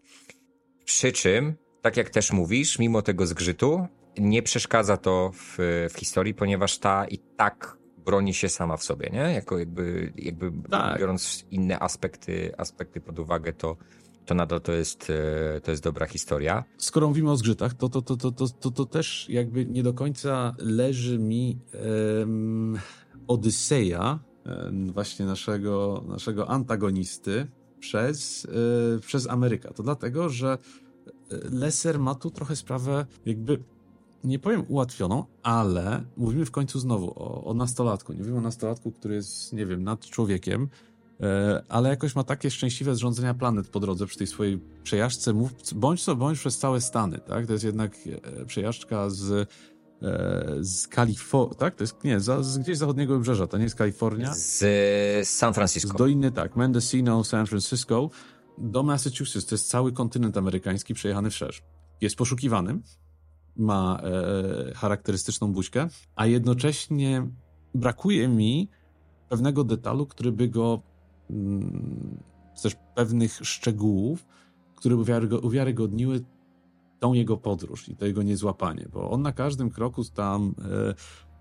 Przy 0.85 1.11
czym, 1.11 1.55
tak 1.81 1.97
jak 1.97 2.09
też 2.09 2.31
mówisz, 2.31 2.79
mimo 2.79 3.01
tego 3.01 3.27
zgrzytu, 3.27 3.87
nie 4.17 4.43
przeszkadza 4.43 4.97
to 4.97 5.31
w, 5.33 5.57
w 5.93 5.99
historii, 5.99 6.33
ponieważ 6.33 6.77
ta 6.77 7.07
i 7.07 7.17
tak 7.17 7.77
broni 7.97 8.33
się 8.33 8.49
sama 8.49 8.77
w 8.77 8.83
sobie, 8.83 9.09
nie? 9.13 9.33
Jako 9.33 9.59
jakby, 9.59 10.13
jakby 10.15 10.51
tak. 10.69 10.99
biorąc 10.99 11.45
inne 11.51 11.79
aspekty, 11.79 12.53
aspekty 12.57 13.01
pod 13.01 13.19
uwagę, 13.19 13.53
to, 13.53 13.77
to 14.31 14.35
nadal 14.35 14.61
to 14.61 14.71
jest, 14.71 15.09
e, 15.09 15.61
to 15.61 15.71
jest 15.71 15.83
dobra 15.83 16.05
historia. 16.05 16.63
Skoro 16.77 17.07
mówimy 17.07 17.31
o 17.31 17.37
zgrzytach, 17.37 17.73
to, 17.73 17.89
to, 17.89 18.01
to, 18.01 18.17
to, 18.17 18.31
to, 18.31 18.47
to, 18.47 18.71
to 18.71 18.85
też 18.85 19.29
jakby 19.29 19.65
nie 19.65 19.83
do 19.83 19.93
końca 19.93 20.55
leży 20.59 21.19
mi 21.19 21.59
um, 22.19 22.77
Odyseja, 23.27 24.19
właśnie 24.93 25.25
naszego, 25.25 26.03
naszego 26.07 26.49
antagonisty, 26.49 27.47
przez, 27.79 28.47
e, 28.95 28.99
przez 28.99 29.29
Ameryka. 29.29 29.73
To 29.73 29.83
dlatego, 29.83 30.29
że 30.29 30.57
e, 31.31 31.37
Lesser 31.49 31.99
ma 31.99 32.15
tu 32.15 32.31
trochę 32.31 32.55
sprawę 32.55 33.05
jakby 33.25 33.63
nie 34.23 34.39
powiem 34.39 34.65
ułatwioną, 34.67 35.25
ale 35.43 36.03
mówimy 36.17 36.45
w 36.45 36.51
końcu 36.51 36.79
znowu 36.79 37.09
o, 37.15 37.43
o 37.43 37.53
nastolatku. 37.53 38.13
Nie 38.13 38.19
mówimy 38.19 38.37
o 38.37 38.41
nastolatku, 38.41 38.91
który 38.91 39.15
jest, 39.15 39.53
nie 39.53 39.65
wiem, 39.65 39.83
nad 39.83 40.05
człowiekiem, 40.05 40.69
ale 41.69 41.89
jakoś 41.89 42.15
ma 42.15 42.23
takie 42.23 42.51
szczęśliwe 42.51 42.95
zrządzenia 42.95 43.33
planet 43.33 43.67
po 43.67 43.79
drodze 43.79 44.05
przy 44.05 44.17
tej 44.17 44.27
swojej 44.27 44.59
przejażdżce, 44.83 45.33
bądź 45.75 46.03
co 46.03 46.15
bądź 46.15 46.39
przez 46.39 46.57
całe 46.57 46.81
Stany, 46.81 47.19
tak? 47.19 47.45
To 47.47 47.53
jest 47.53 47.65
jednak 47.65 47.95
e, 48.41 48.45
przejażdżka 48.45 49.09
z, 49.09 49.31
e, 49.31 49.47
z 50.59 50.87
Kalifornii, 50.87 51.57
tak? 51.57 51.75
To 51.75 51.83
jest, 51.83 52.03
nie, 52.03 52.19
z, 52.19 52.45
z 52.45 52.57
gdzieś 52.57 52.77
zachodniego 52.77 53.13
wybrzeża, 53.13 53.47
to 53.47 53.57
nie 53.57 53.63
jest 53.63 53.75
Kalifornia. 53.75 54.33
Z 54.33 55.29
San 55.29 55.53
Francisco. 55.53 55.89
Z 55.89 55.97
Doliny, 55.97 56.31
tak, 56.31 56.55
Mendocino, 56.55 57.23
San 57.23 57.45
Francisco 57.45 58.09
do 58.57 58.83
Massachusetts, 58.83 59.45
to 59.45 59.55
jest 59.55 59.69
cały 59.69 59.91
kontynent 59.91 60.37
amerykański 60.37 60.93
przejechany 60.93 61.29
wszerz. 61.29 61.63
Jest 62.01 62.15
poszukiwanym, 62.15 62.83
ma 63.55 64.01
e, 64.03 64.73
charakterystyczną 64.73 65.53
buźkę, 65.53 65.87
a 66.15 66.25
jednocześnie 66.25 67.27
brakuje 67.75 68.27
mi 68.27 68.69
pewnego 69.29 69.63
detalu, 69.63 70.05
który 70.05 70.31
by 70.31 70.49
go 70.49 70.81
też 72.61 72.75
pewnych 72.95 73.39
szczegółów, 73.43 74.25
które 74.75 74.95
uwiarygodniły 75.41 76.21
tą 76.99 77.13
jego 77.13 77.37
podróż 77.37 77.89
i 77.89 77.95
to 77.95 78.05
jego 78.05 78.23
niezłapanie, 78.23 78.85
bo 78.93 79.09
on 79.09 79.21
na 79.21 79.31
każdym 79.31 79.69
kroku 79.69 80.03
tam 80.03 80.55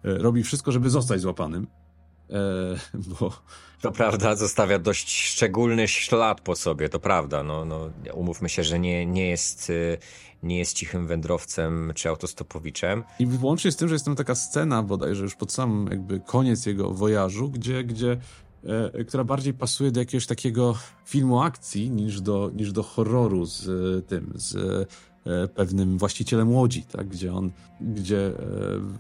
e, 0.05 0.11
e, 0.11 0.19
robi 0.19 0.43
wszystko, 0.43 0.73
żeby 0.73 0.91
zostać 0.91 1.21
złapanym. 1.21 1.67
E, 2.31 3.01
bo... 3.21 3.33
To 3.81 3.93
prawda, 3.93 4.37
zostawia 4.37 4.79
dość 4.79 5.23
szczególny 5.27 5.89
ślad 5.89 6.41
po 6.41 6.57
sobie, 6.57 6.89
to 6.89 7.01
prawda. 7.01 7.43
No, 7.43 7.65
no, 7.65 7.91
umówmy 8.15 8.49
się, 8.49 8.63
że 8.65 8.79
nie, 8.79 9.07
nie, 9.07 9.29
jest, 9.29 9.71
e, 9.71 9.99
nie 10.43 10.59
jest 10.59 10.77
cichym 10.77 11.07
wędrowcem 11.07 11.93
czy 11.95 12.09
autostopowiczem. 12.09 13.05
I 13.19 13.27
wyłącznie 13.27 13.73
z 13.73 13.77
tym, 13.77 13.89
że 13.89 13.95
jest 13.95 14.05
tam 14.05 14.17
taka 14.17 14.35
scena 14.35 14.83
bodajże 14.83 15.23
już 15.23 15.35
pod 15.35 15.53
sam 15.53 15.89
jakby 15.91 16.21
koniec 16.21 16.67
jego 16.67 16.91
wojażu, 16.91 17.51
gdzie, 17.51 17.85
gdzie 17.85 18.19
która 19.09 19.25
bardziej 19.25 19.55
pasuje 19.55 19.91
do 19.91 20.01
jakiegoś 20.01 20.27
takiego 20.27 20.75
filmu 21.05 21.41
akcji 21.41 21.91
niż 21.91 22.21
do, 22.21 22.51
niż 22.57 22.73
do 22.73 22.83
horroru 22.83 23.47
z 23.47 23.69
e, 23.69 24.03
tym, 24.03 24.33
z 24.35 24.57
e, 25.27 25.49
pewnym 25.49 25.99
właścicielem 25.99 26.53
łodzi, 26.53 26.83
tak? 26.83 27.09
gdzie 27.09 27.35
on, 27.35 27.51
gdzie 27.81 28.33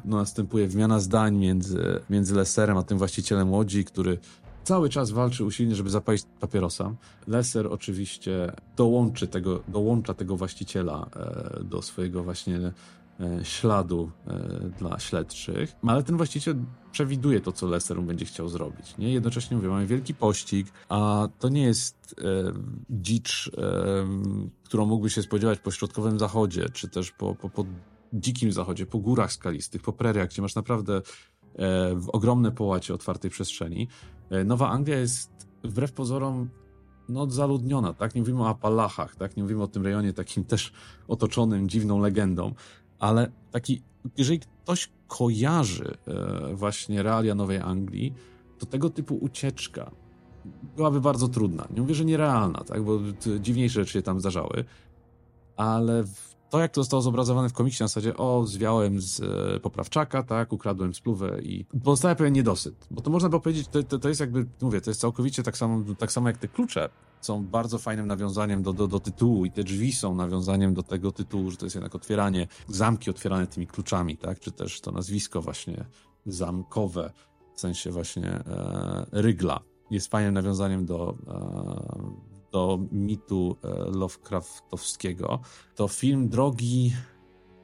no, 0.04 0.16
następuje 0.16 0.68
wymiana 0.68 1.00
zdań 1.00 1.36
między, 1.36 2.00
między 2.10 2.34
Leserem 2.34 2.78
a 2.78 2.82
tym 2.82 2.98
właścicielem 2.98 3.52
łodzi, 3.52 3.84
który 3.84 4.18
cały 4.64 4.88
czas 4.88 5.10
walczy 5.10 5.44
usilnie, 5.44 5.74
żeby 5.74 5.90
zapalić 5.90 6.22
papierosa. 6.40 6.94
Leser 7.26 7.66
oczywiście 7.66 8.52
dołączy 8.76 9.26
tego, 9.26 9.62
dołącza 9.68 10.14
tego 10.14 10.36
właściciela 10.36 11.06
do 11.64 11.82
swojego 11.82 12.22
właśnie 12.22 12.58
E, 12.58 12.72
śladu 13.42 14.10
e, 14.26 14.70
dla 14.78 14.98
śledczych, 14.98 15.72
ale 15.86 16.02
ten 16.02 16.16
właściciel 16.16 16.56
przewiduje 16.92 17.40
to, 17.40 17.52
co 17.52 17.66
Lesterum 17.66 18.06
będzie 18.06 18.24
chciał 18.24 18.48
zrobić. 18.48 18.98
Nie? 18.98 19.12
Jednocześnie 19.12 19.56
mówię, 19.56 19.68
mamy 19.68 19.86
wielki 19.86 20.14
pościg, 20.14 20.66
a 20.88 21.28
to 21.38 21.48
nie 21.48 21.62
jest 21.62 22.14
e, 22.18 22.52
dzicz, 22.90 23.50
e, 23.58 24.06
którą 24.64 24.86
mógłby 24.86 25.10
się 25.10 25.22
spodziewać 25.22 25.58
po 25.58 25.70
środkowym 25.70 26.18
zachodzie, 26.18 26.68
czy 26.72 26.88
też 26.88 27.10
po, 27.10 27.34
po, 27.34 27.50
po 27.50 27.64
dzikim 28.12 28.52
zachodzie, 28.52 28.86
po 28.86 28.98
górach 28.98 29.32
skalistych, 29.32 29.82
po 29.82 29.92
preriach, 29.92 30.28
gdzie 30.28 30.42
masz 30.42 30.54
naprawdę 30.54 31.02
e, 31.58 32.00
ogromne 32.12 32.52
połacie 32.52 32.94
otwartej 32.94 33.30
przestrzeni. 33.30 33.88
E, 34.30 34.44
Nowa 34.44 34.70
Anglia 34.70 34.98
jest 34.98 35.30
wbrew 35.64 35.92
pozorom 35.92 36.48
no, 37.08 37.30
zaludniona, 37.30 37.94
tak? 37.94 38.14
Nie 38.14 38.20
mówimy 38.20 38.42
o 38.42 38.48
Apalachach, 38.48 39.16
tak? 39.16 39.36
Nie 39.36 39.42
mówimy 39.42 39.62
o 39.62 39.68
tym 39.68 39.84
rejonie 39.84 40.12
takim 40.12 40.44
też 40.44 40.72
otoczonym 41.08 41.68
dziwną 41.68 41.98
legendą 41.98 42.54
ale 43.00 43.30
taki, 43.50 43.82
jeżeli 44.16 44.40
ktoś 44.40 44.90
kojarzy 45.08 45.94
e, 46.06 46.54
właśnie 46.54 47.02
realia 47.02 47.34
Nowej 47.34 47.58
Anglii, 47.58 48.14
to 48.58 48.66
tego 48.66 48.90
typu 48.90 49.16
ucieczka 49.16 49.90
byłaby 50.76 51.00
bardzo 51.00 51.28
trudna. 51.28 51.68
Nie 51.74 51.80
mówię, 51.80 51.94
że 51.94 52.04
nierealna, 52.04 52.64
tak, 52.64 52.82
bo 52.82 52.98
dziwniejsze 53.40 53.80
rzeczy 53.80 53.92
się 53.92 54.02
tam 54.02 54.20
zdarzały, 54.20 54.64
ale 55.56 56.04
to, 56.50 56.60
jak 56.60 56.72
to 56.72 56.80
zostało 56.80 57.02
zobrazowane 57.02 57.48
w 57.48 57.52
komiksie 57.52 57.82
na 57.82 57.88
zasadzie, 57.88 58.16
o, 58.16 58.46
zwiałem 58.46 59.00
z 59.00 59.20
e, 59.20 59.60
poprawczaka, 59.60 60.22
tak, 60.22 60.52
ukradłem 60.52 60.94
spluwę 60.94 61.42
i 61.42 61.64
pozostaje 61.64 62.16
pewien 62.16 62.32
niedosyt. 62.32 62.86
Bo 62.90 63.00
to 63.00 63.10
można 63.10 63.28
by 63.28 63.40
powiedzieć, 63.40 63.68
to, 63.68 63.82
to, 63.82 63.98
to, 63.98 64.08
jest 64.08 64.20
jakby, 64.20 64.46
mówię, 64.60 64.80
to 64.80 64.90
jest 64.90 65.00
całkowicie 65.00 65.42
tak 65.42 65.56
samo, 65.56 65.84
tak 65.98 66.12
samo 66.12 66.28
jak 66.28 66.38
te 66.38 66.48
klucze 66.48 66.88
są 67.20 67.46
bardzo 67.46 67.78
fajnym 67.78 68.06
nawiązaniem 68.06 68.62
do, 68.62 68.72
do, 68.72 68.88
do 68.88 69.00
tytułu 69.00 69.44
i 69.44 69.50
te 69.50 69.64
drzwi 69.64 69.92
są 69.92 70.14
nawiązaniem 70.14 70.74
do 70.74 70.82
tego 70.82 71.12
tytułu, 71.12 71.50
że 71.50 71.56
to 71.56 71.66
jest 71.66 71.76
jednak 71.76 71.94
otwieranie, 71.94 72.46
zamki 72.68 73.10
otwierane 73.10 73.46
tymi 73.46 73.66
kluczami, 73.66 74.16
tak, 74.16 74.40
czy 74.40 74.52
też 74.52 74.80
to 74.80 74.92
nazwisko 74.92 75.42
właśnie 75.42 75.84
zamkowe, 76.26 77.12
w 77.54 77.60
sensie 77.60 77.90
właśnie 77.90 78.28
e, 78.28 79.06
Rygla 79.12 79.60
jest 79.90 80.10
fajnym 80.10 80.34
nawiązaniem 80.34 80.86
do 80.86 81.14
e, 81.28 82.29
do 82.52 82.78
mitu 82.92 83.56
e, 83.64 83.68
Lovecraftowskiego, 83.98 85.40
to 85.74 85.88
film 85.88 86.28
Drogi 86.28 86.92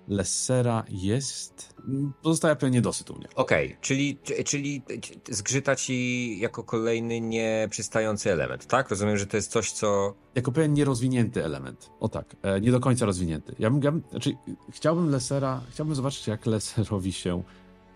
Lessera 0.09 0.84
jest. 0.89 1.74
Pozostaje 2.22 2.57
pewien 2.57 2.72
niedosyt 2.72 3.11
u 3.11 3.14
mnie. 3.14 3.28
Okej, 3.34 3.66
okay, 3.66 3.78
czyli, 3.80 4.18
czyli 4.45 4.82
zgrzyta 5.28 5.76
ci 5.76 6.39
jako 6.39 6.64
kolejny 6.64 7.20
nieprzystający 7.20 8.32
element, 8.32 8.66
tak? 8.66 8.91
Rozumiem, 8.91 9.18
że 9.18 9.26
to 9.26 9.37
jest 9.37 9.51
coś, 9.51 9.72
co. 9.72 10.14
Jako 10.34 10.53
pewien 10.53 10.74
nierozwinięty 10.74 11.45
element. 11.45 11.91
O 12.01 12.09
tak, 12.09 12.37
e, 12.43 12.61
nie 12.61 12.70
do 12.70 12.80
końca 12.80 13.07
rozwinięty. 13.07 13.55
Ja 13.59 13.70
bym, 13.70 13.82
ja 13.82 13.93
bym 13.93 14.03
znaczy, 14.11 14.37
chciałbym 14.70 15.11
Lessera, 15.11 15.61
chciałbym 15.70 15.95
zobaczyć, 15.95 16.26
jak 16.26 16.47
Lesserowi 16.47 17.12
się 17.12 17.43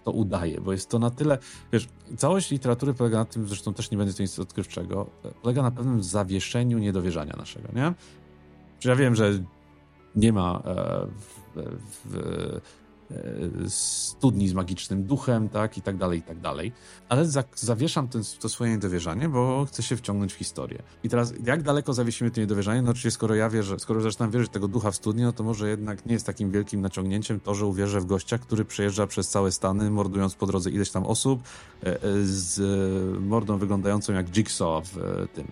to 0.04 0.10
udaje, 0.10 0.60
bo 0.60 0.72
jest 0.72 0.88
to 0.88 0.98
na 0.98 1.10
tyle, 1.10 1.38
wiesz, 1.72 1.88
całość 2.16 2.50
literatury 2.50 2.94
polega 2.94 3.18
na 3.18 3.24
tym, 3.24 3.48
zresztą 3.48 3.74
też 3.74 3.90
nie 3.90 3.98
będzie 3.98 4.14
to 4.14 4.22
nic 4.22 4.38
odkrywczego, 4.38 5.06
polega 5.42 5.62
na 5.62 5.70
pewnym 5.70 6.02
zawieszeniu 6.02 6.78
niedowierzania 6.78 7.34
naszego, 7.38 7.68
nie? 7.74 7.92
Ja 8.84 8.96
wiem, 8.96 9.14
że 9.14 9.30
nie 10.16 10.32
ma 10.32 10.62
e, 10.64 11.06
w, 11.06 11.40
w, 12.04 12.60
studni 13.68 14.48
z 14.48 14.54
magicznym 14.54 15.04
duchem, 15.04 15.48
tak, 15.48 15.78
i 15.78 15.82
tak 15.82 15.96
dalej, 15.96 16.18
i 16.18 16.22
tak 16.22 16.40
dalej. 16.40 16.72
Ale 17.08 17.26
za, 17.26 17.44
zawieszam 17.54 18.08
ten, 18.08 18.22
to 18.40 18.48
swoje 18.48 18.70
niedowierzanie, 18.70 19.28
bo 19.28 19.64
chcę 19.68 19.82
się 19.82 19.96
wciągnąć 19.96 20.32
w 20.32 20.36
historię. 20.36 20.82
I 21.04 21.08
teraz, 21.08 21.34
jak 21.44 21.62
daleko 21.62 21.92
zawiesimy 21.94 22.30
to 22.30 22.40
niedowierzanie? 22.40 22.82
No 22.82 22.90
oczywiście, 22.90 23.10
skoro 23.10 23.34
ja 23.34 23.50
wierzę, 23.50 23.78
skoro 23.78 24.00
zaczynam 24.00 24.30
wierzyć 24.30 24.52
tego 24.52 24.68
ducha 24.68 24.90
w 24.90 24.96
studni, 24.96 25.22
no 25.22 25.32
to 25.32 25.44
może 25.44 25.68
jednak 25.70 26.06
nie 26.06 26.12
jest 26.12 26.26
takim 26.26 26.50
wielkim 26.50 26.80
naciągnięciem 26.80 27.40
to, 27.40 27.54
że 27.54 27.66
uwierzę 27.66 28.00
w 28.00 28.06
gościa, 28.06 28.38
który 28.38 28.64
przejeżdża 28.64 29.06
przez 29.06 29.28
całe 29.28 29.52
Stany, 29.52 29.90
mordując 29.90 30.34
po 30.34 30.46
drodze 30.46 30.70
ileś 30.70 30.90
tam 30.90 31.06
osób, 31.06 31.42
e, 31.82 31.86
e, 31.86 31.98
z 32.22 32.60
mordą 33.20 33.58
wyglądającą 33.58 34.12
jak 34.12 34.30
Jigsaw 34.30 34.88
w 34.92 35.26
tym 35.34 35.46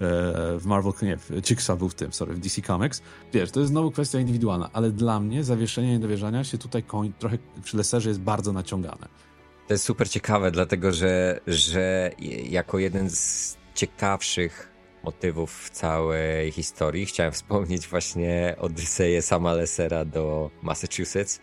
w 0.00 0.62
Marvel, 0.64 0.92
nie, 1.02 1.16
w 1.16 1.30
Jigsaw 1.30 1.78
był 1.78 1.88
w 1.88 1.94
tym, 1.94 2.12
sorry, 2.12 2.34
w 2.34 2.38
DC 2.38 2.62
Comics. 2.62 3.02
Wiesz, 3.32 3.50
to 3.50 3.60
jest 3.60 3.72
znowu 3.72 3.90
kwestia 3.90 4.18
indywidualna, 4.18 4.70
ale 4.72 4.90
dla 4.90 5.20
mnie 5.20 5.44
zawieszenie 5.44 5.92
niedowierzania 5.92 6.44
się 6.44 6.58
tutaj 6.58 6.82
koń, 6.82 7.12
trochę 7.18 7.38
przy 7.64 7.76
Leserze 7.76 8.08
jest 8.08 8.20
bardzo 8.20 8.52
naciągane. 8.52 9.08
To 9.66 9.74
jest 9.74 9.84
super 9.84 10.10
ciekawe, 10.10 10.50
dlatego 10.50 10.92
że, 10.92 11.40
że 11.46 12.10
jako 12.48 12.78
jeden 12.78 13.10
z 13.10 13.56
ciekawszych 13.74 14.70
motywów 15.04 15.64
w 15.64 15.70
całej 15.70 16.52
historii 16.52 17.06
chciałem 17.06 17.32
wspomnieć 17.32 17.88
właśnie 17.88 18.56
Odyseję 18.58 19.22
sama 19.22 19.52
Lessera 19.52 20.04
do 20.04 20.50
Massachusetts, 20.62 21.40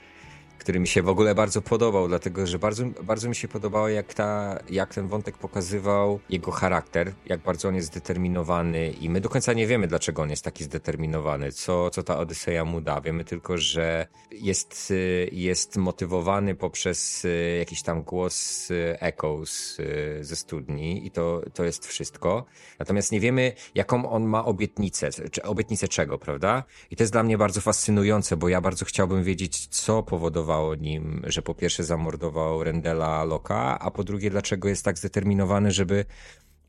który 0.59 0.79
mi 0.79 0.87
się 0.87 1.01
w 1.01 1.09
ogóle 1.09 1.35
bardzo 1.35 1.61
podobał, 1.61 2.07
dlatego 2.07 2.47
że 2.47 2.59
bardzo, 2.59 2.85
bardzo 3.03 3.29
mi 3.29 3.35
się 3.35 3.47
podobało, 3.47 3.89
jak, 3.89 4.13
ta, 4.13 4.59
jak 4.69 4.93
ten 4.93 5.07
wątek 5.07 5.37
pokazywał 5.37 6.19
jego 6.29 6.51
charakter, 6.51 7.13
jak 7.25 7.39
bardzo 7.39 7.67
on 7.67 7.75
jest 7.75 7.87
zdeterminowany 7.87 8.89
i 8.89 9.09
my 9.09 9.21
do 9.21 9.29
końca 9.29 9.53
nie 9.53 9.67
wiemy, 9.67 9.87
dlaczego 9.87 10.21
on 10.21 10.29
jest 10.29 10.43
taki 10.43 10.63
zdeterminowany, 10.63 11.51
co, 11.51 11.89
co 11.89 12.03
ta 12.03 12.17
Odyseja 12.17 12.65
mu 12.65 12.81
da. 12.81 13.01
Wiemy 13.01 13.23
tylko, 13.23 13.57
że 13.57 14.07
jest, 14.31 14.93
jest 15.31 15.77
motywowany 15.77 16.55
poprzez 16.55 17.25
y, 17.25 17.55
jakiś 17.59 17.81
tam 17.81 18.03
głos 18.03 18.71
y, 18.71 18.97
echoes 18.99 19.77
ze 20.21 20.35
studni 20.35 21.07
i 21.07 21.11
to, 21.11 21.41
to 21.53 21.63
jest 21.63 21.87
wszystko. 21.87 22.45
Natomiast 22.79 23.11
nie 23.11 23.19
wiemy, 23.19 23.53
jaką 23.75 24.09
on 24.09 24.23
ma 24.23 24.45
obietnicę, 24.45 25.09
czy 25.31 25.43
obietnicę 25.43 25.87
czego, 25.87 26.17
prawda? 26.17 26.63
I 26.91 26.95
to 26.95 27.03
jest 27.03 27.13
dla 27.13 27.23
mnie 27.23 27.37
bardzo 27.37 27.61
fascynujące, 27.61 28.37
bo 28.37 28.49
ja 28.49 28.61
bardzo 28.61 28.85
chciałbym 28.85 29.23
wiedzieć, 29.23 29.67
co 29.67 30.03
powodowało 30.03 30.46
spodobało 30.47 30.75
nim, 30.75 31.21
że 31.27 31.41
po 31.41 31.55
pierwsze 31.55 31.83
zamordował 31.83 32.63
Rendela 32.63 33.23
Loka, 33.23 33.79
a 33.79 33.91
po 33.91 34.03
drugie 34.03 34.29
dlaczego 34.29 34.69
jest 34.69 34.85
tak 34.85 34.97
zdeterminowany, 34.97 35.71
żeby, 35.71 36.05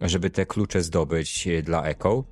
żeby 0.01 0.31
te 0.31 0.47
klucze 0.47 0.83
zdobyć 0.83 1.49
dla 1.63 1.85
Echo. 1.85 2.25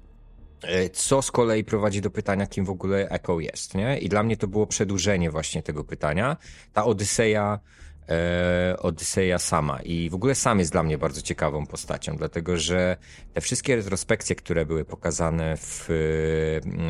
E, 0.62 0.90
co 0.90 1.22
z 1.22 1.30
kolei 1.30 1.64
prowadzi 1.64 2.01
do 2.01 2.11
pytania, 2.11 2.47
kim 2.47 2.64
w 2.64 2.70
ogóle 2.70 3.09
Echo 3.09 3.40
jest, 3.40 3.74
nie? 3.74 3.99
I 3.99 4.09
dla 4.09 4.22
mnie 4.22 4.36
to 4.36 4.49
było 4.49 4.66
przedłużenie 4.66 5.30
właśnie 5.30 5.62
tego 5.62 5.84
pytania. 5.84 6.36
Ta 6.72 6.84
Odyseja, 6.84 7.61
e, 8.09 8.76
Odyseja 8.78 9.38
sama. 9.38 9.82
I 9.82 10.11
w 10.11 10.14
ogóle 10.14 10.34
sam 10.34 10.59
jest 10.59 10.72
dla 10.72 10.82
mnie 10.82 10.99
bardzo 10.99 11.22
ciekawą 11.22 11.66
postacią, 11.66 12.16
dlatego 12.16 12.57
że 12.57 12.97
te 13.34 13.40
wszystkie 13.40 13.76
retrospekcje, 13.76 14.36
które 14.36 14.66
były 14.66 14.84
pokazane 14.84 15.57
w, 15.57 15.86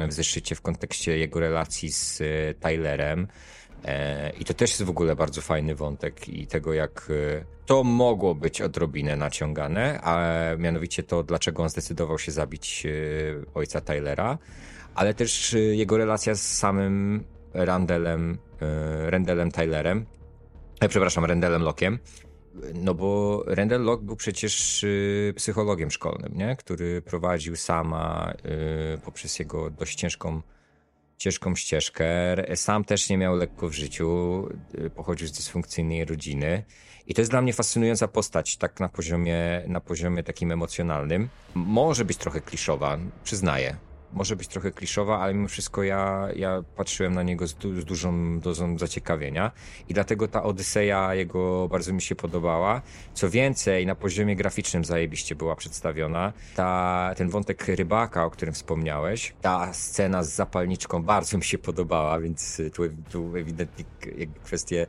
w 0.09 0.13
zeszycie 0.13 0.55
w 0.55 0.63
kontekście 0.63 1.19
jego 1.19 1.41
relacji 1.41 1.93
z 1.93 2.23
Tylerem, 2.61 3.27
E, 3.27 3.66
I 4.39 4.45
to 4.45 4.55
też 4.55 4.71
jest 4.71 4.83
w 4.83 4.91
ogóle 4.91 5.17
bardzo 5.17 5.41
fajny 5.41 5.75
wątek 5.75 6.29
i 6.29 6.47
tego, 6.47 6.73
jak 6.73 7.09
e, 7.11 7.45
to 7.67 7.85
mogło 7.85 8.35
być 8.35 8.61
odrobinę 8.61 9.17
naciągane, 9.17 10.01
a 10.03 10.33
mianowicie 10.59 11.03
to, 11.03 11.23
dlaczego 11.23 11.63
on 11.63 11.69
zdecydował 11.69 12.19
się 12.19 12.33
zabić 12.33 12.87
e, 12.87 12.91
ojca 13.55 13.81
Tylera, 13.81 14.39
ale 14.95 15.15
też 15.15 15.57
jego 15.73 15.97
relacja 15.97 16.35
z 16.35 16.43
samym 16.43 17.25
Randelem, 17.55 18.39
Randelem 19.07 19.51
Tylerem, 19.51 20.07
przepraszam, 20.89 21.25
Randelem 21.25 21.63
Lockiem, 21.63 21.99
no 22.75 22.95
bo 22.95 23.43
Randall 23.47 23.83
Locke 23.83 24.05
był 24.05 24.17
przecież 24.17 24.85
psychologiem 25.37 25.91
szkolnym, 25.91 26.33
nie? 26.35 26.57
który 26.57 27.03
prowadził 27.03 27.57
sama 27.57 28.33
poprzez 29.05 29.39
jego 29.39 29.71
dość 29.71 29.95
ciężką 29.95 30.43
ciężką 31.17 31.57
ścieżkę. 31.57 32.07
Sam 32.57 32.85
też 32.85 33.09
nie 33.09 33.19
miał 33.19 33.37
lekko 33.37 33.69
w 33.69 33.73
życiu, 33.73 34.49
y, 34.79 34.91
pochodził 34.91 35.29
z 35.29 35.33
dysfunkcyjnej 35.33 36.05
rodziny. 36.05 36.65
I 37.07 37.15
to 37.15 37.21
jest 37.21 37.31
dla 37.31 37.43
mnie 37.43 37.53
fascynująca 37.53 38.09
postać, 38.09 38.57
tak 38.57 38.81
na 38.81 38.89
poziomie, 38.89 39.63
na 39.67 39.81
poziomie 39.81 40.23
takim 40.23 40.53
emocjonalnym. 40.53 41.29
Może 41.55 42.05
być 42.05 42.17
trochę 42.17 42.41
kliszowa, 42.41 42.99
przyznaję 43.25 43.86
może 44.13 44.37
być 44.37 44.49
trochę 44.49 44.71
kliszowa, 44.71 45.19
ale 45.19 45.35
mimo 45.35 45.49
wszystko 45.49 45.83
ja, 45.83 46.29
ja 46.37 46.63
patrzyłem 46.77 47.15
na 47.15 47.23
niego 47.23 47.47
z, 47.47 47.55
du 47.55 47.81
z 47.81 47.85
dużą 47.85 48.41
dozą 48.41 48.79
zaciekawienia 48.79 49.51
i 49.89 49.95
dlatego 49.95 50.29
ta 50.29 50.43
Odyseja 50.43 51.15
jego 51.15 51.69
bardzo 51.69 51.93
mi 51.93 52.03
się 52.03 52.15
podobała. 52.15 52.83
Co 53.15 53.31
więcej, 53.31 53.87
na 53.87 53.95
poziomie 53.95 54.37
graficznym 54.37 54.85
zajebiście 54.85 55.35
była 55.35 55.57
przedstawiona. 55.57 56.33
Ta, 56.55 57.15
ten 57.17 57.29
wątek 57.29 57.69
rybaka, 57.69 58.25
o 58.25 58.31
którym 58.31 58.55
wspomniałeś, 58.55 59.35
ta 59.43 59.73
scena 59.73 60.23
z 60.23 60.33
zapalniczką 60.33 61.03
bardzo 61.03 61.39
mi 61.39 61.45
się 61.45 61.59
podobała, 61.59 62.21
więc 62.21 62.63
tu, 62.75 62.83
tu 63.11 63.37
ewidentnie 63.37 63.85
kwestie 64.45 64.87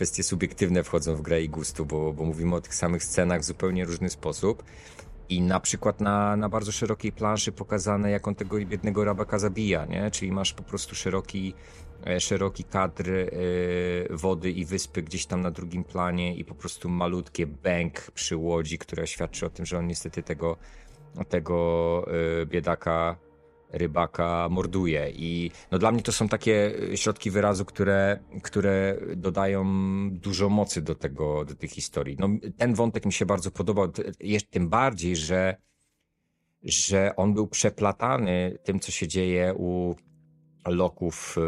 kwestie 0.00 0.22
subiektywne 0.22 0.84
wchodzą 0.84 1.16
w 1.16 1.22
grę 1.22 1.42
i 1.42 1.48
gustu, 1.48 1.86
bo, 1.86 2.12
bo 2.12 2.24
mówimy 2.24 2.54
o 2.54 2.60
tych 2.60 2.74
samych 2.74 3.04
scenach 3.04 3.40
w 3.40 3.44
zupełnie 3.44 3.84
różny 3.84 4.10
sposób. 4.10 4.62
I 5.30 5.40
na 5.40 5.60
przykład 5.60 6.00
na, 6.00 6.36
na 6.36 6.48
bardzo 6.48 6.72
szerokiej 6.72 7.12
planszy 7.12 7.52
pokazane, 7.52 8.10
jak 8.10 8.28
on 8.28 8.34
tego 8.34 8.56
biednego 8.56 9.04
rabaka 9.04 9.38
zabija, 9.38 9.86
nie? 9.86 10.10
Czyli 10.10 10.32
masz 10.32 10.52
po 10.52 10.62
prostu 10.62 10.94
szeroki, 10.94 11.54
e, 12.06 12.20
szeroki 12.20 12.64
kadr 12.64 13.10
e, 13.10 13.26
wody 14.10 14.50
i 14.50 14.64
wyspy 14.64 15.02
gdzieś 15.02 15.26
tam 15.26 15.40
na 15.40 15.50
drugim 15.50 15.84
planie 15.84 16.34
i 16.34 16.44
po 16.44 16.54
prostu 16.54 16.88
malutkie 16.88 17.46
bęk 17.46 18.10
przy 18.10 18.36
łodzi, 18.36 18.78
które 18.78 19.06
świadczy 19.06 19.46
o 19.46 19.50
tym, 19.50 19.66
że 19.66 19.78
on 19.78 19.86
niestety 19.86 20.22
tego, 20.22 20.56
tego 21.28 22.06
e, 22.42 22.46
biedaka 22.46 23.16
rybaka 23.72 24.48
morduje. 24.50 25.10
I 25.10 25.50
no 25.70 25.78
dla 25.78 25.92
mnie 25.92 26.02
to 26.02 26.12
są 26.12 26.28
takie 26.28 26.72
środki 26.94 27.30
wyrazu, 27.30 27.64
które, 27.64 28.18
które 28.42 28.96
dodają 29.16 29.64
dużo 30.10 30.48
mocy 30.48 30.82
do 30.82 30.94
tego, 30.94 31.44
do 31.44 31.54
tych 31.54 31.70
historii. 31.70 32.16
No, 32.18 32.28
ten 32.56 32.74
wątek 32.74 33.06
mi 33.06 33.12
się 33.12 33.26
bardzo 33.26 33.50
podobał, 33.50 33.88
tym 34.50 34.68
bardziej, 34.68 35.16
że, 35.16 35.56
że 36.62 37.16
on 37.16 37.34
był 37.34 37.46
przeplatany 37.46 38.58
tym, 38.64 38.80
co 38.80 38.92
się 38.92 39.08
dzieje 39.08 39.54
u 39.54 39.94
loków 40.66 41.36
y, 41.38 41.40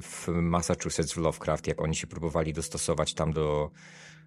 w 0.00 0.28
Massachusetts 0.28 1.12
w 1.12 1.16
Lovecraft, 1.16 1.66
jak 1.66 1.82
oni 1.82 1.96
się 1.96 2.06
próbowali 2.06 2.52
dostosować 2.52 3.14
tam 3.14 3.32
do, 3.32 3.70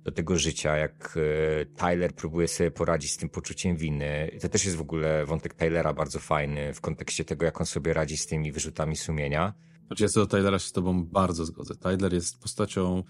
do 0.05 0.11
tego 0.11 0.37
życia, 0.37 0.77
jak 0.77 1.17
e, 1.61 1.65
Tyler 1.65 2.15
próbuje 2.15 2.47
sobie 2.47 2.71
poradzić 2.71 3.11
z 3.11 3.17
tym 3.17 3.29
poczuciem 3.29 3.77
winy. 3.77 4.31
To 4.41 4.49
też 4.49 4.65
jest 4.65 4.77
w 4.77 4.81
ogóle 4.81 5.25
wątek 5.25 5.53
Tylera 5.53 5.93
bardzo 5.93 6.19
fajny 6.19 6.73
w 6.73 6.81
kontekście 6.81 7.25
tego, 7.25 7.45
jak 7.45 7.61
on 7.61 7.65
sobie 7.65 7.93
radzi 7.93 8.17
z 8.17 8.27
tymi 8.27 8.51
wyrzutami 8.51 8.95
sumienia. 8.95 9.53
Znaczy 9.87 10.03
ja 10.03 10.09
co 10.09 10.19
do 10.19 10.27
Tylera 10.27 10.59
się 10.59 10.67
z 10.67 10.71
tobą 10.71 11.05
bardzo 11.05 11.45
zgodzę. 11.45 11.75
Tyler 11.75 12.13
jest 12.13 12.39
postacią 12.41 13.03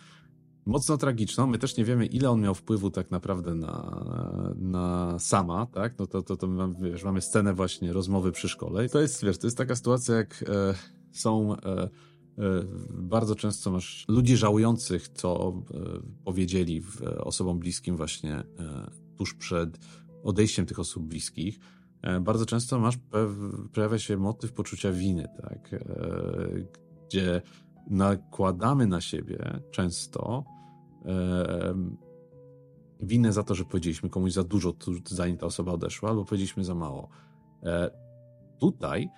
mocno 0.65 0.97
tragiczną. 0.97 1.47
My 1.47 1.57
też 1.57 1.77
nie 1.77 1.85
wiemy, 1.85 2.05
ile 2.05 2.29
on 2.29 2.41
miał 2.41 2.55
wpływu 2.55 2.91
tak 2.91 3.11
naprawdę 3.11 3.55
na, 3.55 4.05
na 4.55 5.19
sama, 5.19 5.65
tak? 5.65 5.99
No 5.99 6.07
to, 6.07 6.21
to, 6.21 6.37
to 6.37 6.47
mamy, 6.47 6.91
wiesz, 6.91 7.03
mamy 7.03 7.21
scenę 7.21 7.53
właśnie 7.53 7.93
rozmowy 7.93 8.31
przy 8.31 8.49
szkole 8.49 8.85
i 8.85 8.89
to 8.89 9.01
jest, 9.01 9.25
wiesz, 9.25 9.37
to 9.37 9.47
jest 9.47 9.57
taka 9.57 9.75
sytuacja, 9.75 10.15
jak 10.15 10.43
e, 10.47 10.73
są... 11.11 11.55
E, 11.55 11.89
bardzo 12.89 13.35
często 13.35 13.71
masz 13.71 14.05
ludzi 14.07 14.37
żałujących, 14.37 15.07
co 15.07 15.53
e, 15.73 15.79
powiedzieli 16.23 16.83
osobom 17.17 17.59
bliskim 17.59 17.97
właśnie 17.97 18.33
e, 18.33 18.45
tuż 19.15 19.33
przed 19.33 19.79
odejściem 20.23 20.65
tych 20.65 20.79
osób 20.79 21.03
bliskich. 21.03 21.59
Bardzo 22.21 22.45
często 22.45 22.79
masz, 22.79 22.97
pojawia 23.73 23.99
się 23.99 24.17
motyw 24.17 24.53
poczucia 24.53 24.91
winy, 24.91 25.27
tak? 25.41 25.85
Gdzie 27.07 27.41
nakładamy 27.89 28.87
na 28.87 29.01
siebie 29.01 29.59
często 29.71 30.43
winę 33.01 33.33
za 33.33 33.43
to, 33.43 33.55
że 33.55 33.65
powiedzieliśmy 33.65 34.09
komuś 34.09 34.33
za 34.33 34.43
dużo, 34.43 34.73
zanim 35.07 35.37
ta 35.37 35.45
osoba 35.45 35.71
odeszła, 35.71 36.09
albo 36.09 36.25
powiedzieliśmy 36.25 36.63
za 36.63 36.75
mało. 36.75 37.09
Tutaj 38.59 39.09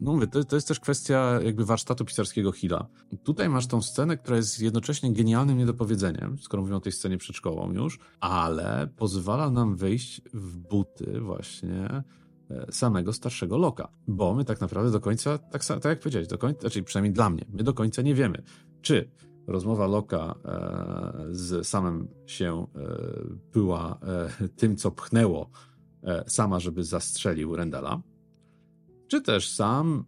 no 0.00 0.12
mówię, 0.12 0.26
to, 0.26 0.44
to 0.44 0.56
jest 0.56 0.68
też 0.68 0.80
kwestia 0.80 1.40
jakby 1.44 1.64
warsztatu 1.64 2.04
pisarskiego 2.04 2.52
Hilla. 2.52 2.86
Tutaj 3.24 3.48
masz 3.48 3.66
tą 3.66 3.82
scenę, 3.82 4.16
która 4.16 4.36
jest 4.36 4.60
jednocześnie 4.60 5.12
genialnym 5.12 5.58
niedopowiedzeniem, 5.58 6.38
skoro 6.38 6.60
mówimy 6.60 6.76
o 6.76 6.80
tej 6.80 6.92
scenie 6.92 7.18
przed 7.18 7.36
szkołą 7.36 7.72
już, 7.72 7.98
ale 8.20 8.88
pozwala 8.96 9.50
nam 9.50 9.76
wejść 9.76 10.22
w 10.34 10.56
buty 10.56 11.20
właśnie 11.20 12.02
e, 12.50 12.72
samego 12.72 13.12
starszego 13.12 13.58
Loka. 13.58 13.88
Bo 14.08 14.34
my 14.34 14.44
tak 14.44 14.60
naprawdę 14.60 14.90
do 14.90 15.00
końca, 15.00 15.38
tak, 15.38 15.64
tak 15.64 15.84
jak 15.84 16.00
powiedziałeś, 16.00 16.28
do 16.28 16.38
końca, 16.38 16.60
znaczy 16.60 16.82
przynajmniej 16.82 17.12
dla 17.12 17.30
mnie, 17.30 17.44
my 17.52 17.62
do 17.62 17.74
końca 17.74 18.02
nie 18.02 18.14
wiemy, 18.14 18.42
czy 18.82 19.10
rozmowa 19.46 19.86
Loka 19.86 20.34
e, 20.44 21.26
z 21.30 21.66
samym 21.66 22.08
się 22.26 22.66
e, 22.76 22.96
była 23.52 23.98
e, 24.40 24.48
tym, 24.48 24.76
co 24.76 24.90
pchnęło 24.90 25.50
e, 26.02 26.24
sama, 26.26 26.60
żeby 26.60 26.84
zastrzelił 26.84 27.56
Rendela, 27.56 28.02
czy 29.08 29.20
też 29.20 29.50
sam, 29.50 30.04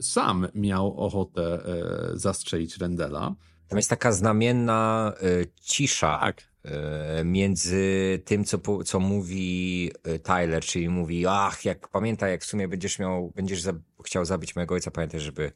sam 0.00 0.48
miał 0.54 1.00
ochotę 1.00 1.42
e, 1.42 2.18
zastrzelić 2.18 2.76
Rendela. 2.76 3.34
Tam 3.68 3.76
jest 3.76 3.90
taka 3.90 4.12
znamienna 4.12 5.12
e, 5.22 5.46
cisza 5.60 6.18
tak. 6.20 6.42
e, 6.64 7.24
między 7.24 8.22
tym, 8.24 8.44
co, 8.44 8.84
co 8.84 9.00
mówi 9.00 9.90
Tyler, 10.22 10.64
czyli 10.64 10.88
mówi, 10.88 11.26
ach, 11.26 11.64
jak 11.64 11.88
pamiętaj, 11.88 12.30
jak 12.30 12.42
w 12.42 12.46
sumie 12.46 12.68
będziesz 12.68 12.98
miał, 12.98 13.32
będziesz 13.36 13.62
za, 13.62 13.72
chciał 14.04 14.24
zabić 14.24 14.56
mojego 14.56 14.74
ojca, 14.74 14.90
pamiętaj, 14.90 15.20
żeby, 15.20 15.52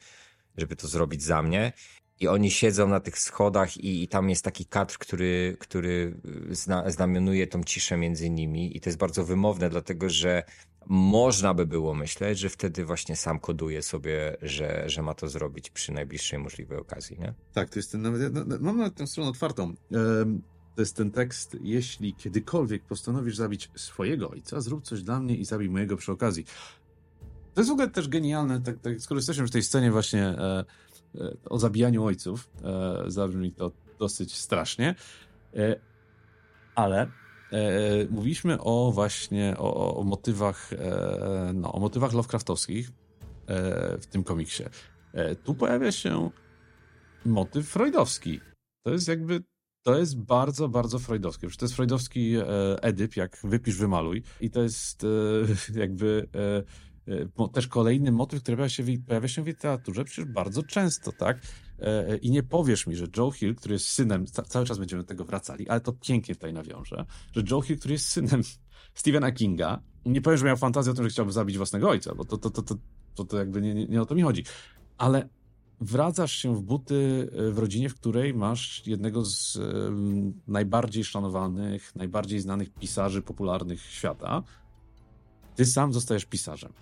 żeby 0.56 0.76
to 0.76 0.88
zrobić 0.88 1.22
za 1.22 1.42
mnie. 1.42 1.72
I 2.20 2.28
oni 2.28 2.50
siedzą 2.50 2.88
na 2.88 3.00
tych 3.00 3.18
schodach 3.18 3.76
i, 3.76 4.02
i 4.02 4.08
tam 4.08 4.30
jest 4.30 4.44
taki 4.44 4.66
kadr, 4.66 4.98
który, 4.98 5.56
który 5.60 6.20
zna, 6.50 6.90
znamionuje 6.90 7.46
tą 7.46 7.64
ciszę 7.64 7.96
między 7.96 8.30
nimi 8.30 8.76
i 8.76 8.80
to 8.80 8.88
jest 8.90 8.98
bardzo 8.98 9.24
wymowne, 9.24 9.70
dlatego 9.70 10.10
że 10.10 10.42
można 10.86 11.54
by 11.54 11.66
było 11.66 11.94
myśleć, 11.94 12.38
że 12.38 12.48
wtedy 12.48 12.84
właśnie 12.84 13.16
sam 13.16 13.40
koduje 13.40 13.82
sobie, 13.82 14.36
że, 14.42 14.82
że 14.86 15.02
ma 15.02 15.14
to 15.14 15.28
zrobić 15.28 15.70
przy 15.70 15.92
najbliższej 15.92 16.38
możliwej 16.38 16.78
okazji, 16.78 17.18
nie? 17.18 17.34
Tak, 17.52 17.70
to 17.70 17.78
jest 17.78 17.92
ten 17.92 18.02
nawet, 18.02 18.34
no, 18.34 18.44
no, 18.46 18.56
mam 18.60 18.78
nawet 18.78 18.94
tę 18.94 19.06
stronę 19.06 19.30
otwartą. 19.30 19.74
To 20.74 20.82
jest 20.82 20.96
ten 20.96 21.10
tekst, 21.10 21.56
jeśli 21.60 22.14
kiedykolwiek 22.14 22.82
postanowisz 22.82 23.36
zabić 23.36 23.70
swojego 23.76 24.30
ojca, 24.30 24.60
zrób 24.60 24.84
coś 24.84 25.02
dla 25.02 25.20
mnie 25.20 25.36
i 25.36 25.44
zabij 25.44 25.70
mojego 25.70 25.96
przy 25.96 26.12
okazji. 26.12 26.44
To 27.54 27.60
jest 27.60 27.70
w 27.70 27.72
ogóle 27.72 27.90
też 27.90 28.08
genialne, 28.08 28.60
tak, 28.60 28.78
tak 28.80 29.00
skoro 29.00 29.18
jesteśmy 29.18 29.46
w 29.46 29.50
tej 29.50 29.62
scenie 29.62 29.90
właśnie 29.90 30.24
e, 30.24 30.64
e, 31.14 31.36
o 31.44 31.58
zabijaniu 31.58 32.04
ojców, 32.04 32.50
e, 32.64 33.10
zabrzmi 33.10 33.52
to 33.52 33.72
dosyć 33.98 34.36
strasznie, 34.36 34.94
e, 35.54 35.76
ale 36.74 37.10
mówiliśmy 38.10 38.60
o 38.60 38.92
właśnie 38.92 39.54
o, 39.58 39.96
o 39.96 40.04
motywach, 40.04 40.72
e, 40.72 41.50
no, 41.54 41.72
o 41.72 41.80
motywach 41.80 42.12
Lovecraftowskich 42.12 42.88
e, 43.46 43.98
w 43.98 44.06
tym 44.06 44.24
komiksie. 44.24 44.64
E, 45.12 45.34
tu 45.34 45.54
pojawia 45.54 45.92
się 45.92 46.30
motyw 47.24 47.68
freudowski. 47.68 48.40
To 48.84 48.92
jest 48.92 49.08
jakby, 49.08 49.42
to 49.82 49.98
jest 49.98 50.18
bardzo, 50.18 50.68
bardzo 50.68 50.98
freudowskie. 50.98 51.46
Przecież 51.46 51.56
to 51.56 51.64
jest 51.64 51.74
freudowski 51.74 52.34
e, 52.36 52.44
Edyp, 52.82 53.16
jak 53.16 53.38
wypisz, 53.44 53.76
wymaluj. 53.76 54.22
I 54.40 54.50
to 54.50 54.62
jest 54.62 55.04
e, 55.04 55.78
jakby 55.82 56.28
e, 57.06 57.42
e, 57.44 57.48
też 57.48 57.68
kolejny 57.68 58.12
motyw, 58.12 58.42
który 58.42 58.56
pojawia 58.56 58.68
się, 58.68 58.82
w, 58.82 59.04
pojawia 59.06 59.28
się 59.28 59.42
w 59.42 59.46
literaturze 59.46 60.04
przecież 60.04 60.24
bardzo 60.24 60.62
często, 60.62 61.12
tak? 61.12 61.38
E, 61.82 62.08
e, 62.08 62.16
I 62.16 62.30
nie 62.30 62.42
powiesz 62.42 62.86
mi, 62.86 62.96
że 62.96 63.06
Joe 63.16 63.30
Hill, 63.30 63.54
który 63.54 63.74
jest 63.74 63.88
synem, 63.88 64.26
ca- 64.26 64.42
cały 64.42 64.66
czas 64.66 64.78
będziemy 64.78 65.02
do 65.02 65.06
tego 65.08 65.24
wracali, 65.24 65.68
ale 65.68 65.80
to 65.80 65.92
pięknie 65.92 66.34
tutaj 66.34 66.52
nawiążę, 66.52 67.06
że 67.36 67.42
Joe 67.50 67.60
Hill, 67.60 67.78
który 67.78 67.94
jest 67.94 68.08
synem 68.08 68.42
Stephena 68.94 69.32
Kinga, 69.32 69.82
nie 70.06 70.20
powiesz, 70.20 70.40
że 70.40 70.46
miał 70.46 70.56
fantazję 70.56 70.92
o 70.92 70.94
tym, 70.94 71.04
że 71.04 71.10
chciałby 71.10 71.32
zabić 71.32 71.56
własnego 71.56 71.90
ojca, 71.90 72.14
bo 72.14 72.24
to, 72.24 72.38
to, 72.38 72.50
to, 72.50 72.62
to, 72.62 72.74
to, 73.14 73.24
to 73.24 73.38
jakby 73.38 73.62
nie, 73.62 73.74
nie, 73.74 73.86
nie 73.86 74.02
o 74.02 74.06
to 74.06 74.14
mi 74.14 74.22
chodzi. 74.22 74.44
Ale 74.98 75.28
wradzasz 75.80 76.32
się 76.32 76.56
w 76.56 76.62
buty 76.62 77.30
e, 77.32 77.50
w 77.50 77.58
rodzinie, 77.58 77.88
w 77.88 77.94
której 77.94 78.34
masz 78.34 78.86
jednego 78.86 79.24
z 79.24 79.56
em, 79.56 80.40
najbardziej 80.46 81.04
szanowanych, 81.04 81.96
najbardziej 81.96 82.40
znanych 82.40 82.70
pisarzy 82.70 83.22
popularnych 83.22 83.82
świata. 83.82 84.42
Ty 85.56 85.64
sam 85.64 85.92
zostajesz 85.92 86.24
pisarzem. 86.24 86.72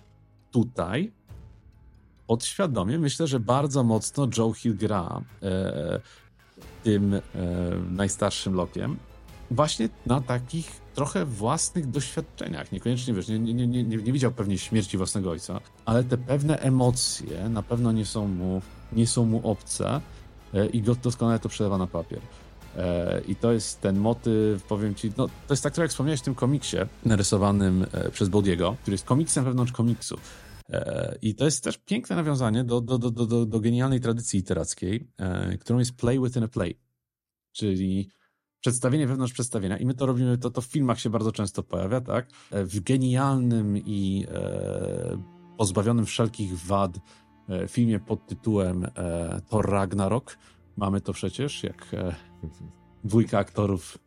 Tutaj 0.51 1.13
podświadomie 2.31 2.99
myślę, 2.99 3.27
że 3.27 3.39
bardzo 3.39 3.83
mocno 3.83 4.27
Joe 4.37 4.53
Hill 4.53 4.77
gra 4.77 5.21
e, 5.43 5.99
tym 6.83 7.13
e, 7.13 7.21
najstarszym 7.89 8.53
Lokiem 8.53 8.97
właśnie 9.51 9.89
na 10.05 10.21
takich 10.21 10.81
trochę 10.95 11.25
własnych 11.25 11.89
doświadczeniach. 11.89 12.71
Niekoniecznie, 12.71 13.13
wiesz, 13.13 13.27
nie, 13.27 13.39
nie, 13.39 13.53
nie, 13.53 13.67
nie, 13.67 13.83
nie 13.83 14.13
widział 14.13 14.31
pewnie 14.31 14.57
śmierci 14.57 14.97
własnego 14.97 15.31
ojca, 15.31 15.59
ale 15.85 16.03
te 16.03 16.17
pewne 16.17 16.59
emocje 16.59 17.49
na 17.49 17.63
pewno 17.63 17.91
nie 17.91 18.05
są 18.05 18.27
mu, 18.27 18.61
nie 18.93 19.07
są 19.07 19.25
mu 19.25 19.51
obce 19.51 20.01
e, 20.53 20.65
i 20.65 20.81
go 20.81 20.95
doskonale 20.95 21.39
to 21.39 21.49
przelewa 21.49 21.77
na 21.77 21.87
papier. 21.87 22.19
E, 22.77 23.21
I 23.27 23.35
to 23.35 23.51
jest 23.51 23.81
ten 23.81 23.99
motyw, 23.99 24.63
powiem 24.63 24.95
ci, 24.95 25.11
no 25.17 25.27
to 25.27 25.53
jest 25.53 25.63
tak, 25.63 25.77
jak 25.77 25.89
wspomniałeś 25.89 26.19
w 26.19 26.23
tym 26.23 26.35
komiksie 26.35 26.77
narysowanym 27.05 27.85
e, 27.91 28.11
przez 28.11 28.29
Bodiego, 28.29 28.75
który 28.81 28.93
jest 28.93 29.05
komiksem 29.05 29.45
wewnątrz 29.45 29.71
komiksu. 29.71 30.17
E, 30.71 31.17
I 31.21 31.35
to 31.35 31.45
jest 31.45 31.63
też 31.63 31.77
piękne 31.77 32.15
nawiązanie 32.15 32.63
do, 32.63 32.81
do, 32.81 32.97
do, 32.97 33.11
do, 33.11 33.45
do, 33.45 33.59
genialnej 33.59 33.99
tradycji 33.99 34.39
literackiej, 34.39 35.07
e, 35.17 35.57
którą 35.57 35.79
jest 35.79 35.95
play 35.95 36.19
within 36.19 36.43
a 36.43 36.47
play. 36.47 36.79
Czyli 37.51 38.09
przedstawienie 38.59 39.07
wewnątrz 39.07 39.33
przedstawienia. 39.33 39.77
I 39.77 39.85
my 39.85 39.93
to 39.93 40.05
robimy, 40.05 40.37
to, 40.37 40.49
to 40.49 40.61
w 40.61 40.65
filmach 40.65 40.99
się 40.99 41.09
bardzo 41.09 41.31
często 41.31 41.63
pojawia, 41.63 42.01
tak? 42.01 42.29
E, 42.51 42.65
W 42.65 42.79
genialnym 42.79 43.77
i 43.77 44.25
pozbawionym 45.57 46.05
wszelkich 46.05 46.59
wad 46.59 46.99
filmie 47.67 47.99
pod 47.99 48.27
tytułem 48.27 48.87
Thor 49.49 49.69
Ragnarok 49.69 50.37
mamy 50.77 51.01
to 51.01 51.13
przecież, 51.13 51.63
jak 51.63 51.87
dwójka 53.03 53.39
aktorów. 53.39 53.97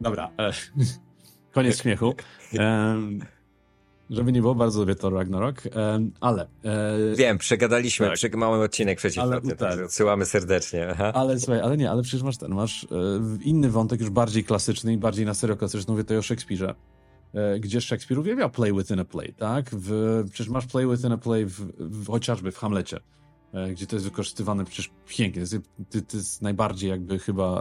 Dobra, 0.00 0.30
koniec 1.54 1.82
śmiechu. 1.82 2.14
Żeby 4.10 4.32
nie 4.32 4.40
było, 4.40 4.54
bardzo 4.54 4.80
lubię 4.80 4.94
Thor 4.94 5.12
Ragnarok, 5.14 5.62
em, 5.66 6.12
ale... 6.20 6.42
E, 6.64 7.14
Wiem, 7.16 7.38
przegadaliśmy, 7.38 8.06
Tak. 8.06 8.16
przeg- 8.16 8.36
mały 8.36 8.64
odcinek 8.64 8.98
przeciw 8.98 9.22
Ale- 9.22 9.40
ale, 9.44 9.56
tak. 9.56 9.80
odsyłamy 9.84 10.26
serdecznie. 10.26 10.88
Aha. 10.90 11.12
Ale 11.14 11.40
słuchaj, 11.40 11.60
ale 11.60 11.76
nie, 11.76 11.90
ale 11.90 12.02
przecież 12.02 12.22
masz 12.22 12.36
ten, 12.36 12.54
masz 12.54 12.84
e, 12.84 12.86
inny 13.44 13.70
wątek 13.70 14.00
już 14.00 14.10
bardziej 14.10 14.44
klasyczny 14.44 14.92
i 14.92 14.96
bardziej 14.98 15.26
na 15.26 15.34
serio 15.34 15.56
klasyczny, 15.56 15.92
mówię 15.92 16.04
tutaj 16.04 16.18
o 16.18 16.22
Szekspirze, 16.22 16.74
e, 17.34 17.60
gdzie 17.60 17.80
Szekspir 17.80 18.18
uwielbiał 18.18 18.50
play 18.50 18.72
within 18.72 19.00
a 19.00 19.04
play, 19.04 19.34
tak? 19.34 19.70
W, 19.72 20.22
przecież 20.30 20.48
masz 20.48 20.66
play 20.66 20.86
within 20.86 21.12
a 21.12 21.18
play 21.18 21.46
w, 21.46 21.60
w, 21.78 22.06
chociażby 22.06 22.50
w 22.52 22.58
Hamlecie, 22.58 23.00
e, 23.52 23.70
gdzie 23.70 23.86
to 23.86 23.96
jest 23.96 24.06
wykorzystywane 24.06 24.64
przecież 24.64 24.90
pięknie. 25.08 25.46
To 25.46 25.54
jest, 25.56 25.68
to 26.10 26.16
jest 26.16 26.42
najbardziej 26.42 26.90
jakby 26.90 27.18
chyba 27.18 27.60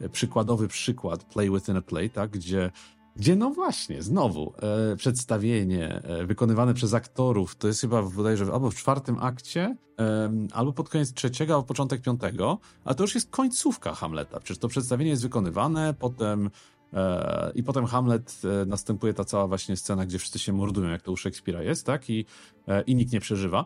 e, 0.00 0.08
przykładowy 0.08 0.68
przykład 0.68 1.24
play 1.24 1.50
within 1.50 1.76
a 1.76 1.82
play, 1.82 2.10
tak? 2.10 2.30
Gdzie 2.30 2.70
gdzie 3.16 3.36
no 3.36 3.50
właśnie, 3.50 4.02
znowu, 4.02 4.52
e, 4.92 4.96
przedstawienie 4.96 6.02
e, 6.02 6.26
wykonywane 6.26 6.74
przez 6.74 6.94
aktorów, 6.94 7.56
to 7.56 7.68
jest 7.68 7.80
chyba 7.80 8.02
bodajże 8.02 8.46
albo 8.52 8.70
w 8.70 8.74
czwartym 8.74 9.18
akcie, 9.20 9.76
em, 9.96 10.48
albo 10.52 10.72
pod 10.72 10.88
koniec 10.88 11.12
trzeciego, 11.12 11.54
albo 11.54 11.66
początek 11.66 12.02
piątego, 12.02 12.58
a 12.84 12.94
to 12.94 13.04
już 13.04 13.14
jest 13.14 13.30
końcówka 13.30 13.94
Hamleta. 13.94 14.40
Przecież 14.40 14.58
to 14.58 14.68
przedstawienie 14.68 15.10
jest 15.10 15.22
wykonywane, 15.22 15.94
potem 15.98 16.50
e, 16.92 17.52
i 17.54 17.62
potem 17.62 17.86
Hamlet 17.86 18.40
e, 18.62 18.66
następuje 18.66 19.14
ta 19.14 19.24
cała 19.24 19.46
właśnie 19.46 19.76
scena, 19.76 20.06
gdzie 20.06 20.18
wszyscy 20.18 20.38
się 20.38 20.52
mordują, 20.52 20.90
jak 20.90 21.02
to 21.02 21.12
u 21.12 21.16
Szekspira 21.16 21.62
jest, 21.62 21.86
tak? 21.86 22.10
I, 22.10 22.24
e, 22.68 22.82
i 22.82 22.94
nikt 22.94 23.12
nie 23.12 23.20
przeżywa. 23.20 23.64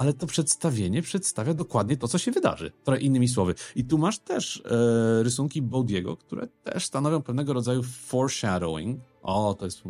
Ale 0.00 0.12
to 0.12 0.26
przedstawienie 0.26 1.02
przedstawia 1.02 1.54
dokładnie 1.54 1.96
to, 1.96 2.08
co 2.08 2.18
się 2.18 2.32
wydarzy. 2.32 2.72
Trochę 2.84 3.00
innymi 3.00 3.28
słowy. 3.28 3.54
I 3.76 3.84
tu 3.84 3.98
masz 3.98 4.18
też 4.18 4.62
e, 4.64 5.22
rysunki 5.22 5.62
Bodiego, 5.62 6.16
które 6.16 6.46
też 6.46 6.86
stanowią 6.86 7.22
pewnego 7.22 7.52
rodzaju 7.52 7.82
foreshadowing. 7.82 9.00
O, 9.22 9.54
to 9.54 9.64
jest 9.64 9.82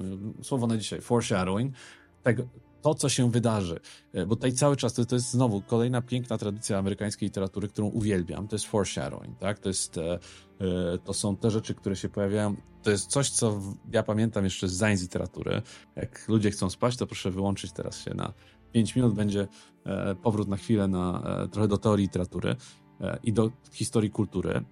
słowo 0.43 0.67
na 0.67 0.77
dzisiaj. 0.77 1.01
Foreshadowing. 1.01 1.75
Tego, 2.23 2.43
to, 2.83 2.95
co 2.95 3.09
się 3.09 3.31
wydarzy. 3.31 3.81
E, 4.13 4.27
Bo 4.27 4.37
tutaj 4.37 4.53
cały 4.53 4.77
czas 4.77 4.93
to, 4.93 5.05
to 5.05 5.15
jest 5.15 5.31
znowu 5.31 5.63
kolejna 5.63 6.03
piękna 6.03 6.39
tradycja 6.39 6.79
amerykańskiej 6.79 7.27
literatury, 7.27 7.69
którą 7.69 7.89
uwielbiam. 7.89 8.49
To 8.49 8.57
jest 8.57 8.67
foreshadowing, 8.67 9.39
tak? 9.39 9.59
To 9.59 9.69
jest, 9.69 9.99
e, 9.99 10.19
e, 10.61 10.99
to 11.05 11.15
są 11.15 11.37
te 11.37 11.51
rzeczy, 11.51 11.75
które 11.75 11.97
się 11.97 12.09
pojawiają. 12.09 12.57
To 12.83 12.91
jest 12.91 13.07
coś, 13.07 13.31
co 13.31 13.61
ja 13.93 14.03
pamiętam 14.03 14.45
jeszcze 14.45 14.69
z 14.69 14.73
zajęć 14.73 15.01
literatury. 15.01 15.63
Jak 15.97 16.29
ludzie 16.29 16.51
chcą 16.51 16.71
spać, 16.71 16.97
to 16.97 17.07
proszę 17.07 17.31
wyłączyć 17.31 17.73
teraz 17.73 18.05
się 18.05 18.15
na 18.15 18.33
5 18.73 18.97
minut 18.97 19.15
będzie 19.15 19.49
e, 19.85 20.15
powrót 20.15 20.49
na 20.49 20.57
chwilę 20.57 20.89
na 20.89 21.23
e, 21.25 21.49
trochę 21.49 21.69
do 21.69 21.79
teorii 21.79 22.05
literatury 22.05 22.57
e, 23.01 23.19
i 23.23 23.33
do 23.33 23.51
historii 23.73 24.11
kultury, 24.11 24.65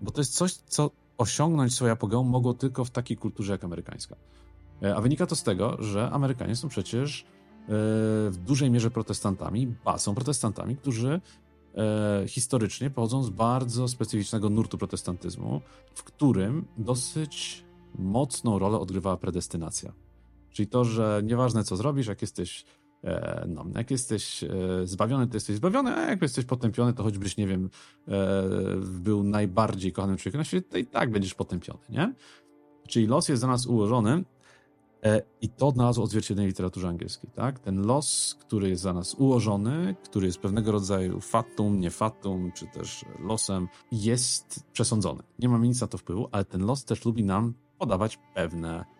bo 0.00 0.10
to 0.10 0.20
jest 0.20 0.34
coś, 0.34 0.52
co 0.52 0.90
osiągnąć 1.18 1.74
swoją 1.74 1.92
apogeum 1.92 2.28
mogło 2.28 2.54
tylko 2.54 2.84
w 2.84 2.90
takiej 2.90 3.16
kulturze 3.16 3.52
jak 3.52 3.64
amerykańska. 3.64 4.16
A 4.96 5.00
wynika 5.00 5.26
to 5.26 5.36
z 5.36 5.42
tego, 5.42 5.82
że 5.82 6.10
Amerykanie 6.10 6.56
są 6.56 6.68
przecież 6.68 7.24
w 8.30 8.36
dużej 8.46 8.70
mierze 8.70 8.90
protestantami, 8.90 9.66
ba, 9.84 9.98
są 9.98 10.14
protestantami, 10.14 10.76
którzy 10.76 11.20
historycznie 12.26 12.90
pochodzą 12.90 13.22
z 13.22 13.30
bardzo 13.30 13.88
specyficznego 13.88 14.50
nurtu 14.50 14.78
protestantyzmu, 14.78 15.60
w 15.94 16.04
którym 16.04 16.64
dosyć 16.78 17.64
mocną 17.98 18.58
rolę 18.58 18.78
odgrywała 18.78 19.16
predestynacja. 19.16 19.92
Czyli 20.50 20.68
to, 20.68 20.84
że 20.84 21.20
nieważne 21.24 21.64
co 21.64 21.76
zrobisz, 21.76 22.06
jak 22.06 22.22
jesteś 22.22 22.64
no, 23.48 23.66
jak 23.74 23.90
jesteś 23.90 24.44
e, 24.44 24.48
zbawiony, 24.84 25.26
to 25.26 25.36
jesteś 25.36 25.56
zbawiony, 25.56 25.94
a 25.94 26.10
jak 26.10 26.22
jesteś 26.22 26.44
potępiony, 26.44 26.92
to 26.92 27.02
choćbyś, 27.02 27.36
nie 27.36 27.46
wiem, 27.46 27.70
e, 28.08 28.12
był 28.80 29.22
najbardziej 29.22 29.92
kochanym 29.92 30.16
człowiekiem 30.16 30.38
na 30.38 30.44
świecie, 30.44 30.68
to 30.68 30.78
i 30.78 30.86
tak 30.86 31.10
będziesz 31.10 31.34
potępiony, 31.34 31.80
nie? 31.88 32.14
Czyli 32.88 33.06
los 33.06 33.28
jest 33.28 33.40
za 33.40 33.46
nas 33.46 33.66
ułożony 33.66 34.24
e, 35.04 35.22
i 35.42 35.48
to 35.48 35.68
odnalazło 35.68 36.04
odzwierciedlenie 36.04 36.48
w 36.48 36.50
literaturze 36.50 36.88
angielskiej, 36.88 37.30
tak? 37.34 37.58
Ten 37.58 37.86
los, 37.86 38.36
który 38.40 38.68
jest 38.68 38.82
za 38.82 38.92
nas 38.92 39.14
ułożony, 39.14 39.94
który 40.04 40.26
jest 40.26 40.38
pewnego 40.38 40.72
rodzaju 40.72 41.20
fatum, 41.20 41.80
nie 41.80 41.90
fatum, 41.90 42.52
czy 42.52 42.66
też 42.66 43.04
losem, 43.18 43.68
jest 43.92 44.64
przesądzony. 44.72 45.22
Nie 45.38 45.48
mamy 45.48 45.68
nic 45.68 45.80
na 45.80 45.86
to 45.86 45.98
wpływu, 45.98 46.28
ale 46.32 46.44
ten 46.44 46.66
los 46.66 46.84
też 46.84 47.04
lubi 47.04 47.24
nam 47.24 47.54
podawać 47.78 48.18
pewne 48.34 48.99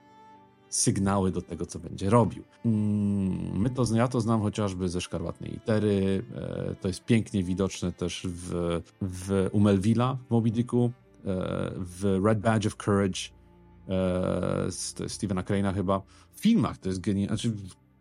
sygnały 0.70 1.30
do 1.32 1.42
tego, 1.42 1.66
co 1.66 1.78
będzie 1.78 2.10
robił. 2.10 2.44
Mm, 2.64 3.60
My 3.60 3.70
to, 3.70 3.84
ja 3.94 4.08
to 4.08 4.20
znam 4.20 4.42
chociażby 4.42 4.88
ze 4.88 5.00
Szkarłatnej 5.00 5.50
Litery, 5.50 6.22
e, 6.34 6.74
to 6.80 6.88
jest 6.88 7.04
pięknie 7.04 7.42
widoczne 7.42 7.92
też 7.92 8.26
w, 8.28 8.80
w 9.02 9.48
u 9.52 9.60
w 9.60 10.30
Moby 10.30 10.50
Dicku, 10.50 10.84
e, 10.84 11.70
w 11.76 12.20
Red 12.24 12.40
Badge 12.40 12.66
of 12.66 12.76
Courage 12.76 13.20
e, 13.88 14.72
Stephena 15.08 15.42
Crane'a 15.42 15.74
chyba. 15.74 16.02
W 16.32 16.40
filmach 16.40 16.78
to 16.78 16.88
jest 16.88 17.00
genialne, 17.00 17.36
znaczy 17.36 17.52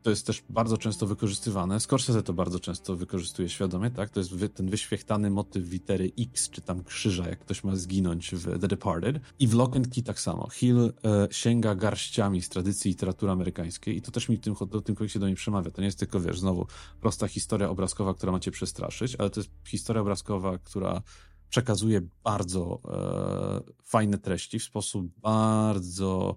to 0.10 0.12
jest 0.12 0.28
też 0.28 0.44
bardzo 0.50 0.78
często 0.78 1.08
wykorzystywane. 1.08 1.80
Scorsese 1.80 2.24
to 2.24 2.34
bardzo 2.34 2.60
często 2.60 2.96
wykorzystuje 2.96 3.50
świadomie, 3.50 3.92
tak? 3.92 4.10
To 4.10 4.20
jest 4.20 4.36
wy, 4.36 4.50
ten 4.50 4.70
wyświechtany 4.70 5.30
motyw 5.30 5.72
litery 5.72 6.12
X, 6.20 6.50
czy 6.50 6.62
tam 6.62 6.84
krzyża, 6.84 7.30
jak 7.30 7.40
ktoś 7.40 7.64
ma 7.64 7.76
zginąć 7.76 8.32
w 8.36 8.60
The 8.60 8.68
Departed. 8.68 9.20
I 9.40 9.48
w 9.48 9.54
Lock 9.54 9.76
and 9.76 9.94
Key 9.96 10.04
tak 10.04 10.20
samo. 10.20 10.50
Hill 10.50 10.94
e, 11.04 11.28
sięga 11.32 11.76
garściami 11.76 12.42
z 12.42 12.50
tradycji 12.50 12.90
literatury 12.90 13.32
amerykańskiej 13.32 13.98
i 13.98 14.02
to 14.02 14.12
też 14.12 14.30
mi 14.30 14.38
w 14.38 14.40
tym, 14.40 14.56
do 14.70 14.82
tym 14.82 14.96
komiksie 14.96 15.20
do 15.20 15.28
niej 15.28 15.36
przemawia. 15.36 15.72
To 15.72 15.82
nie 15.82 15.86
jest 15.86 16.00
tylko, 16.00 16.20
wiesz, 16.20 16.40
znowu 16.40 16.68
prosta 17.02 17.28
historia 17.28 17.70
obrazkowa, 17.70 18.14
która 18.14 18.32
ma 18.32 18.40
cię 18.40 18.52
przestraszyć, 18.52 19.16
ale 19.16 19.30
to 19.30 19.40
jest 19.40 19.52
historia 19.66 20.02
obrazkowa, 20.02 20.58
która 20.58 21.02
przekazuje 21.50 22.02
bardzo 22.24 22.80
e, 22.86 23.74
fajne 23.84 24.18
treści 24.18 24.60
w 24.60 24.64
sposób 24.64 25.08
bardzo 25.18 26.36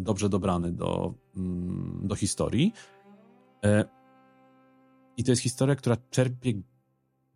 dobrze 0.00 0.28
dobrany 0.28 0.72
do, 0.72 1.14
mm, 1.36 2.00
do 2.04 2.14
historii. 2.14 2.72
E, 3.64 3.84
I 5.16 5.24
to 5.24 5.32
jest 5.32 5.42
historia, 5.42 5.76
która 5.76 5.96
czerpie 6.10 6.52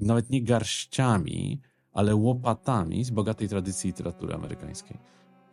nawet 0.01 0.31
nie 0.31 0.43
garściami, 0.43 1.61
ale 1.93 2.15
łopatami 2.15 3.05
z 3.05 3.11
bogatej 3.11 3.49
tradycji 3.49 3.89
literatury 3.89 4.35
amerykańskiej. 4.35 4.99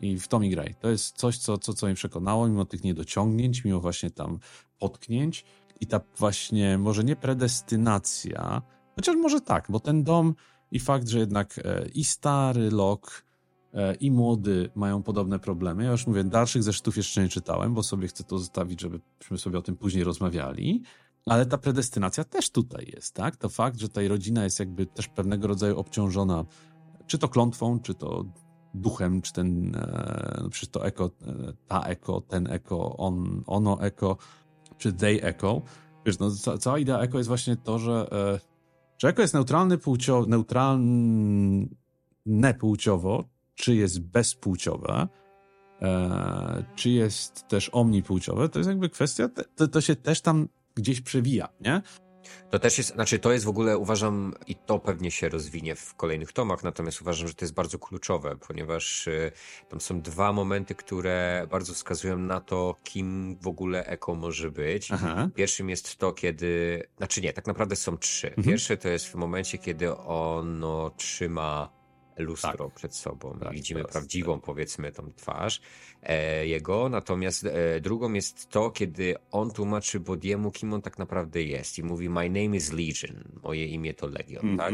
I 0.02 0.18
w 0.18 0.28
to 0.28 0.40
mi 0.40 0.50
graj. 0.50 0.76
To 0.80 0.90
jest 0.90 1.18
coś, 1.18 1.38
co, 1.38 1.58
co, 1.58 1.74
co 1.74 1.86
mnie 1.86 1.96
przekonało, 1.96 2.48
mimo 2.48 2.66
tych 2.66 2.84
niedociągnięć, 2.84 3.66
mimo 3.66 3.80
właśnie 3.80 4.12
tam 4.12 4.40
potknięć 4.80 5.46
i 5.80 5.88
ta 5.88 6.02
właśnie, 6.18 6.78
może 6.78 7.04
nie 7.04 7.16
predestynacja, 7.16 8.62
chociaż 8.96 9.16
może 9.16 9.42
tak, 9.42 9.66
bo 9.70 9.80
ten 9.80 10.04
dom 10.04 10.36
i 10.72 10.80
fakt, 10.80 11.08
że 11.08 11.20
jednak 11.20 11.60
e, 11.64 11.88
i 11.94 12.04
stary 12.04 12.72
Lok, 12.72 13.26
e, 13.26 13.29
i 13.99 14.11
młody 14.11 14.70
mają 14.76 15.03
podobne 15.03 15.39
problemy. 15.39 15.84
Ja 15.84 15.91
już 15.91 16.07
mówię, 16.07 16.24
dalszych 16.24 16.63
zeszytów 16.63 16.97
jeszcze 16.97 17.22
nie 17.22 17.30
czytałem, 17.30 17.74
bo 17.74 17.84
sobie 17.84 18.07
chcę 18.07 18.24
to 18.24 18.39
zostawić, 18.39 18.82
żebyśmy 18.82 19.38
sobie 19.38 19.57
o 19.57 19.61
tym 19.61 19.78
później 19.78 20.03
rozmawiali. 20.03 20.84
Ale 21.26 21.45
ta 21.45 21.57
predestynacja 21.57 22.24
też 22.24 22.49
tutaj 22.49 22.91
jest, 22.95 23.15
tak? 23.15 23.36
To 23.36 23.49
fakt, 23.49 23.80
że 23.80 23.89
ta 23.89 24.01
rodzina 24.07 24.43
jest 24.43 24.59
jakby 24.59 24.86
też 24.86 25.07
pewnego 25.07 25.47
rodzaju 25.47 25.80
obciążona, 25.80 26.45
czy 27.07 27.17
to 27.17 27.28
klątwą, 27.28 27.80
czy 27.80 27.93
to 27.93 28.26
duchem, 28.74 29.22
czy 29.22 29.34
ten, 29.34 29.76
e, 29.76 30.49
to 30.72 30.86
eko, 30.86 31.05
e, 31.05 31.53
ta 31.67 31.82
eko, 31.82 32.22
ten 32.22 32.47
eko, 32.47 32.97
on, 32.97 33.43
ono 33.47 33.82
eko, 33.82 34.17
czy 34.78 34.93
they 34.93 35.24
eko. 35.24 35.61
Wiesz, 36.05 36.20
no, 36.20 36.32
ca 36.32 36.57
cała 36.57 36.80
idea 36.80 36.99
eko 36.99 37.17
jest 37.17 37.28
właśnie 37.28 37.57
to, 37.57 37.80
że 37.80 38.09
e, 38.11 38.39
czy 38.97 39.07
eko 39.07 39.22
jest 39.22 39.34
neutralny 39.34 39.78
płciowo, 39.78 40.28
neutralne 40.28 41.67
płciowo, 42.59 43.24
czy 43.60 43.76
jest 43.76 44.01
bezpłciowe, 44.01 45.07
e, 45.82 46.64
czy 46.76 46.89
jest 46.89 47.47
też 47.47 47.70
omnipłciowe, 47.74 48.49
to 48.49 48.60
jest 48.60 48.70
jakby 48.70 48.89
kwestia, 48.89 49.30
to, 49.55 49.68
to 49.68 49.82
się 49.82 49.95
też 49.95 50.22
tam 50.22 50.47
gdzieś 50.76 51.01
przewija, 51.01 51.49
nie? 51.62 51.82
To 52.49 52.60
też 52.60 52.78
jest, 52.78 52.93
znaczy 52.93 53.20
to 53.20 53.32
jest 53.32 53.45
w 53.45 53.49
ogóle, 53.49 53.78
uważam, 53.78 54.34
i 54.47 54.55
to 54.55 54.80
pewnie 54.80 55.12
się 55.12 55.30
rozwinie 55.30 55.76
w 55.76 55.95
kolejnych 55.95 56.34
tomach, 56.34 56.64
natomiast 56.64 57.01
uważam, 57.01 57.28
że 57.28 57.34
to 57.34 57.45
jest 57.45 57.53
bardzo 57.53 57.80
kluczowe, 57.80 58.36
ponieważ 58.47 59.07
y, 59.07 59.32
tam 59.70 59.82
są 59.82 60.01
dwa 60.01 60.34
momenty, 60.34 60.76
które 60.76 61.47
bardzo 61.51 61.74
wskazują 61.74 62.18
na 62.18 62.41
to, 62.41 62.76
kim 62.84 63.38
w 63.41 63.47
ogóle 63.47 63.86
Eko 63.86 64.16
może 64.16 64.51
być. 64.51 64.91
Aha. 64.91 65.30
Pierwszym 65.36 65.70
jest 65.70 65.97
to, 65.97 66.14
kiedy, 66.14 66.84
znaczy 66.97 67.22
nie, 67.22 67.34
tak 67.34 67.47
naprawdę 67.47 67.76
są 67.76 67.97
trzy. 67.97 68.28
Mhm. 68.28 68.47
Pierwszy 68.47 68.78
to 68.78 68.89
jest 68.89 69.07
w 69.07 69.16
momencie, 69.16 69.57
kiedy 69.57 69.97
ono 69.97 70.91
trzyma 70.97 71.79
lustro 72.24 72.65
tak. 72.65 72.74
przed 72.74 72.95
sobą. 72.95 73.38
Tak, 73.39 73.53
Widzimy 73.53 73.84
prawdziwą, 73.84 74.36
tak. 74.36 74.45
powiedzmy, 74.45 74.91
tą 74.91 75.11
twarz 75.15 75.61
e, 76.03 76.47
jego. 76.47 76.89
Natomiast 76.89 77.45
e, 77.45 77.82
drugą 77.82 78.13
jest 78.13 78.49
to, 78.49 78.72
kiedy 78.72 79.15
on 79.32 79.51
tłumaczy 79.51 79.99
Bodiemu, 79.99 80.51
kim 80.51 80.74
on 80.74 80.82
tak 80.82 80.99
naprawdę 80.99 81.43
jest. 81.43 81.80
I 81.80 81.84
mówi: 81.84 82.09
My 82.09 82.30
name 82.30 82.55
is 82.55 82.72
Legion. 82.72 83.24
Moje 83.43 83.65
imię 83.65 83.93
to 83.93 84.07
Legion, 84.07 84.45
mm 84.45 84.57
-hmm. 84.57 84.59
tak? 84.59 84.74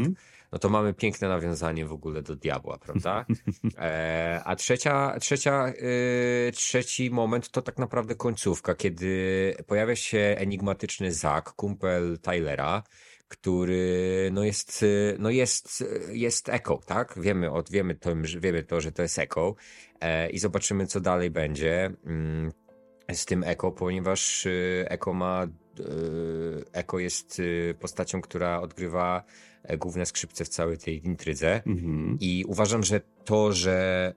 no 0.52 0.58
to 0.58 0.68
mamy 0.68 0.94
piękne 0.94 1.28
nawiązanie 1.28 1.86
w 1.86 1.92
ogóle 1.92 2.22
do 2.22 2.36
diabła, 2.36 2.78
prawda? 2.78 3.24
E, 3.78 4.40
a 4.44 4.56
trzecia, 4.56 5.18
trzecia, 5.20 5.68
y, 5.68 6.52
trzeci 6.54 7.10
moment 7.10 7.50
to 7.50 7.62
tak 7.62 7.78
naprawdę 7.78 8.14
końcówka, 8.14 8.74
kiedy 8.74 9.54
pojawia 9.66 9.96
się 9.96 10.18
enigmatyczny 10.38 11.12
Zak, 11.12 11.52
kumpel 11.52 12.18
Tylera, 12.18 12.82
który 13.28 14.30
no 14.32 14.44
jest, 14.44 14.84
no 15.18 15.30
jest, 15.30 15.84
jest 16.12 16.48
Echo, 16.48 16.80
tak? 16.86 17.14
Wiemy, 17.20 17.50
od, 17.50 17.70
wiemy, 17.70 17.94
to, 17.94 18.10
wiemy 18.40 18.62
to, 18.62 18.80
że 18.80 18.92
to 18.92 19.02
jest 19.02 19.18
Echo 19.18 19.54
e, 20.00 20.30
i 20.30 20.38
zobaczymy, 20.38 20.86
co 20.86 21.00
dalej 21.00 21.30
będzie 21.30 21.90
mm, 22.06 22.52
z 23.12 23.24
tym 23.24 23.44
Echo, 23.44 23.72
ponieważ 23.72 24.48
Echo 24.88 25.12
ma, 25.12 25.46
Echo 26.72 26.98
jest 26.98 27.38
y, 27.38 27.74
postacią, 27.80 28.20
która 28.20 28.60
odgrywa 28.60 29.22
e, 29.62 29.76
główne 29.76 30.06
skrzypce 30.06 30.44
w 30.44 30.48
całej 30.48 30.78
tej 30.78 31.06
intrydze 31.06 31.62
mhm. 31.66 32.18
i 32.20 32.44
uważam, 32.48 32.82
że 32.82 33.00
to, 33.24 33.52
że 33.52 34.12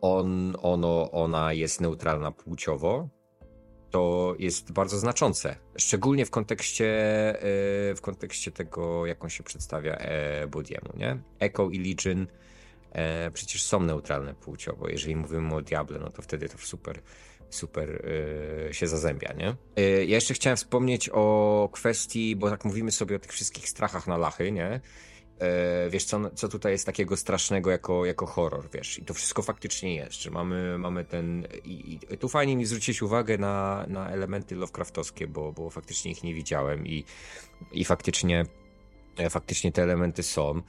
on, 0.00 0.56
ono, 0.62 1.10
ona 1.10 1.52
jest 1.52 1.80
neutralna 1.80 2.30
płciowo, 2.30 3.08
to 3.96 4.34
jest 4.38 4.72
bardzo 4.72 4.98
znaczące. 4.98 5.56
Szczególnie 5.76 6.26
w 6.26 6.30
kontekście, 6.30 6.86
e, 7.34 7.94
w 7.94 8.00
kontekście 8.00 8.52
tego, 8.52 9.06
jak 9.06 9.24
on 9.24 9.30
się 9.30 9.42
przedstawia 9.42 9.92
e, 9.92 10.46
Bodiemu, 10.46 10.88
nie? 10.96 11.18
Echo 11.40 11.70
i 11.70 11.78
Legion 11.78 12.26
e, 12.92 13.30
przecież 13.30 13.62
są 13.62 13.80
neutralne 13.80 14.34
płciowo. 14.34 14.88
Jeżeli 14.88 15.16
mówimy 15.16 15.54
o 15.54 15.62
Diable, 15.62 15.98
no 15.98 16.10
to 16.10 16.22
wtedy 16.22 16.48
to 16.48 16.58
super, 16.58 17.00
super 17.50 18.02
się 18.72 18.86
zazębia, 18.86 19.32
nie? 19.32 19.56
Ja 20.06 20.14
jeszcze 20.14 20.34
chciałem 20.34 20.56
wspomnieć 20.56 21.10
o 21.12 21.68
kwestii, 21.72 22.36
bo 22.36 22.50
tak 22.50 22.64
mówimy 22.64 22.92
sobie 22.92 23.16
o 23.16 23.18
tych 23.18 23.32
wszystkich 23.32 23.68
strachach 23.68 24.06
na 24.06 24.16
lachy, 24.16 24.52
nie? 24.52 24.80
E, 25.38 25.90
wiesz, 25.90 26.04
co, 26.04 26.30
co 26.30 26.48
tutaj 26.48 26.72
jest 26.72 26.86
takiego 26.86 27.16
strasznego 27.16 27.70
jako, 27.70 28.04
jako 28.04 28.26
horror, 28.26 28.68
wiesz, 28.72 28.98
i 28.98 29.04
to 29.04 29.14
wszystko 29.14 29.42
faktycznie 29.42 29.94
jest, 29.94 30.22
że 30.22 30.30
mamy, 30.30 30.78
mamy 30.78 31.04
ten, 31.04 31.46
i, 31.64 31.98
i 32.10 32.18
tu 32.18 32.28
fajnie 32.28 32.56
mi 32.56 32.66
zwrócić 32.66 33.02
uwagę 33.02 33.38
na, 33.38 33.84
na 33.88 34.10
elementy 34.10 34.54
Lovecraftowskie, 34.54 35.26
bo, 35.26 35.52
bo 35.52 35.70
faktycznie 35.70 36.10
ich 36.10 36.24
nie 36.24 36.34
widziałem 36.34 36.86
i, 36.86 37.04
i 37.72 37.84
faktycznie, 37.84 38.46
e, 39.18 39.30
faktycznie 39.30 39.72
te 39.72 39.82
elementy 39.82 40.22
są. 40.22 40.62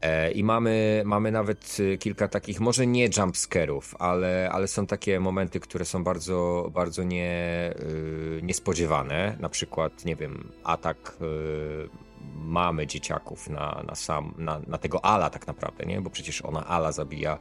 E, 0.00 0.30
I 0.32 0.44
mamy, 0.44 1.02
mamy 1.04 1.32
nawet 1.32 1.76
kilka 1.98 2.28
takich, 2.28 2.60
może 2.60 2.86
nie 2.86 3.08
jumpscarów, 3.18 3.94
ale, 3.98 4.48
ale 4.52 4.68
są 4.68 4.86
takie 4.86 5.20
momenty, 5.20 5.60
które 5.60 5.84
są 5.84 6.04
bardzo, 6.04 6.70
bardzo 6.74 7.02
nie, 7.02 7.74
y, 7.80 8.40
niespodziewane. 8.42 9.36
Na 9.40 9.48
przykład, 9.48 10.04
nie 10.04 10.16
wiem, 10.16 10.52
atak 10.64 11.16
y, 11.20 12.07
mamy 12.34 12.86
dzieciaków 12.86 13.48
na, 13.50 13.82
na 13.86 13.94
sam, 13.94 14.34
na, 14.38 14.60
na 14.66 14.78
tego 14.78 15.04
Ala 15.04 15.30
tak 15.30 15.46
naprawdę, 15.46 15.86
nie? 15.86 16.00
Bo 16.00 16.10
przecież 16.10 16.42
ona 16.42 16.66
Ala 16.66 16.92
zabija 16.92 17.38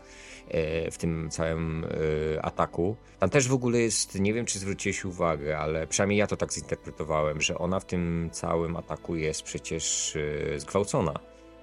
e, 0.47 0.91
w 0.91 0.97
tym 0.97 1.29
całym 1.29 1.85
e, 2.35 2.45
ataku. 2.45 2.95
Tam 3.19 3.29
też 3.29 3.47
w 3.47 3.53
ogóle 3.53 3.79
jest, 3.79 4.19
nie 4.19 4.33
wiem 4.33 4.45
czy 4.45 4.59
zwróciłeś 4.59 5.05
uwagę, 5.05 5.57
ale 5.57 5.87
przynajmniej 5.87 6.19
ja 6.19 6.27
to 6.27 6.37
tak 6.37 6.53
zinterpretowałem, 6.53 7.41
że 7.41 7.57
ona 7.57 7.79
w 7.79 7.85
tym 7.85 8.29
całym 8.31 8.77
ataku 8.77 9.15
jest 9.15 9.43
przecież 9.43 10.15
e, 10.15 10.59
zgwałcona. 10.59 11.13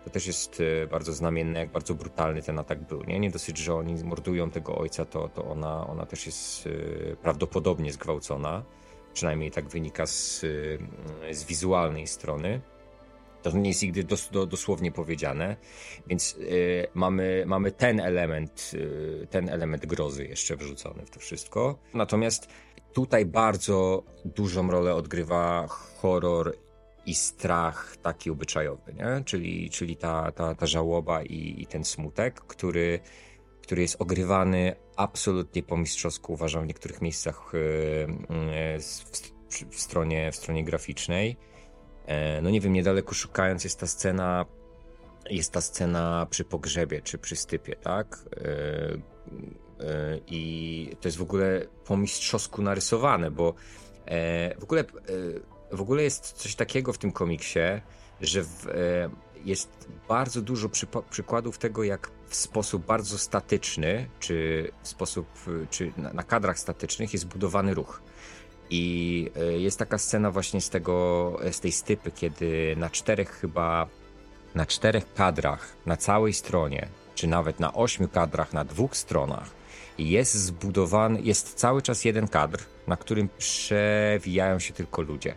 To 0.05 0.11
też 0.11 0.27
jest 0.27 0.63
bardzo 0.91 1.13
znamienne, 1.13 1.61
jak 1.61 1.73
bardzo 1.73 1.95
brutalny 1.95 2.43
ten 2.43 2.59
atak 2.59 2.87
był. 2.87 3.05
Nie, 3.05 3.21
nie 3.21 3.31
dosyć, 3.31 3.59
że 3.59 3.75
oni 3.75 4.05
mordują 4.05 4.51
tego 4.51 4.79
ojca, 4.79 5.05
to, 5.05 5.29
to 5.29 5.45
ona, 5.45 5.87
ona 5.87 6.07
też 6.07 6.27
jest 6.27 6.69
prawdopodobnie 7.23 7.93
zgwałcona. 7.93 8.63
Przynajmniej 9.15 9.51
tak 9.51 9.69
wynika 9.69 10.07
z, 10.07 10.41
z 11.31 11.45
wizualnej 11.45 12.07
strony. 12.07 12.61
To 13.45 13.59
nie 13.59 13.69
jest 13.69 13.83
nigdy 13.83 14.05
dos, 14.05 14.29
do, 14.31 14.47
dosłownie 14.47 14.93
powiedziane, 14.93 15.57
więc 16.07 16.37
y, 16.37 16.87
mamy, 16.95 17.45
mamy 17.47 17.73
ten 17.73 18.01
element, 18.01 18.71
y, 18.75 19.27
ten 19.31 19.49
element 19.49 19.87
grozy 19.87 20.25
jeszcze 20.25 20.57
wrzucony 20.57 21.07
w 21.07 21.11
to 21.11 21.21
wszystko. 21.21 21.79
Natomiast 21.95 22.49
tutaj 22.93 23.27
bardzo 23.27 24.03
dużą 24.25 24.71
rolę 24.71 24.95
odgrywa 24.95 25.67
horror 25.69 26.57
i 27.07 27.15
strach 27.15 27.97
taki 27.97 28.31
obyczajowy, 28.31 28.95
nie? 28.95 29.25
Czyli, 29.25 29.71
czyli 29.71 29.97
ta, 29.97 30.33
ta, 30.33 30.55
ta 30.55 30.67
żałoba 30.67 31.23
i, 31.23 31.63
i 31.63 31.67
ten 31.67 31.85
smutek, 31.85 32.41
który, 32.41 33.01
który 33.63 33.83
jest 33.83 33.97
ogrywany 33.99 34.77
absolutnie 34.97 35.63
po 35.63 35.77
mistrzowsku, 35.77 36.33
uważam, 36.33 36.65
w 36.65 36.67
niektórych 36.67 37.03
miejscach 37.03 37.51
w, 37.53 39.05
w, 39.51 39.75
w, 39.75 39.81
stronie, 39.81 40.33
w 40.33 40.37
stronie 40.37 40.65
graficznej. 40.65 41.37
E, 42.07 42.43
no 42.43 42.51
nie 42.51 42.61
wiem, 42.61 42.73
niedaleko 42.73 43.15
szukając 43.15 43.65
jest 43.65 43.81
ta 43.81 43.87
scena, 43.87 44.47
jest 45.31 45.53
ta 45.53 45.61
scena 45.61 46.27
przy 46.31 46.45
pogrzebie, 46.45 47.03
czy 47.03 47.19
przy 47.19 47.37
stypie, 47.37 47.77
tak? 47.77 48.19
E, 48.37 48.47
e, 49.87 50.19
I 50.27 50.97
to 51.01 51.09
jest 51.09 51.19
w 51.19 51.23
ogóle 51.23 51.67
po 51.85 51.97
mistrzowsku 51.97 52.63
narysowane, 52.63 53.31
bo 53.31 53.55
w 54.59 54.63
ogóle, 54.63 54.85
w 55.73 55.81
ogóle 55.81 56.03
jest 56.03 56.33
coś 56.33 56.55
takiego 56.55 56.93
w 56.93 56.99
tym 56.99 57.13
komiksie, 57.13 57.59
że 58.21 58.43
w, 58.43 58.67
jest 59.45 59.89
bardzo 60.09 60.43
dużo 60.43 60.69
przykładów 61.11 61.59
tego, 61.59 61.85
jak 61.85 62.11
w 62.29 62.37
sposób 62.37 62.87
bardzo 62.87 63.19
statyczny, 63.19 64.09
czy 64.21 64.71
w 64.83 64.89
sposób, 64.89 65.27
czy 65.71 65.93
na, 65.97 66.13
na 66.13 66.23
kadrach 66.23 66.59
statycznych 66.59 67.13
jest 67.13 67.27
budowany 67.27 67.75
ruch. 67.75 68.03
I 68.71 69.31
jest 69.59 69.79
taka 69.79 69.99
scena 69.99 70.31
właśnie 70.31 70.61
z 70.61 70.71
tego, 70.71 71.39
z 71.51 71.61
tej 71.61 71.73
stypy, 71.73 72.11
kiedy 72.11 72.75
na 72.77 72.91
czterech 72.91 73.31
chyba, 73.31 73.87
na 74.55 74.67
czterech 74.67 75.15
kadrach, 75.15 75.77
na 75.87 75.97
całej 75.97 76.33
stronie, 76.33 76.89
czy 77.15 77.27
nawet 77.27 77.61
na 77.61 77.75
ośmiu 77.75 78.09
kadrach, 78.09 78.53
na 78.53 78.65
dwóch 78.65 78.97
stronach, 78.97 79.51
jest 79.99 80.35
zbudowany, 80.35 81.21
jest 81.23 81.55
cały 81.55 81.83
czas 81.83 82.05
jeden 82.05 82.29
kadr, 82.29 82.59
na 82.87 82.97
którym 82.97 83.29
przewijają 83.39 84.59
się 84.59 84.75
tylko 84.75 85.03
ludzie. 85.03 85.35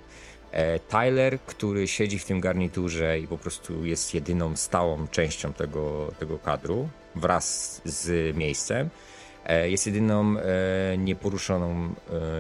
E, 0.52 0.80
Tyler, 0.80 1.40
który 1.42 1.88
siedzi 1.88 2.20
w 2.20 2.26
tym 2.26 2.40
garniturze 2.40 3.20
i 3.20 3.28
po 3.28 3.38
prostu 3.38 3.86
jest 3.86 4.14
jedyną 4.14 4.56
stałą 4.56 5.08
częścią 5.08 5.54
tego, 5.54 6.12
tego 6.20 6.40
kadru 6.40 6.90
wraz 7.16 7.82
z 7.86 8.36
miejscem, 8.36 8.88
e, 8.88 9.17
jest 9.54 9.88
jedyną 9.88 10.38
e, 10.40 10.98
nieporuszoną 10.98 11.96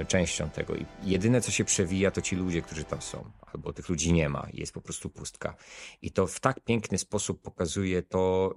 częścią 0.07 0.49
tego. 0.49 0.75
I 0.75 0.85
jedyne, 1.03 1.41
co 1.41 1.51
się 1.51 1.65
przewija, 1.65 2.11
to 2.11 2.21
ci 2.21 2.35
ludzie, 2.35 2.61
którzy 2.61 2.83
tam 2.83 3.01
są, 3.01 3.31
albo 3.53 3.73
tych 3.73 3.89
ludzi 3.89 4.13
nie 4.13 4.29
ma, 4.29 4.47
jest 4.53 4.73
po 4.73 4.81
prostu 4.81 5.09
pustka. 5.09 5.55
I 6.01 6.11
to 6.11 6.27
w 6.27 6.39
tak 6.39 6.59
piękny 6.59 6.97
sposób 6.97 7.41
pokazuje 7.41 8.01
to, 8.03 8.55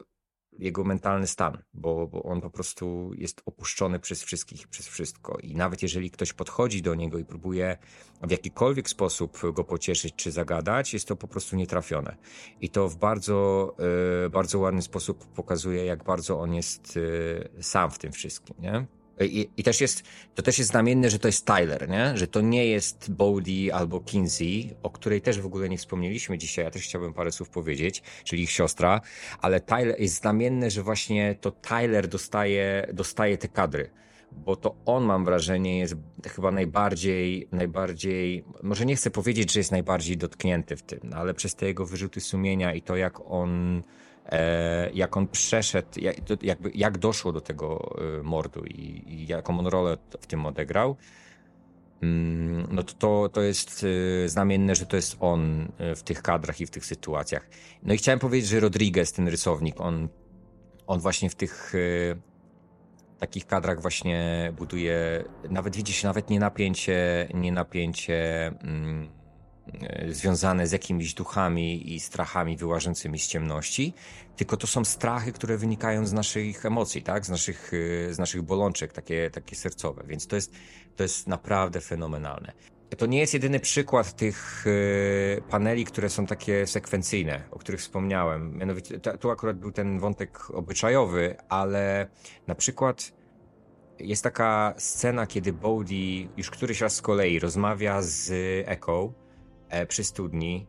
jego 0.59 0.85
mentalny 0.85 1.27
stan, 1.27 1.59
bo, 1.75 2.07
bo 2.07 2.23
on 2.23 2.41
po 2.41 2.51
prostu 2.51 3.11
jest 3.15 3.43
opuszczony 3.47 3.99
przez 3.99 4.23
wszystkich, 4.23 4.69
przez 4.69 4.89
wszystko. 4.89 5.39
I 5.43 5.55
nawet 5.55 5.83
jeżeli 5.83 6.11
ktoś 6.11 6.33
podchodzi 6.33 6.83
do 6.83 6.95
niego 6.95 7.19
i 7.19 7.25
próbuje 7.25 7.79
w 8.23 8.31
jakikolwiek 8.31 8.89
sposób 8.89 9.39
go 9.55 9.65
pocieszyć 9.65 10.15
czy 10.17 10.33
zagadać, 10.33 10.95
jest 10.95 11.09
to 11.09 11.17
po 11.17 11.29
prostu 11.29 11.57
nietrafione. 11.57 12.17
I 12.61 12.71
to 12.71 12.89
w 12.89 12.97
bardzo, 12.97 13.75
e, 14.27 14.31
bardzo 14.31 14.59
ładny 14.59 14.83
sposób 14.83 15.27
pokazuje, 15.27 15.85
jak 15.85 16.05
bardzo 16.05 16.41
on 16.41 16.55
jest 16.55 16.99
e, 17.59 17.63
sam 17.63 17.91
w 17.91 17.99
tym 17.99 18.13
wszystkim, 18.13 18.57
nie? 18.59 19.00
I, 19.25 19.51
I, 19.57 19.62
też 19.62 19.81
jest, 19.81 20.03
to 20.35 20.43
też 20.43 20.59
jest 20.59 20.71
znamienne, 20.71 21.11
że 21.11 21.18
to 21.18 21.29
jest 21.29 21.47
Tyler, 21.47 21.89
nie? 21.89 22.16
Że 22.16 22.27
to 22.27 22.41
nie 22.41 22.66
jest 22.66 23.12
Bodie 23.12 23.75
albo 23.75 24.01
Kinsey, 24.01 24.75
o 24.83 24.91
której 24.91 25.21
też 25.21 25.41
w 25.41 25.47
ogóle 25.47 25.68
nie 25.68 25.79
wspomnieliśmy 25.79 26.39
dzisiaj. 26.39 26.64
Ja 26.64 26.71
też 26.71 26.83
chciałbym 26.83 27.14
parę 27.14 27.33
słów 27.33 27.49
powiedzieć, 27.49 28.03
czyli 28.25 28.43
ich 28.43 28.51
siostra, 28.51 29.01
ale 29.41 29.61
Tyler 29.61 30.01
jest 30.01 30.21
znamienne, 30.21 30.71
że 30.71 30.83
właśnie 30.83 31.35
to 31.41 31.51
Tyler 31.51 32.09
dostaje, 32.09 32.87
dostaje 32.93 33.39
te 33.39 33.49
kadry. 33.49 33.91
Bo 34.33 34.57
to 34.57 34.77
on, 34.87 35.05
mam 35.05 35.25
wrażenie, 35.25 35.79
jest 35.79 35.95
chyba 36.29 36.51
najbardziej, 36.51 37.49
najbardziej, 37.53 38.45
może 38.62 38.87
nie 38.87 38.97
chcę 38.97 39.11
powiedzieć, 39.11 39.53
że 39.53 39.61
jest 39.61 39.71
najbardziej 39.71 40.16
dotknięty 40.16 40.77
w 40.77 40.83
tym, 40.83 41.01
no 41.05 41.16
ale 41.16 41.35
przez 41.35 41.55
te 41.55 41.66
jego 41.66 41.87
wyrzuty 41.87 42.21
sumienia 42.21 42.75
i 42.75 42.83
to, 42.83 42.97
jak 42.97 43.21
on, 43.31 43.83
jak 44.95 45.16
on 45.16 45.28
przeszedł, 45.28 45.89
jak, 45.97 46.16
jakby, 46.43 46.70
jak 46.74 46.99
doszło 46.99 47.33
do 47.33 47.41
tego 47.41 47.97
e, 48.18 48.22
mordu 48.22 48.64
i, 48.64 49.03
i 49.07 49.26
jaką 49.26 49.59
on 49.59 49.66
rolę 49.66 49.97
w 50.20 50.26
tym 50.26 50.47
odegrał, 50.47 50.97
mm, 52.03 52.66
no 52.70 52.83
to, 52.83 52.95
to, 52.95 53.28
to 53.28 53.43
jest 53.43 53.87
e, 54.24 54.28
znamienne, 54.28 54.74
że 54.74 54.87
to 54.87 54.97
jest 54.97 55.16
on 55.20 55.72
w 55.97 56.03
tych 56.03 56.22
kadrach 56.22 56.61
i 56.61 56.66
w 56.66 56.70
tych 56.70 56.87
sytuacjach. 56.87 57.49
No 57.83 57.95
i 57.95 57.99
chciałem 57.99 58.18
powiedzieć, 58.18 58.51
że 58.51 58.61
Rodriguez, 58.61 59.12
ten 59.12 59.28
rysownik, 59.28 59.81
on, 59.81 60.09
on 60.87 61.01
właśnie 61.01 61.31
w 61.31 61.35
tych 61.35 61.72
takich 63.18 63.47
kadrach 63.47 63.81
właśnie 63.83 64.53
buduje, 64.57 65.24
nawet 65.51 65.76
widzisz, 65.76 66.03
nawet 66.03 66.31
nie 66.31 66.41
napięcie, 66.41 67.28
nie 67.35 67.53
napięcie 67.53 68.47
mm, 68.47 69.20
E, 69.20 69.20
związane 70.09 70.66
z 70.66 70.73
jakimiś 70.73 71.14
duchami 71.14 71.95
i 71.95 72.01
strachami 72.01 72.57
wyłażącymi 72.57 73.18
z 73.18 73.27
ciemności, 73.27 73.95
tylko 74.37 74.57
to 74.57 74.66
są 74.66 74.85
strachy, 74.85 75.33
które 75.33 75.57
wynikają 75.57 76.07
z 76.07 76.12
naszych 76.12 76.66
emocji, 76.66 77.03
tak? 77.03 77.27
z, 77.27 77.29
naszych, 77.29 77.71
e, 78.09 78.14
z 78.14 78.18
naszych 78.18 78.43
bolączek, 78.43 78.93
takie, 78.93 79.31
takie 79.31 79.57
sercowe, 79.57 80.05
więc 80.07 80.27
to 80.27 80.37
jest, 80.37 80.53
to 80.97 81.03
jest 81.03 81.27
naprawdę 81.27 81.81
fenomenalne. 81.81 82.53
To 82.99 83.07
nie 83.07 83.18
jest 83.18 83.35
jedyny 83.35 83.61
przykład 83.61 84.16
tych 84.16 84.64
e, 84.66 85.41
paneli, 85.41 85.85
które 85.85 86.09
są 86.09 86.27
takie 86.27 86.66
sekwencyjne, 86.66 87.43
o 87.51 87.59
których 87.59 87.81
wspomniałem. 87.81 88.59
Mianowicie, 88.59 89.01
tu 89.01 89.31
akurat 89.31 89.59
był 89.59 89.73
ten 89.73 89.99
wątek 89.99 90.51
obyczajowy, 90.51 91.37
ale 91.49 92.07
na 92.47 92.55
przykład 92.55 93.12
jest 93.99 94.23
taka 94.23 94.75
scena, 94.79 95.27
kiedy 95.27 95.53
Bodhi 95.53 96.29
już 96.37 96.51
któryś 96.51 96.81
raz 96.81 96.95
z 96.95 97.03
kolei 97.03 97.39
rozmawia 97.39 98.03
z 98.03 98.33
Echo 98.68 99.12
E, 99.12 99.30
przy 99.89 100.05
studni. 100.05 100.66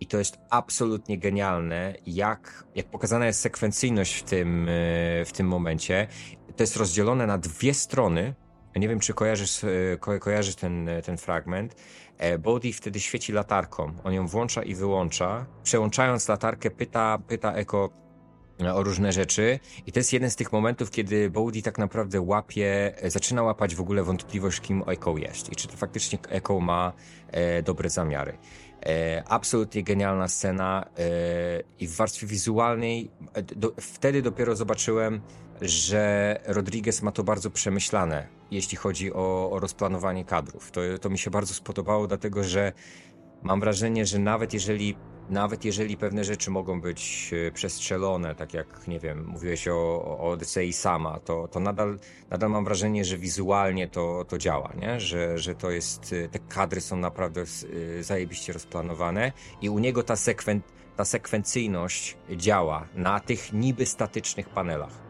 I 0.00 0.06
to 0.06 0.18
jest 0.18 0.38
absolutnie 0.50 1.18
genialne, 1.18 1.94
jak, 2.06 2.64
jak 2.74 2.86
pokazana 2.86 3.26
jest 3.26 3.40
sekwencyjność 3.40 4.14
w 4.14 4.22
tym, 4.22 4.68
e, 4.68 5.24
w 5.24 5.32
tym 5.32 5.48
momencie. 5.48 6.06
To 6.56 6.62
jest 6.62 6.76
rozdzielone 6.76 7.26
na 7.26 7.38
dwie 7.38 7.74
strony. 7.74 8.34
Nie 8.76 8.88
wiem, 8.88 9.00
czy 9.00 9.14
kojarzysz, 9.14 9.64
e, 9.64 9.68
ko 10.00 10.18
kojarzysz 10.18 10.54
ten, 10.54 10.90
ten 11.04 11.16
fragment. 11.18 11.76
Bodhi 12.38 12.72
wtedy 12.72 13.00
świeci 13.00 13.32
latarką. 13.32 13.92
On 14.04 14.12
ją 14.12 14.26
włącza 14.26 14.62
i 14.62 14.74
wyłącza. 14.74 15.46
Przełączając 15.62 16.28
latarkę, 16.28 16.70
pyta, 16.70 17.18
pyta 17.28 17.52
Eko 17.52 18.02
o 18.68 18.82
różne 18.82 19.12
rzeczy. 19.12 19.58
I 19.86 19.92
to 19.92 20.00
jest 20.00 20.12
jeden 20.12 20.30
z 20.30 20.36
tych 20.36 20.52
momentów, 20.52 20.90
kiedy 20.90 21.30
Bodhi 21.30 21.62
tak 21.62 21.78
naprawdę 21.78 22.20
łapie, 22.20 22.94
zaczyna 23.04 23.42
łapać 23.42 23.74
w 23.74 23.80
ogóle 23.80 24.02
wątpliwość, 24.02 24.60
kim 24.60 24.82
Echo 24.86 25.16
jest 25.16 25.52
i 25.52 25.56
czy 25.56 25.68
to 25.68 25.76
faktycznie 25.76 26.18
Echo 26.28 26.60
ma 26.60 26.92
e, 27.30 27.62
dobre 27.62 27.90
zamiary. 27.90 28.38
E, 28.86 29.22
absolutnie 29.28 29.82
genialna 29.82 30.28
scena 30.28 30.84
e, 30.98 31.02
i 31.80 31.86
w 31.86 31.96
warstwie 31.96 32.26
wizualnej 32.26 33.10
e, 33.34 33.42
do, 33.42 33.72
wtedy 33.80 34.22
dopiero 34.22 34.56
zobaczyłem, 34.56 35.20
że 35.60 36.40
Rodriguez 36.46 37.02
ma 37.02 37.12
to 37.12 37.24
bardzo 37.24 37.50
przemyślane, 37.50 38.26
jeśli 38.50 38.76
chodzi 38.76 39.12
o, 39.12 39.50
o 39.50 39.60
rozplanowanie 39.60 40.24
kadrów. 40.24 40.70
To, 40.70 40.80
to 41.00 41.10
mi 41.10 41.18
się 41.18 41.30
bardzo 41.30 41.54
spodobało, 41.54 42.06
dlatego 42.06 42.44
że 42.44 42.72
mam 43.42 43.60
wrażenie, 43.60 44.06
że 44.06 44.18
nawet 44.18 44.54
jeżeli 44.54 44.96
nawet 45.30 45.64
jeżeli 45.64 45.96
pewne 45.96 46.24
rzeczy 46.24 46.50
mogą 46.50 46.80
być 46.80 47.30
e, 47.48 47.52
przestrzelone, 47.52 48.34
tak 48.34 48.54
jak, 48.54 48.88
nie 48.88 49.00
wiem, 49.00 49.26
mówiłeś 49.26 49.68
o, 49.68 50.04
o 50.04 50.30
Odysei 50.30 50.72
sama, 50.72 51.20
to, 51.20 51.48
to 51.48 51.60
nadal, 51.60 51.98
nadal 52.30 52.50
mam 52.50 52.64
wrażenie, 52.64 53.04
że 53.04 53.18
wizualnie 53.18 53.88
to, 53.88 54.24
to 54.28 54.38
działa, 54.38 54.72
nie? 54.80 55.00
Że, 55.00 55.38
że 55.38 55.54
to 55.54 55.70
jest, 55.70 56.12
e, 56.12 56.28
te 56.28 56.38
kadry 56.38 56.80
są 56.80 56.96
naprawdę 56.96 57.40
e, 57.40 58.02
zajebiście 58.02 58.52
rozplanowane 58.52 59.32
i 59.62 59.70
u 59.70 59.78
niego 59.78 60.02
ta, 60.02 60.16
sekwen, 60.16 60.60
ta 60.96 61.04
sekwencyjność 61.04 62.16
działa 62.36 62.88
na 62.94 63.20
tych 63.20 63.52
niby 63.52 63.86
statycznych 63.86 64.48
panelach. 64.48 65.02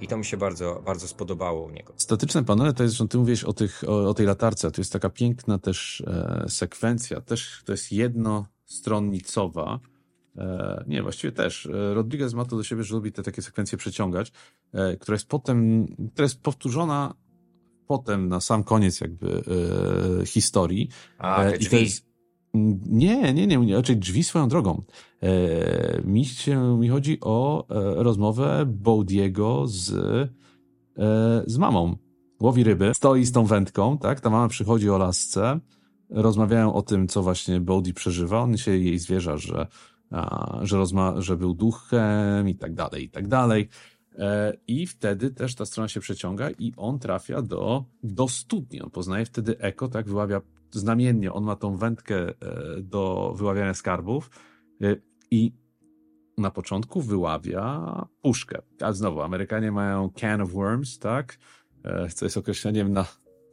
I 0.00 0.08
to 0.08 0.16
mi 0.16 0.24
się 0.24 0.36
bardzo, 0.36 0.82
bardzo 0.84 1.08
spodobało 1.08 1.66
u 1.66 1.70
niego. 1.70 1.92
Statyczne 1.96 2.44
panele 2.44 2.72
to 2.72 2.82
jest, 2.82 2.94
że 2.94 3.08
ty 3.08 3.18
mówisz 3.18 3.44
o, 3.44 3.52
tych, 3.52 3.84
o, 3.86 4.08
o 4.08 4.14
tej 4.14 4.26
latarce, 4.26 4.70
to 4.70 4.80
jest 4.80 4.92
taka 4.92 5.10
piękna 5.10 5.58
też 5.58 6.02
sekwencja, 6.48 7.20
też 7.20 7.62
to 7.64 7.72
jest 7.72 7.92
jedno 7.92 8.46
stronnicowa. 8.66 9.80
E, 10.38 10.84
nie, 10.86 11.02
właściwie 11.02 11.32
też. 11.32 11.66
E, 11.66 11.94
Rodriguez 11.94 12.34
ma 12.34 12.44
to 12.44 12.56
do 12.56 12.62
siebie, 12.62 12.82
że 12.82 12.94
lubi 12.94 13.12
te 13.12 13.22
takie 13.22 13.42
sekwencje 13.42 13.78
przeciągać, 13.78 14.32
e, 14.72 14.96
która 14.96 15.14
jest 15.14 15.28
potem, 15.28 15.86
która 16.12 16.24
jest 16.24 16.42
powtórzona 16.42 17.14
potem 17.86 18.28
na 18.28 18.40
sam 18.40 18.64
koniec 18.64 19.00
jakby 19.00 19.42
historii. 20.26 20.88
A, 21.18 21.44
te 21.44 21.58
drzwi. 21.58 21.80
Jest, 21.80 22.06
nie, 22.86 23.34
nie, 23.34 23.46
nie, 23.46 23.76
raczej 23.76 23.96
drzwi 23.96 24.24
swoją 24.24 24.48
drogą. 24.48 24.82
Mi, 26.04 26.24
się, 26.24 26.78
mi 26.78 26.88
chodzi 26.88 27.18
o 27.20 27.66
rozmowę 27.96 28.64
Boudiego 28.66 29.66
z, 29.66 29.94
z 31.46 31.58
mamą. 31.58 31.96
Łowi 32.40 32.64
ryby, 32.64 32.92
stoi 32.94 33.24
z 33.24 33.32
tą 33.32 33.44
wędką, 33.44 33.98
tak? 33.98 34.20
Ta 34.20 34.30
mama 34.30 34.48
przychodzi 34.48 34.90
o 34.90 34.98
lasce, 34.98 35.60
rozmawiają 36.10 36.74
o 36.74 36.82
tym, 36.82 37.08
co 37.08 37.22
właśnie 37.22 37.60
Bodhi 37.60 37.94
przeżywa. 37.94 38.40
On 38.40 38.56
się 38.56 38.76
jej 38.76 38.98
zwierza, 38.98 39.36
że, 39.36 39.66
a, 40.10 40.58
że, 40.62 40.76
rozma- 40.76 41.20
że 41.20 41.36
był 41.36 41.54
duchem 41.54 42.48
i 42.48 42.54
tak 42.54 42.74
dalej, 42.74 43.04
i 43.04 43.10
tak 43.10 43.28
dalej. 43.28 43.68
E, 44.18 44.52
I 44.66 44.86
wtedy 44.86 45.30
też 45.30 45.54
ta 45.54 45.66
strona 45.66 45.88
się 45.88 46.00
przeciąga 46.00 46.50
i 46.50 46.72
on 46.76 46.98
trafia 46.98 47.42
do, 47.42 47.84
do 48.02 48.28
studni. 48.28 48.82
On 48.82 48.90
poznaje 48.90 49.26
wtedy 49.26 49.58
Eko, 49.58 49.88
tak, 49.88 50.08
wyławia 50.08 50.40
znamiennie. 50.70 51.32
On 51.32 51.44
ma 51.44 51.56
tą 51.56 51.76
wędkę 51.76 52.28
e, 52.28 52.34
do 52.82 53.34
wyławiania 53.36 53.74
skarbów 53.74 54.30
e, 54.82 54.96
i 55.30 55.52
na 56.38 56.50
początku 56.50 57.00
wyławia 57.00 57.82
puszkę. 58.22 58.62
A 58.80 58.92
znowu, 58.92 59.22
Amerykanie 59.22 59.72
mają 59.72 60.10
can 60.10 60.40
of 60.40 60.52
worms, 60.52 60.98
tak? 60.98 61.38
Co 62.14 62.26
jest 62.26 62.36
określeniem 62.36 62.92
na 62.92 63.06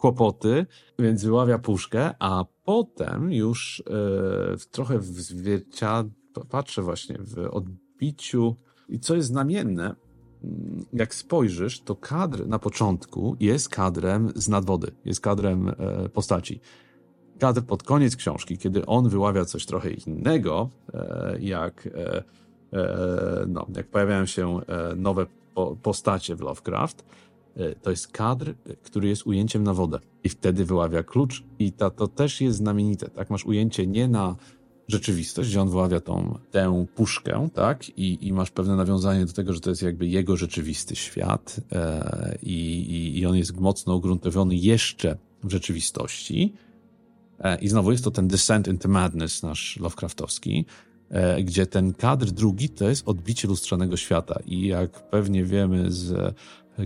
kłopoty, 0.03 0.65
więc 0.99 1.23
wyławia 1.23 1.59
puszkę, 1.59 2.13
a 2.19 2.45
potem 2.63 3.33
już 3.33 3.83
e, 3.87 4.67
trochę 4.71 4.99
w 4.99 5.05
zwierciadle, 5.05 6.11
patrzę 6.49 6.81
właśnie 6.81 7.17
w 7.19 7.47
odbiciu 7.51 8.55
i 8.89 8.99
co 8.99 9.15
jest 9.15 9.27
znamienne, 9.27 9.95
mm, 10.43 10.85
jak 10.93 11.15
spojrzysz, 11.15 11.81
to 11.81 11.95
kadr 11.95 12.47
na 12.47 12.59
początku 12.59 13.35
jest 13.39 13.69
kadrem 13.69 14.31
z 14.35 14.49
nadwody, 14.49 14.91
jest 15.05 15.21
kadrem 15.21 15.69
e, 15.69 16.09
postaci. 16.09 16.59
Kadr 17.39 17.61
pod 17.61 17.83
koniec 17.83 18.15
książki, 18.15 18.57
kiedy 18.57 18.85
on 18.85 19.09
wyławia 19.09 19.45
coś 19.45 19.65
trochę 19.65 19.91
innego, 19.91 20.69
e, 20.93 21.37
jak, 21.39 21.89
no, 23.47 23.67
jak 23.75 23.87
pojawiają 23.87 24.25
się 24.25 24.59
nowe 24.95 25.25
po, 25.53 25.75
postacie 25.75 26.35
w 26.35 26.41
Lovecraft, 26.41 27.05
to 27.81 27.89
jest 27.89 28.07
kadr, 28.07 28.53
który 28.83 29.07
jest 29.07 29.27
ujęciem 29.27 29.63
na 29.63 29.73
wodę 29.73 29.99
i 30.23 30.29
wtedy 30.29 30.65
wyławia 30.65 31.03
klucz 31.03 31.43
i 31.59 31.71
ta, 31.71 31.89
to 31.89 32.07
też 32.07 32.41
jest 32.41 32.57
znamienite, 32.57 33.09
tak? 33.09 33.29
Masz 33.29 33.45
ujęcie 33.45 33.87
nie 33.87 34.07
na 34.07 34.35
rzeczywistość, 34.87 35.49
gdzie 35.49 35.61
on 35.61 35.69
wyławia 35.69 35.99
tą, 35.99 36.39
tę 36.51 36.85
puszkę, 36.95 37.49
tak? 37.53 37.89
I, 37.89 38.27
I 38.27 38.33
masz 38.33 38.51
pewne 38.51 38.75
nawiązanie 38.75 39.25
do 39.25 39.33
tego, 39.33 39.53
że 39.53 39.59
to 39.59 39.69
jest 39.69 39.81
jakby 39.81 40.07
jego 40.07 40.37
rzeczywisty 40.37 40.95
świat 40.95 41.59
e, 41.71 42.37
i, 42.43 43.19
i 43.19 43.25
on 43.25 43.35
jest 43.35 43.59
mocno 43.59 43.95
ugruntowiony 43.95 44.55
jeszcze 44.55 45.17
w 45.43 45.51
rzeczywistości. 45.51 46.53
E, 47.39 47.59
I 47.59 47.67
znowu 47.67 47.91
jest 47.91 48.03
to 48.03 48.11
ten 48.11 48.27
Descent 48.27 48.67
into 48.67 48.89
Madness 48.89 49.43
nasz 49.43 49.77
Lovecraftowski, 49.77 50.65
e, 51.09 51.43
gdzie 51.43 51.65
ten 51.65 51.93
kadr 51.93 52.31
drugi 52.31 52.69
to 52.69 52.89
jest 52.89 53.07
odbicie 53.07 53.47
lustrzanego 53.47 53.97
świata. 53.97 54.39
I 54.45 54.67
jak 54.67 55.09
pewnie 55.09 55.43
wiemy 55.43 55.91
z 55.91 56.35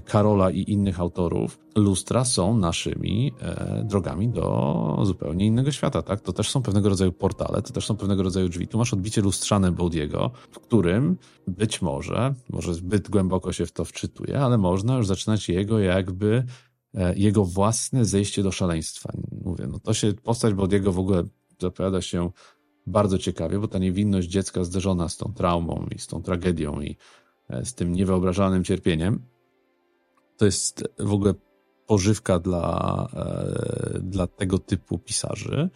Karola 0.05 0.51
i 0.51 0.71
innych 0.71 0.99
autorów, 0.99 1.59
lustra 1.75 2.25
są 2.25 2.57
naszymi 2.57 3.33
e, 3.41 3.83
drogami 3.85 4.29
do 4.29 4.99
zupełnie 5.03 5.45
innego 5.45 5.71
świata, 5.71 6.01
tak? 6.01 6.21
To 6.21 6.33
też 6.33 6.49
są 6.49 6.61
pewnego 6.61 6.89
rodzaju 6.89 7.11
portale, 7.11 7.61
to 7.61 7.73
też 7.73 7.85
są 7.85 7.97
pewnego 7.97 8.23
rodzaju 8.23 8.49
drzwi. 8.49 8.67
Tu 8.67 8.77
masz 8.77 8.93
odbicie 8.93 9.21
lustrzane 9.21 9.71
Baudiego, 9.71 10.31
w 10.51 10.59
którym 10.59 11.17
być 11.47 11.81
może, 11.81 12.33
może 12.49 12.73
zbyt 12.73 13.09
głęboko 13.09 13.53
się 13.53 13.65
w 13.65 13.71
to 13.71 13.85
wczytuje, 13.85 14.39
ale 14.39 14.57
można 14.57 14.97
już 14.97 15.07
zaczynać 15.07 15.49
jego 15.49 15.79
jakby, 15.79 16.43
e, 16.93 17.15
jego 17.15 17.45
własne 17.45 18.05
zejście 18.05 18.43
do 18.43 18.51
szaleństwa. 18.51 19.13
Mówię, 19.45 19.67
no 19.67 19.79
to 19.79 19.93
się, 19.93 20.13
postać 20.13 20.53
Baudiego 20.53 20.91
w 20.91 20.99
ogóle 20.99 21.23
zapowiada 21.61 22.01
się 22.01 22.29
bardzo 22.87 23.17
ciekawie, 23.17 23.59
bo 23.59 23.67
ta 23.67 23.79
niewinność 23.79 24.27
dziecka 24.27 24.63
zderzona 24.63 25.09
z 25.09 25.17
tą 25.17 25.33
traumą 25.33 25.85
i 25.95 25.99
z 25.99 26.07
tą 26.07 26.21
tragedią 26.21 26.81
i 26.81 26.97
e, 27.49 27.65
z 27.65 27.73
tym 27.73 27.93
niewyobrażalnym 27.93 28.63
cierpieniem, 28.63 29.19
to 30.37 30.45
jest 30.45 30.83
w 30.99 31.13
ogóle 31.13 31.33
pożywka 31.87 32.39
dla, 32.39 33.07
e, 33.13 33.99
dla 33.99 34.27
tego 34.27 34.59
typu 34.59 34.97
pisarzy, 34.97 35.69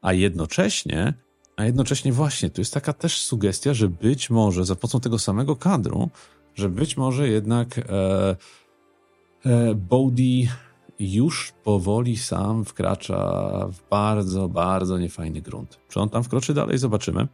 a 0.00 0.12
jednocześnie, 0.12 1.14
a 1.56 1.64
jednocześnie 1.64 2.12
właśnie, 2.12 2.50
to 2.50 2.60
jest 2.60 2.74
taka 2.74 2.92
też 2.92 3.20
sugestia, 3.20 3.74
że 3.74 3.88
być 3.88 4.30
może 4.30 4.64
za 4.64 4.76
pomocą 4.76 5.00
tego 5.00 5.18
samego 5.18 5.56
kadru, 5.56 6.10
że 6.54 6.68
być 6.68 6.96
może 6.96 7.28
jednak 7.28 7.78
e, 7.78 7.82
e, 9.46 9.74
Bodhi 9.74 10.48
już 10.98 11.52
powoli 11.64 12.16
sam 12.16 12.64
wkracza 12.64 13.18
w 13.72 13.88
bardzo, 13.90 14.48
bardzo 14.48 14.98
niefajny 14.98 15.40
grunt. 15.40 15.78
Czy 15.88 16.00
on 16.00 16.08
tam 16.08 16.24
wkroczy 16.24 16.54
dalej? 16.54 16.78
Zobaczymy. 16.78 17.28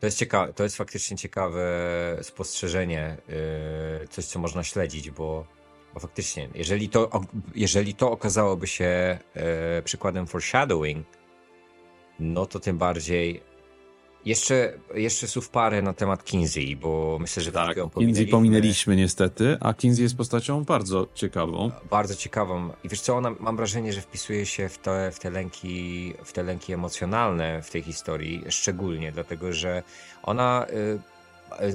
To 0.00 0.06
jest, 0.06 0.18
ciekawe, 0.18 0.52
to 0.52 0.62
jest 0.62 0.76
faktycznie 0.76 1.16
ciekawe 1.16 1.62
spostrzeżenie, 2.22 3.16
yy, 4.00 4.08
coś 4.08 4.24
co 4.24 4.38
można 4.38 4.62
śledzić, 4.62 5.10
bo 5.10 5.46
bo 5.96 6.00
faktycznie, 6.00 6.48
jeżeli 6.54 6.88
to, 6.88 7.10
jeżeli 7.54 7.94
to 7.94 8.10
okazałoby 8.10 8.66
się 8.66 9.18
e, 9.34 9.82
przykładem 9.82 10.26
foreshadowing, 10.26 11.06
no 12.20 12.46
to 12.46 12.60
tym 12.60 12.78
bardziej. 12.78 13.42
Jeszcze, 14.24 14.78
jeszcze 14.94 15.28
słów 15.28 15.50
parę 15.50 15.82
na 15.82 15.92
temat 15.92 16.24
Kinsey, 16.24 16.76
bo 16.76 17.18
myślę, 17.20 17.42
że 17.42 17.52
tak, 17.52 17.76
ją 17.76 17.90
Kinsey 17.90 18.26
pominęliśmy 18.26 18.96
niestety, 18.96 19.56
a 19.60 19.74
Kinsey 19.74 20.02
jest 20.02 20.16
postacią 20.16 20.64
bardzo 20.64 21.06
ciekawą. 21.14 21.70
Bardzo 21.90 22.14
ciekawą. 22.14 22.70
I 22.84 22.88
wiesz 22.88 23.00
co, 23.00 23.16
ona, 23.16 23.30
mam 23.40 23.56
wrażenie, 23.56 23.92
że 23.92 24.00
wpisuje 24.00 24.46
się 24.46 24.68
w 24.68 24.78
te, 24.78 25.10
w, 25.10 25.18
te 25.18 25.30
lęki, 25.30 26.14
w 26.24 26.32
te 26.32 26.42
lęki 26.42 26.72
emocjonalne 26.72 27.62
w 27.62 27.70
tej 27.70 27.82
historii, 27.82 28.44
szczególnie 28.48 29.12
dlatego, 29.12 29.52
że 29.52 29.82
ona... 30.22 30.66
Y 30.70 31.15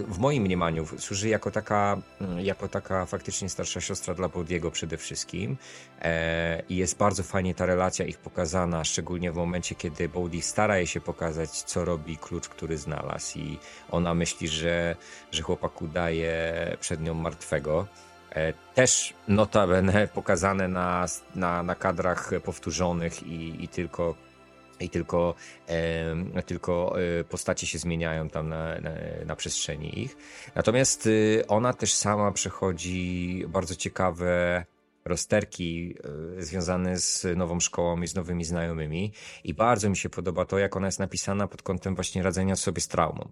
w 0.08 0.18
moim 0.18 0.44
mniemaniu 0.44 0.86
służy 0.98 1.30
jako 1.30 1.52
taka, 1.52 1.98
mm, 2.22 2.40
jako 2.40 2.68
taka 2.68 3.06
faktycznie 3.06 3.50
starsza 3.50 3.82
siostra 3.82 4.14
dla 4.14 4.30
Bodiego 4.30 4.72
przede 4.72 4.98
wszystkim 4.98 5.58
e, 6.02 6.64
i 6.70 6.76
jest 6.76 6.98
bardzo 6.98 7.24
fajnie 7.24 7.56
ta 7.56 7.66
relacja 7.66 8.06
ich 8.06 8.18
pokazana, 8.18 8.84
szczególnie 8.84 9.32
w 9.32 9.36
momencie, 9.36 9.76
kiedy 9.76 10.10
Bodhi 10.10 10.42
stara 10.42 10.86
się 10.86 11.02
pokazać, 11.02 11.50
co 11.50 11.86
robi 11.86 12.18
klucz, 12.18 12.50
który 12.50 12.78
znalazł 12.78 13.40
i 13.40 13.60
ona 13.92 14.14
myśli, 14.14 14.48
że, 14.48 14.96
że 15.32 15.42
chłopak 15.42 15.82
udaje 15.82 16.78
przed 16.80 17.02
nią 17.02 17.14
martwego. 17.14 17.88
E, 18.32 18.54
też 18.76 19.14
notabene 19.28 20.08
pokazane 20.20 20.68
na, 20.68 21.06
na, 21.36 21.64
na 21.64 21.76
kadrach 21.76 22.32
powtórzonych 22.44 23.24
i, 23.24 23.64
i 23.64 23.68
tylko 23.68 24.16
i 24.82 24.90
tylko, 24.90 25.36
e, 25.68 26.42
tylko 26.46 26.96
postacie 27.30 27.68
się 27.68 27.78
zmieniają 27.80 28.30
tam 28.30 28.50
na, 28.50 28.82
na, 28.82 28.92
na, 29.26 29.36
przestrzeni 29.36 30.00
ich. 30.00 30.18
Natomiast 30.56 31.08
y, 31.08 31.44
ona 31.48 31.74
też 31.74 31.94
sama 31.94 32.32
przechodzi 32.32 33.46
bardzo 33.48 33.76
ciekawe 33.76 34.66
rozterki 35.06 35.96
y, 36.38 36.44
związane 36.44 36.98
z 36.98 37.28
nową 37.38 37.60
szkołą 37.60 38.02
i 38.02 38.08
z 38.08 38.16
nowymi 38.16 38.46
znajomymi 38.46 39.14
i 39.44 39.54
bardzo 39.54 39.90
mi 39.90 39.98
się 39.98 40.10
podoba 40.10 40.46
to, 40.46 40.58
jak 40.58 40.76
ona 40.76 40.88
jest 40.88 41.00
napisana 41.00 41.48
pod 41.48 41.62
kątem 41.62 41.96
właśnie 41.96 42.24
radzenia 42.24 42.56
sobie 42.56 42.82
z 42.82 42.88
traumą. 42.88 43.30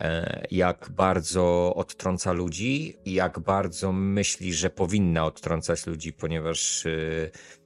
E, 0.00 0.46
jak 0.50 0.90
bardzo 0.90 1.74
odtrąca 1.76 2.32
ludzi 2.32 2.96
jak 3.06 3.38
bardzo 3.38 3.92
myśli, 3.92 4.54
że 4.54 4.70
powinna 4.70 5.24
odtrącać 5.24 5.86
ludzi, 5.86 6.12
ponieważ 6.12 6.86
y, 6.86 7.30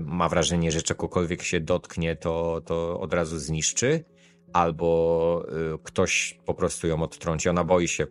ma 0.00 0.28
wrażenie, 0.28 0.72
że 0.72 0.82
czegokolwiek 0.82 1.42
się 1.42 1.60
dotknie, 1.60 2.16
to, 2.16 2.62
to 2.64 3.00
od 3.00 3.14
razu 3.14 3.38
zniszczy, 3.38 4.04
albo 4.52 5.46
e, 5.48 5.78
ktoś 5.82 6.40
po 6.44 6.54
prostu 6.54 6.86
ją 6.86 7.02
odtrąci. 7.02 7.48
Ona 7.48 7.64
boi 7.64 7.88
się. 7.88 8.06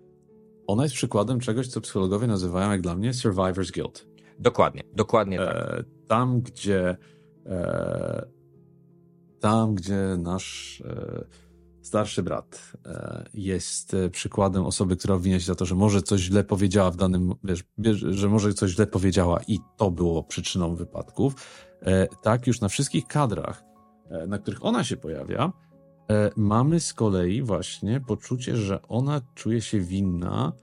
Ona 0.67 0.83
jest 0.83 0.95
przykładem 0.95 1.39
czegoś, 1.39 1.67
co 1.67 1.81
psychologowie 1.81 2.27
nazywają, 2.27 2.71
jak 2.71 2.81
dla 2.81 2.95
mnie, 2.95 3.11
survivor's 3.11 3.71
guilt. 3.73 4.07
Dokładnie, 4.39 4.83
dokładnie 4.93 5.37
tak. 5.37 5.55
E, 5.55 5.83
tam, 6.07 6.41
gdzie 6.41 6.97
e, 7.45 8.25
tam, 9.39 9.75
gdzie 9.75 9.97
nasz 10.17 10.81
e, 10.85 11.25
starszy 11.83 12.23
brat 12.23 12.73
e, 12.85 13.25
jest 13.33 13.93
e, 13.93 14.09
przykładem 14.09 14.65
osoby, 14.65 14.95
która 14.95 15.15
obwinia 15.15 15.39
się 15.39 15.45
za 15.45 15.55
to, 15.55 15.65
że 15.65 15.75
może 15.75 16.01
coś 16.01 16.21
źle 16.21 16.43
powiedziała 16.43 16.91
w 16.91 16.95
danym, 16.95 17.33
wiesz, 17.77 17.99
że 17.99 18.29
może 18.29 18.53
coś 18.53 18.71
źle 18.71 18.87
powiedziała 18.87 19.39
i 19.47 19.59
to 19.77 19.91
było 19.91 20.23
przyczyną 20.23 20.75
wypadków. 20.75 21.35
E, 21.81 22.07
tak, 22.07 22.47
już 22.47 22.61
na 22.61 22.67
wszystkich 22.67 23.07
kadrach, 23.07 23.63
na 24.27 24.37
których 24.37 24.65
ona 24.65 24.83
się 24.83 24.97
pojawia, 24.97 25.51
mamy 26.35 26.79
z 26.79 26.93
kolei 26.93 27.41
właśnie 27.41 28.01
poczucie, 28.01 28.57
że 28.57 28.81
ona 28.81 29.21
czuje 29.35 29.61
się 29.61 29.79
winna 29.79 30.53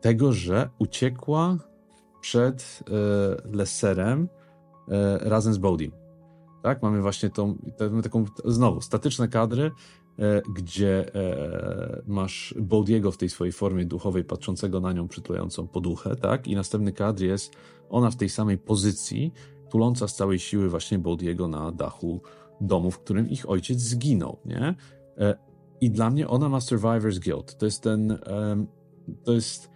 tego, 0.00 0.32
że 0.32 0.70
uciekła 0.78 1.56
przed 2.20 2.84
Lesserem 3.52 4.28
razem 5.20 5.54
z 5.54 5.58
Bodiem. 5.58 5.90
Tak, 6.62 6.82
mamy 6.82 7.02
właśnie 7.02 7.30
tą, 7.30 7.58
taką, 8.02 8.24
znowu, 8.44 8.80
statyczne 8.80 9.28
kadry, 9.28 9.70
gdzie 10.54 11.14
e, 11.14 12.02
masz 12.06 12.54
Bodiego 12.60 13.12
w 13.12 13.16
tej 13.16 13.28
swojej 13.28 13.52
formie 13.52 13.84
duchowej, 13.84 14.24
patrzącego 14.24 14.80
na 14.80 14.92
nią, 14.92 15.08
przytulającą 15.08 15.66
poduchę, 15.66 16.16
tak? 16.16 16.48
I 16.48 16.54
następny 16.54 16.92
kadr 16.92 17.22
jest 17.22 17.56
ona 17.88 18.10
w 18.10 18.16
tej 18.16 18.28
samej 18.28 18.58
pozycji, 18.58 19.32
tuląca 19.70 20.08
z 20.08 20.14
całej 20.14 20.38
siły 20.38 20.68
właśnie 20.68 20.98
Bodiego 20.98 21.48
na 21.48 21.72
dachu 21.72 22.20
domu, 22.60 22.90
w 22.90 22.98
którym 22.98 23.30
ich 23.30 23.50
ojciec 23.50 23.80
zginął, 23.80 24.38
nie? 24.44 24.74
E, 25.18 25.38
I 25.80 25.90
dla 25.90 26.10
mnie 26.10 26.28
ona 26.28 26.48
ma 26.48 26.58
survivor's 26.58 27.18
guilt. 27.24 27.58
To 27.58 27.66
jest 27.66 27.82
ten, 27.82 28.18
to 29.24 29.32
jest 29.32 29.70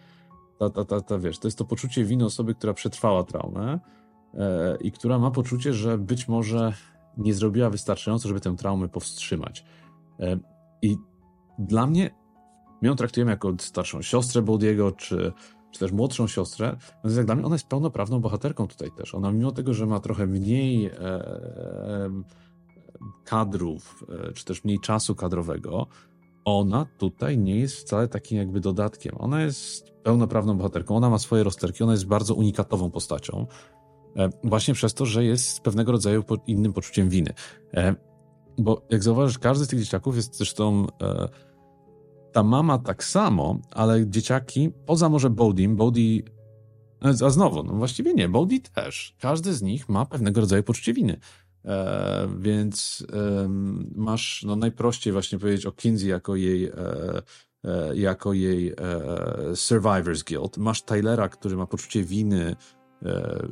ta, 0.58 0.70
ta, 0.70 0.84
ta, 0.84 1.00
ta, 1.00 1.18
wiesz, 1.18 1.38
to 1.38 1.48
jest 1.48 1.58
to 1.58 1.64
poczucie 1.64 2.04
winy 2.04 2.24
osoby, 2.24 2.54
która 2.54 2.74
przetrwała 2.74 3.24
traumę 3.24 3.80
i 4.80 4.92
która 4.92 5.18
ma 5.18 5.30
poczucie, 5.30 5.72
że 5.72 5.98
być 5.98 6.28
może 6.28 6.72
nie 7.16 7.34
zrobiła 7.34 7.70
wystarczająco, 7.70 8.28
żeby 8.28 8.40
tę 8.40 8.56
traumę 8.56 8.88
powstrzymać. 8.88 9.64
E, 10.20 10.38
I 10.82 10.96
dla 11.58 11.86
mnie, 11.86 12.10
my 12.82 12.88
ją 12.88 12.96
traktujemy 12.96 13.30
jako 13.30 13.54
starszą 13.58 14.02
siostrę 14.02 14.42
Bodiego, 14.42 14.92
czy, 14.92 15.32
czy 15.70 15.80
też 15.80 15.92
młodszą 15.92 16.26
siostrę, 16.26 16.76
więc 17.04 17.16
jak 17.16 17.26
dla 17.26 17.34
mnie 17.34 17.44
ona 17.44 17.54
jest 17.54 17.66
pełnoprawną 17.66 18.20
bohaterką 18.20 18.66
tutaj 18.66 18.90
też. 18.96 19.14
Ona 19.14 19.32
mimo 19.32 19.52
tego, 19.52 19.74
że 19.74 19.86
ma 19.86 20.00
trochę 20.00 20.26
mniej 20.26 20.86
e, 20.86 20.92
e, 20.94 22.10
kadrów, 23.24 24.04
czy 24.34 24.44
też 24.44 24.64
mniej 24.64 24.80
czasu 24.80 25.14
kadrowego, 25.14 25.86
ona 26.44 26.86
tutaj 26.98 27.38
nie 27.38 27.56
jest 27.56 27.76
wcale 27.76 28.08
takim 28.08 28.38
jakby 28.38 28.60
dodatkiem. 28.60 29.14
Ona 29.18 29.42
jest 29.42 29.92
pełnoprawną 30.02 30.56
bohaterką, 30.56 30.96
ona 30.96 31.10
ma 31.10 31.18
swoje 31.18 31.42
rozterki, 31.42 31.82
ona 31.82 31.92
jest 31.92 32.06
bardzo 32.06 32.34
unikatową 32.34 32.90
postacią. 32.90 33.46
Właśnie 34.44 34.74
przez 34.74 34.94
to, 34.94 35.06
że 35.06 35.24
jest 35.24 35.60
pewnego 35.60 35.92
rodzaju 35.92 36.24
innym 36.46 36.72
poczuciem 36.72 37.08
winy. 37.08 37.32
E, 38.58 38.62
bo 38.62 38.86
jak 38.90 39.02
zauważysz, 39.02 39.38
każdy 39.38 39.64
z 39.64 39.68
tych 39.68 39.78
dzieciaków 39.78 40.16
jest 40.16 40.36
zresztą 40.36 40.86
e, 41.02 41.28
ta 42.32 42.42
mama 42.42 42.78
tak 42.78 43.04
samo, 43.04 43.58
ale 43.70 44.06
dzieciaki, 44.06 44.70
poza 44.86 45.08
może 45.08 45.30
Bodie, 45.30 45.68
Bodie 45.68 46.22
a 47.00 47.30
znowu, 47.30 47.62
no 47.62 47.72
właściwie 47.72 48.14
nie, 48.14 48.28
Bodie 48.28 48.60
też. 48.60 49.16
Każdy 49.20 49.54
z 49.54 49.62
nich 49.62 49.88
ma 49.88 50.06
pewnego 50.06 50.40
rodzaju 50.40 50.62
poczucie 50.62 50.92
winy. 50.92 51.20
E, 51.64 52.28
więc 52.38 53.06
e, 53.12 53.48
masz 53.94 54.44
no, 54.46 54.56
najprościej 54.56 55.12
właśnie 55.12 55.38
powiedzieć 55.38 55.66
o 55.66 55.72
Kinsey 55.72 56.08
jako 56.08 56.36
jej, 56.36 56.64
e, 56.64 56.72
e 57.64 57.96
jako 57.96 58.32
jej 58.32 58.68
e, 58.68 58.74
survivor's 59.52 60.24
guilt. 60.24 60.56
Masz 60.56 60.82
Tylera, 60.82 61.28
który 61.28 61.56
ma 61.56 61.66
poczucie 61.66 62.02
winy 62.02 62.56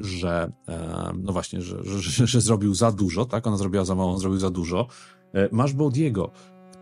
że 0.00 0.52
no 1.18 1.32
właśnie, 1.32 1.62
że, 1.62 1.84
że, 1.84 2.26
że, 2.26 2.40
zrobił 2.40 2.74
za 2.74 2.92
dużo, 2.92 3.24
tak? 3.24 3.46
Ona 3.46 3.56
zrobiła 3.56 3.84
za 3.84 3.94
mało, 3.94 4.12
on 4.12 4.18
zrobił 4.18 4.38
za 4.38 4.50
dużo. 4.50 4.86
Masz 5.52 5.72
Bodiego, 5.72 6.30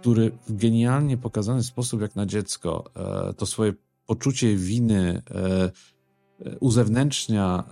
który 0.01 0.33
w 0.47 0.57
genialnie 0.57 1.17
pokazany 1.17 1.63
sposób, 1.63 2.01
jak 2.01 2.17
na 2.17 2.27
dziecko, 2.27 2.85
to 3.37 3.47
swoje 3.47 3.73
poczucie 4.07 4.57
winy 4.57 5.23
uzewnętrznia 6.61 7.65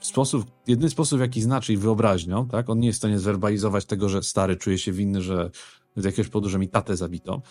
w 0.00 0.06
sposób, 0.06 0.46
jedyny 0.66 0.90
sposób, 0.90 1.20
jaki 1.20 1.42
znaczy 1.42 1.72
i 1.72 1.76
wyobraźnią, 1.76 2.48
tak? 2.48 2.70
On 2.70 2.80
nie 2.80 2.86
jest 2.86 2.96
w 2.96 3.00
stanie 3.00 3.18
zwerbalizować 3.18 3.84
tego, 3.84 4.08
że 4.08 4.22
stary 4.22 4.56
czuje 4.56 4.78
się 4.78 4.92
winny, 4.92 5.22
że 5.22 5.50
z 5.96 6.04
jakiegoś 6.04 6.28
powodu, 6.28 6.48
że 6.48 6.58
mi 6.58 6.68
tatę 6.68 6.96
zabito, 6.96 7.42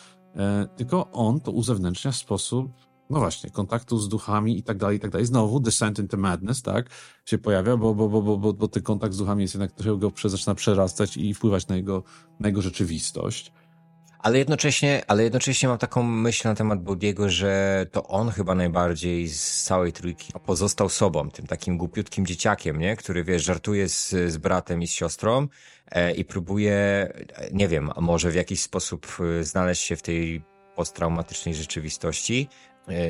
tylko 0.78 1.12
on 1.12 1.40
to 1.40 1.52
uzewnętrznia 1.52 2.12
w 2.12 2.16
sposób 2.16 2.72
no 3.10 3.20
właśnie, 3.20 3.50
kontaktu 3.50 3.98
z 3.98 4.10
duchami 4.10 4.58
i 4.58 4.64
tak 4.64 4.78
dalej, 4.78 4.98
i 4.98 5.00
tak 5.00 5.12
dalej. 5.12 5.28
Znowu 5.28 5.60
Descent 5.60 6.00
into 6.00 6.18
Madness, 6.18 6.62
tak, 6.62 6.90
się 7.26 7.38
pojawia, 7.38 7.78
bo, 7.78 7.96
bo, 7.96 8.10
bo, 8.10 8.22
bo, 8.22 8.38
bo, 8.38 8.54
bo 8.54 8.68
ten 8.68 8.84
kontakt 8.84 9.14
z 9.14 9.18
duchami 9.18 9.42
jest 9.42 9.54
jednak 9.54 9.72
trochę 9.72 10.00
go 10.00 10.12
zaczyna 10.26 10.56
przerastać 10.56 11.18
i 11.18 11.34
wpływać 11.34 11.68
na 11.68 11.76
jego, 11.76 12.04
na 12.40 12.48
jego 12.48 12.62
rzeczywistość. 12.62 13.52
Ale 14.26 14.38
jednocześnie, 14.38 15.04
ale 15.08 15.24
jednocześnie 15.24 15.70
mam 15.70 15.78
taką 15.78 16.04
myśl 16.04 16.48
na 16.48 16.56
temat 16.56 16.84
Bodiego, 16.84 17.30
że 17.30 17.86
to 17.92 18.08
on 18.08 18.30
chyba 18.30 18.56
najbardziej 18.56 19.28
z 19.28 19.64
całej 19.64 19.94
trójki 19.94 20.34
pozostał 20.46 20.90
sobą, 20.90 21.30
tym 21.30 21.48
takim 21.48 21.78
głupiutkim 21.78 22.26
dzieciakiem, 22.26 22.80
nie? 22.80 22.96
Który, 22.96 23.24
wiesz, 23.24 23.44
żartuje 23.44 23.90
z, 23.90 24.10
z 24.10 24.38
bratem 24.38 24.82
i 24.82 24.88
z 24.88 24.92
siostrą 24.92 25.48
e, 25.92 26.14
i 26.14 26.26
próbuje, 26.26 27.10
nie 27.52 27.68
wiem, 27.68 27.92
może 28.02 28.32
w 28.32 28.36
jakiś 28.36 28.62
sposób 28.62 29.08
e, 29.40 29.44
znaleźć 29.44 29.84
się 29.84 29.96
w 29.96 30.02
tej 30.02 30.44
posttraumatycznej 30.76 31.56
rzeczywistości, 31.56 32.50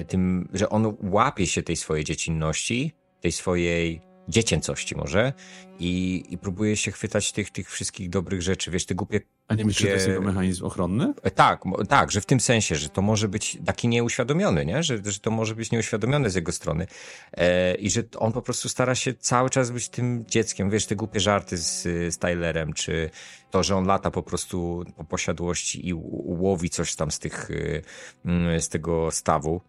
tym, 0.08 0.50
że 0.54 0.70
on 0.70 0.98
łapie 1.02 1.48
się 1.48 1.64
tej 1.64 1.76
swojej 1.76 2.04
dziecinności, 2.04 2.92
tej 3.22 3.32
swojej 3.32 4.02
dziecięcości 4.30 4.96
może 4.96 5.34
i, 5.80 6.24
i 6.30 6.38
próbuje 6.38 6.78
się 6.78 6.92
chwytać 6.92 7.32
tych, 7.32 7.52
tych 7.52 7.70
wszystkich 7.72 8.10
dobrych 8.10 8.42
rzeczy, 8.42 8.72
wiesz, 8.72 8.86
te 8.86 8.96
głupie... 8.96 9.22
A 9.48 9.56
nie 9.56 9.66
myślisz, 9.66 9.82
że 9.82 9.88
to 9.88 9.94
jest 9.94 10.08
jego 10.08 10.22
mechanizm 10.22 10.66
ochronny? 10.66 11.14
E, 11.24 11.32
tak, 11.32 11.64
tak, 11.90 12.12
że 12.12 12.22
w 12.22 12.26
tym 12.26 12.40
sensie, 12.40 12.76
że 12.76 12.90
to 12.90 13.02
może 13.02 13.28
być 13.28 13.58
taki 13.66 13.88
nieuświadomiony, 13.88 14.66
nie? 14.66 14.84
Że, 14.84 14.98
że 15.06 15.20
to 15.20 15.32
może 15.32 15.56
być 15.56 15.72
nieuświadomione 15.72 16.30
z 16.30 16.36
jego 16.36 16.52
strony 16.52 16.88
e, 17.34 17.76
i 17.76 17.90
że 17.90 18.04
on 18.18 18.32
po 18.32 18.42
prostu 18.42 18.70
stara 18.70 18.96
się 18.96 19.14
cały 19.14 19.50
czas 19.50 19.72
być 19.72 19.90
tym 19.90 20.26
dzieckiem, 20.28 20.70
wiesz, 20.70 20.86
te 20.86 20.96
głupie 20.96 21.20
żarty 21.20 21.58
z, 21.58 21.84
z 22.14 22.18
Tylerem, 22.18 22.74
czy 22.74 23.10
to, 23.52 23.64
że 23.64 23.76
on 23.76 23.86
lata 23.86 24.12
po 24.12 24.24
prostu 24.24 24.86
po 24.98 25.04
posiadłości 25.04 25.88
i 25.88 25.94
łowi 26.24 26.70
coś 26.70 26.96
tam 26.96 27.12
z 27.12 27.20
tych, 27.20 27.52
y, 27.52 27.82
mm, 28.26 28.62
z 28.62 28.70
tego 28.70 29.12
stawu. 29.12 29.62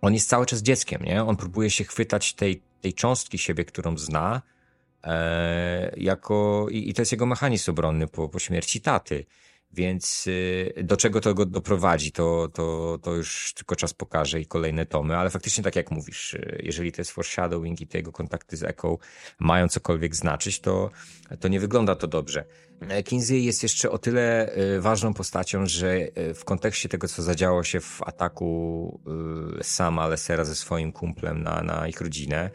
On 0.00 0.14
jest 0.14 0.28
cały 0.28 0.46
czas 0.46 0.62
dzieckiem, 0.62 1.02
nie? 1.02 1.24
On 1.24 1.36
próbuje 1.36 1.70
się 1.70 1.84
chwytać 1.84 2.34
tej 2.34 2.62
tej 2.86 2.94
cząstki 2.94 3.38
siebie, 3.38 3.64
którą 3.64 3.98
zna, 3.98 4.42
e, 5.04 5.94
jako, 5.96 6.66
i, 6.70 6.88
i, 6.90 6.94
to 6.94 7.02
jest 7.02 7.12
jego 7.12 7.26
mechanizm 7.26 7.70
obronny 7.70 8.06
po, 8.06 8.28
po 8.28 8.38
śmierci 8.38 8.80
taty. 8.80 9.26
Więc 9.72 10.26
y, 10.26 10.74
do 10.84 10.96
czego 10.96 11.20
to 11.20 11.34
go 11.34 11.46
doprowadzi, 11.46 12.12
to, 12.12 12.48
to, 12.54 12.98
to 13.02 13.14
już 13.14 13.54
tylko 13.54 13.76
czas 13.76 13.94
pokaże 13.94 14.40
i 14.40 14.46
kolejne 14.46 14.86
tomy, 14.86 15.16
ale 15.16 15.30
faktycznie 15.30 15.64
tak 15.64 15.76
jak 15.76 15.90
mówisz, 15.90 16.34
y, 16.34 16.60
jeżeli 16.62 16.92
to 16.92 17.00
jest 17.00 17.10
foreshadowing 17.10 17.80
i 17.80 17.86
te 17.86 17.98
jego 17.98 18.12
kontakty 18.12 18.56
z 18.56 18.62
Echo 18.62 18.98
mają 19.38 19.68
cokolwiek 19.68 20.16
znaczyć, 20.16 20.60
to, 20.60 20.90
to 21.40 21.48
nie 21.48 21.60
wygląda 21.60 21.96
to 21.96 22.06
dobrze. 22.06 22.44
Kinsey 23.04 23.44
jest 23.44 23.62
jeszcze 23.62 23.90
o 23.90 23.98
tyle 23.98 24.56
y, 24.58 24.80
ważną 24.80 25.14
postacią, 25.14 25.66
że 25.66 26.08
w 26.34 26.44
kontekście 26.44 26.88
tego, 26.88 27.08
co 27.08 27.22
zadziało 27.22 27.64
się 27.64 27.80
w 27.80 28.02
ataku 28.02 29.00
sama 29.62 30.06
Lesera 30.06 30.44
ze 30.44 30.54
swoim 30.54 30.92
kumplem 30.92 31.42
na, 31.42 31.62
na 31.62 31.88
ich 31.88 32.00
rodzinę, 32.00 32.50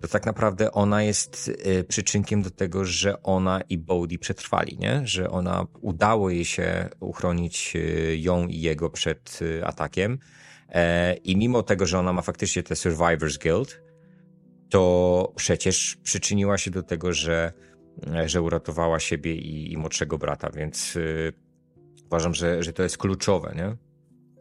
to 0.00 0.08
tak 0.08 0.26
naprawdę 0.26 0.72
ona 0.72 1.02
jest 1.02 1.48
y, 1.48 1.84
przyczynkiem 1.84 2.42
do 2.42 2.50
tego, 2.50 2.84
że 2.84 3.22
ona 3.22 3.60
i 3.60 3.78
Bodhi 3.78 4.18
przetrwali, 4.18 4.78
nie? 4.78 5.00
Że 5.04 5.30
ona 5.30 5.66
udało 5.80 6.30
jej 6.30 6.44
się 6.44 6.88
uchronić 7.00 7.72
y, 7.76 8.16
ją 8.18 8.46
i 8.46 8.60
jego 8.60 8.90
przed 8.90 9.38
y, 9.42 9.66
atakiem. 9.66 10.18
E, 10.68 11.14
I 11.14 11.36
mimo 11.36 11.62
tego, 11.62 11.86
że 11.86 11.98
ona 11.98 12.12
ma 12.12 12.22
faktycznie 12.22 12.62
te 12.62 12.76
Survivors 12.76 13.38
Guild, 13.38 13.82
to 14.70 15.32
przecież 15.36 15.96
przyczyniła 16.02 16.58
się 16.58 16.70
do 16.70 16.82
tego, 16.82 17.12
że, 17.12 17.52
że 18.26 18.42
uratowała 18.42 19.00
siebie 19.00 19.34
i, 19.34 19.72
i 19.72 19.76
młodszego 19.76 20.18
brata, 20.18 20.50
więc 20.50 20.98
uważam, 22.06 22.34
że, 22.34 22.62
że 22.62 22.72
to 22.72 22.82
jest 22.82 22.98
kluczowe, 22.98 23.54
nie? 23.56 23.76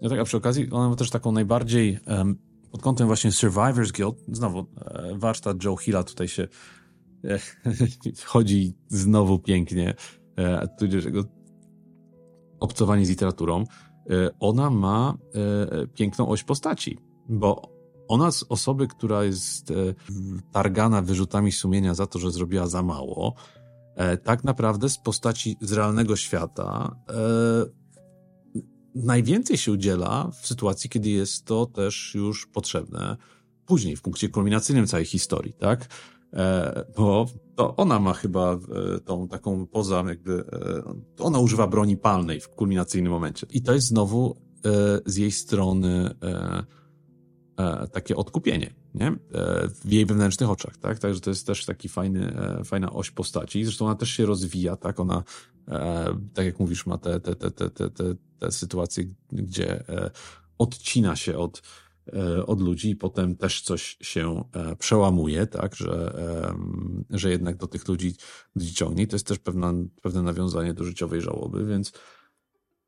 No 0.01 0.09
tak, 0.09 0.19
a 0.19 0.23
przy 0.23 0.37
okazji 0.37 0.67
ona 0.71 0.89
ma 0.89 0.95
też 0.95 1.09
taką 1.09 1.31
najbardziej 1.31 1.99
um, 2.07 2.37
pod 2.71 2.81
kątem 2.81 3.07
właśnie 3.07 3.31
Survivors 3.31 3.91
Guild, 3.91 4.23
znowu 4.31 4.59
e, 4.59 4.65
warsztat 5.15 5.63
Joe 5.63 5.77
Hilla 5.77 6.03
tutaj 6.03 6.27
się 6.27 6.47
e, 7.23 7.39
chodzi 8.25 8.73
znowu 8.87 9.39
pięknie, 9.39 9.93
e, 10.35 10.67
tudzież 10.79 11.05
jego 11.05 11.23
obcowanie 12.59 13.05
z 13.05 13.09
literaturą. 13.09 13.63
Ona 14.39 14.69
ma 14.69 15.17
piękną 15.93 16.27
oś 16.27 16.43
postaci, 16.43 16.97
bo 17.29 17.76
ona 18.07 18.31
z 18.31 18.45
osoby, 18.49 18.87
która 18.87 19.23
jest 19.23 19.73
targana 20.51 21.01
wyrzutami 21.01 21.51
sumienia 21.51 21.93
za 21.93 22.07
to, 22.07 22.19
że 22.19 22.31
zrobiła 22.31 22.67
za 22.67 22.83
mało, 22.83 23.35
tak 24.23 24.43
naprawdę 24.43 24.89
z 24.89 24.97
postaci 24.97 25.57
z 25.61 25.73
realnego 25.73 26.15
świata 26.15 26.95
najwięcej 28.95 29.57
się 29.57 29.71
udziela 29.71 30.31
w 30.41 30.47
sytuacji, 30.47 30.89
kiedy 30.89 31.09
jest 31.09 31.45
to 31.45 31.65
też 31.65 32.15
już 32.15 32.47
potrzebne 32.47 33.17
później, 33.65 33.95
w 33.95 34.01
punkcie 34.01 34.29
kulminacyjnym 34.29 34.87
całej 34.87 35.05
historii, 35.05 35.53
tak? 35.53 35.87
E, 36.33 36.85
bo 36.97 37.25
to 37.55 37.75
ona 37.75 37.99
ma 37.99 38.13
chyba 38.13 38.53
e, 38.53 38.99
tą 38.99 39.27
taką 39.27 39.67
poza 39.67 40.03
jakby, 40.07 40.43
e, 41.19 41.23
ona 41.23 41.39
używa 41.39 41.67
broni 41.67 41.97
palnej 41.97 42.39
w 42.39 42.49
kulminacyjnym 42.49 43.11
momencie. 43.11 43.47
I 43.49 43.61
to 43.61 43.73
jest 43.73 43.87
znowu 43.87 44.47
z 45.05 45.17
jej 45.17 45.31
strony 45.31 46.15
takie 47.91 48.15
odkupienie, 48.15 48.73
nie? 48.93 49.15
W 49.83 49.91
jej 49.91 50.05
wewnętrznych 50.05 50.49
oczach, 50.49 50.77
tak? 50.77 50.99
Także 50.99 51.21
to 51.21 51.29
jest 51.29 51.47
też 51.47 51.65
taki 51.65 51.89
fajny, 51.89 52.35
fajna 52.65 52.93
oś 52.93 53.11
postaci. 53.11 53.63
Zresztą 53.63 53.85
ona 53.85 53.95
też 53.95 54.09
się 54.09 54.25
rozwija, 54.25 54.75
tak? 54.75 54.99
Ona, 54.99 55.23
tak 56.33 56.45
jak 56.45 56.59
mówisz, 56.59 56.85
ma 56.85 56.97
te, 56.97 57.19
te, 57.19 57.35
te, 57.35 57.51
te, 57.51 57.69
te, 57.69 58.15
te 58.39 58.51
sytuacje, 58.51 59.03
gdzie 59.31 59.89
e, 59.89 60.11
odcina 60.57 61.15
się 61.15 61.37
od, 61.37 61.61
e, 62.13 62.45
od 62.45 62.61
ludzi 62.61 62.89
i 62.89 62.95
potem 62.95 63.35
też 63.35 63.61
coś 63.61 63.97
się 64.01 64.43
e, 64.53 64.75
przełamuje, 64.75 65.47
tak, 65.47 65.75
że, 65.75 66.13
że 67.09 67.29
jednak 67.29 67.57
do 67.57 67.67
tych 67.67 67.87
ludzi, 67.87 68.15
ludzi 68.55 68.73
ciągnie. 68.73 69.07
To 69.07 69.15
jest 69.15 69.27
też 69.27 69.39
pewna, 69.39 69.73
pewne 70.01 70.21
nawiązanie 70.21 70.73
do 70.73 70.83
życiowej 70.83 71.21
żałoby, 71.21 71.65
więc, 71.65 71.91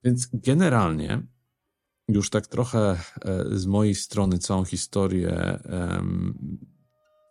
więc 0.04 0.30
generalnie 0.34 1.22
już 2.10 2.30
tak 2.30 2.48
trochę 2.48 3.00
z 3.52 3.66
mojej 3.66 3.96
strony 3.96 4.40
całą 4.40 4.66
historię 4.66 5.60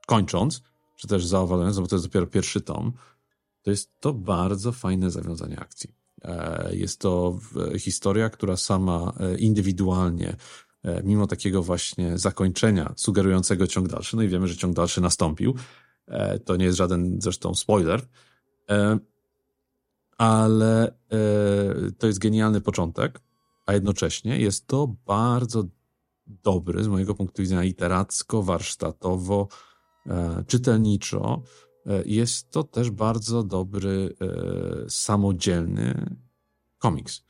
kończąc, 0.06 0.62
czy 0.96 1.08
też 1.08 1.26
zaowalując, 1.26 1.78
bo 1.78 1.86
to 1.86 1.96
jest 1.96 2.06
dopiero 2.06 2.26
pierwszy 2.26 2.60
tom, 2.60 2.92
to 3.62 3.70
jest 3.70 4.00
to 4.00 4.12
bardzo 4.14 4.72
fajne 4.72 5.10
zawiązanie 5.10 5.60
akcji. 5.60 5.94
E, 6.24 6.68
jest 6.72 7.00
to 7.00 7.38
historia, 7.78 8.30
która 8.30 8.56
sama 8.56 9.12
e, 9.20 9.38
indywidualnie, 9.38 10.36
e, 10.82 11.02
mimo 11.02 11.26
takiego 11.26 11.62
właśnie 11.62 12.18
zakończenia 12.18 12.92
sugerującego 12.96 13.66
ciąg 13.66 13.88
dalszy, 13.88 14.16
no 14.16 14.22
i 14.22 14.28
wiemy, 14.28 14.48
że 14.48 14.56
ciąg 14.56 14.76
dalszy 14.76 15.00
nastąpił, 15.00 15.54
to 16.44 16.56
nie 16.56 16.64
jest 16.64 16.78
żaden 16.78 17.20
zresztą 17.20 17.54
spoiler, 17.54 18.02
ale 20.18 20.94
to 21.98 22.06
jest 22.06 22.18
genialny 22.18 22.60
początek, 22.60 23.20
a 23.68 23.72
jednocześnie 23.72 24.38
jest 24.40 24.66
to 24.66 24.94
bardzo 25.06 25.64
dobry, 26.26 26.84
z 26.84 26.88
mojego 26.88 27.14
punktu 27.14 27.42
widzenia, 27.42 27.62
literacko, 27.62 28.42
warsztatowo, 28.42 29.48
czytelniczo, 30.46 31.42
E, 31.88 32.02
jest 32.06 32.50
to 32.50 32.64
też 32.64 32.90
bardzo 32.90 33.42
dobry, 33.42 34.14
e, 34.20 34.90
samodzielny 34.90 36.16
komiks. 36.78 37.22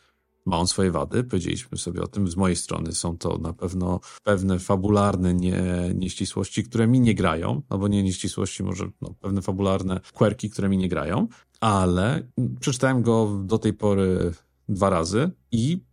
Ma 0.46 0.58
on 0.58 0.66
swoje 0.66 0.90
wady, 0.90 1.24
powiedzieliśmy 1.24 1.78
sobie 1.78 2.02
o 2.02 2.06
tym. 2.06 2.28
Z 2.28 2.36
mojej 2.36 2.56
strony 2.56 2.92
są 2.92 3.18
to 3.18 3.38
na 3.38 3.52
pewno 3.52 4.00
pewne 4.22 4.58
fabularne 4.58 5.34
nie, 5.34 5.62
nieścisłości, 5.94 6.64
które 6.64 6.86
mi 6.86 7.00
nie 7.00 7.14
grają, 7.14 7.62
albo 7.68 7.88
nie 7.88 8.02
nieścisłości, 8.02 8.62
może 8.62 8.90
no, 9.00 9.14
pewne 9.20 9.42
fabularne 9.42 10.00
quirki, 10.14 10.50
które 10.50 10.68
mi 10.68 10.78
nie 10.78 10.88
grają, 10.88 11.28
ale 11.60 12.28
przeczytałem 12.60 13.02
go 13.02 13.40
do 13.44 13.58
tej 13.58 13.72
pory 13.72 14.32
dwa 14.68 14.90
razy 14.90 15.30
i 15.52 15.84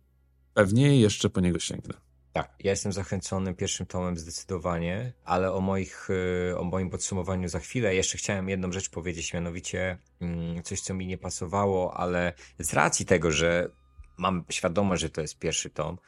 pewnie 0.56 1.00
jeszcze 1.00 1.30
po 1.30 1.40
niego 1.40 1.58
sięgnę. 1.58 1.94
Tak, 2.32 2.54
ja 2.60 2.70
jestem 2.70 2.92
zachęcony 2.92 3.54
pierwszym 3.54 3.86
tomem 3.86 4.16
zdecydowanie, 4.16 5.12
ale 5.24 5.52
o, 5.52 5.60
moich, 5.60 6.08
y, 6.50 6.58
o 6.58 6.64
moim 6.64 6.90
podsumowaniu 6.90 7.48
za 7.48 7.58
chwilę. 7.58 7.94
Jeszcze 7.94 8.18
chciałem 8.18 8.48
jedną 8.48 8.72
rzecz 8.72 8.90
powiedzieć, 8.90 9.34
mianowicie 9.34 9.98
mm, 10.20 10.62
coś, 10.62 10.80
co 10.80 10.94
mi 10.94 11.06
nie 11.06 11.18
pasowało, 11.18 11.96
ale 11.96 12.32
z 12.58 12.72
racji 12.72 13.06
tego, 13.06 13.32
że 13.32 13.70
mam 14.18 14.44
świadomość, 14.50 15.02
że 15.02 15.10
to 15.10 15.20
jest 15.20 15.38
pierwszy 15.38 15.70
tom, 15.70 15.98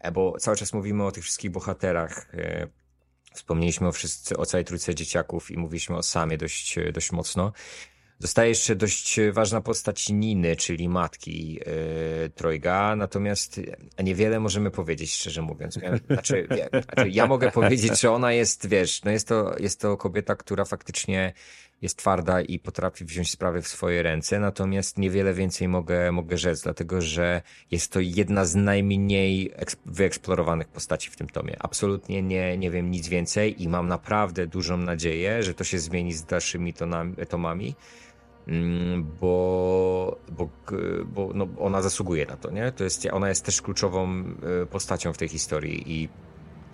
e, 0.00 0.12
bo 0.12 0.38
cały 0.38 0.56
czas 0.56 0.72
mówimy 0.72 1.04
o 1.04 1.12
tych 1.12 1.24
wszystkich 1.24 1.50
bohaterach, 1.50 2.34
e, 2.34 2.68
Wspomnieliśmy 3.34 3.88
o, 3.88 3.92
wszyscy, 3.92 4.36
o 4.36 4.46
całej 4.46 4.64
trójce 4.64 4.94
dzieciaków 4.94 5.50
i 5.50 5.56
mówiliśmy 5.56 5.96
o 5.96 6.02
Samie 6.02 6.38
dość, 6.38 6.78
dość 6.92 7.12
mocno. 7.12 7.52
Zostaje 8.18 8.48
jeszcze 8.48 8.76
dość 8.76 9.20
ważna 9.32 9.60
postać 9.60 10.08
Niny, 10.08 10.56
czyli 10.56 10.88
matki 10.88 11.52
yy, 11.54 12.30
Trojga, 12.34 12.96
natomiast 12.96 13.60
niewiele 14.02 14.40
możemy 14.40 14.70
powiedzieć, 14.70 15.14
szczerze 15.14 15.42
mówiąc. 15.42 15.78
Znaczy, 16.10 16.46
wie, 16.50 16.68
znaczy, 16.84 17.10
ja 17.10 17.26
mogę 17.26 17.50
powiedzieć, 17.60 18.00
że 18.00 18.10
ona 18.10 18.32
jest, 18.32 18.68
wiesz, 18.68 19.04
no 19.04 19.10
jest 19.10 19.28
to, 19.28 19.54
jest 19.58 19.80
to 19.80 19.96
kobieta, 19.96 20.36
która 20.36 20.64
faktycznie 20.64 21.32
jest 21.82 21.98
twarda 21.98 22.40
i 22.40 22.58
potrafi 22.58 23.04
wziąć 23.04 23.30
sprawy 23.30 23.62
w 23.62 23.68
swoje 23.68 24.02
ręce, 24.02 24.40
natomiast 24.40 24.98
niewiele 24.98 25.34
więcej 25.34 25.68
mogę, 25.68 26.12
mogę 26.12 26.38
rzec, 26.38 26.62
dlatego 26.62 27.00
że 27.00 27.42
jest 27.70 27.92
to 27.92 28.00
jedna 28.00 28.44
z 28.44 28.54
najmniej 28.54 29.52
wyeksplorowanych 29.86 30.68
postaci 30.68 31.10
w 31.10 31.16
tym 31.16 31.28
tomie. 31.28 31.56
Absolutnie 31.58 32.22
nie, 32.22 32.58
nie 32.58 32.70
wiem 32.70 32.90
nic 32.90 33.08
więcej 33.08 33.62
i 33.62 33.68
mam 33.68 33.88
naprawdę 33.88 34.46
dużą 34.46 34.76
nadzieję, 34.76 35.42
że 35.42 35.54
to 35.54 35.64
się 35.64 35.78
zmieni 35.78 36.12
z 36.12 36.24
dalszymi 36.24 36.74
tonami, 36.74 37.16
tomami 37.28 37.74
bo, 39.20 40.18
bo, 40.30 40.48
bo 41.04 41.30
no, 41.34 41.48
ona 41.58 41.82
zasługuje 41.82 42.26
na 42.26 42.36
to, 42.36 42.50
nie? 42.50 42.72
To 42.72 42.84
jest, 42.84 43.06
ona 43.12 43.28
jest 43.28 43.44
też 43.44 43.62
kluczową 43.62 44.24
e, 44.62 44.66
postacią 44.66 45.12
w 45.12 45.18
tej 45.18 45.28
historii 45.28 45.92
i 45.92 46.08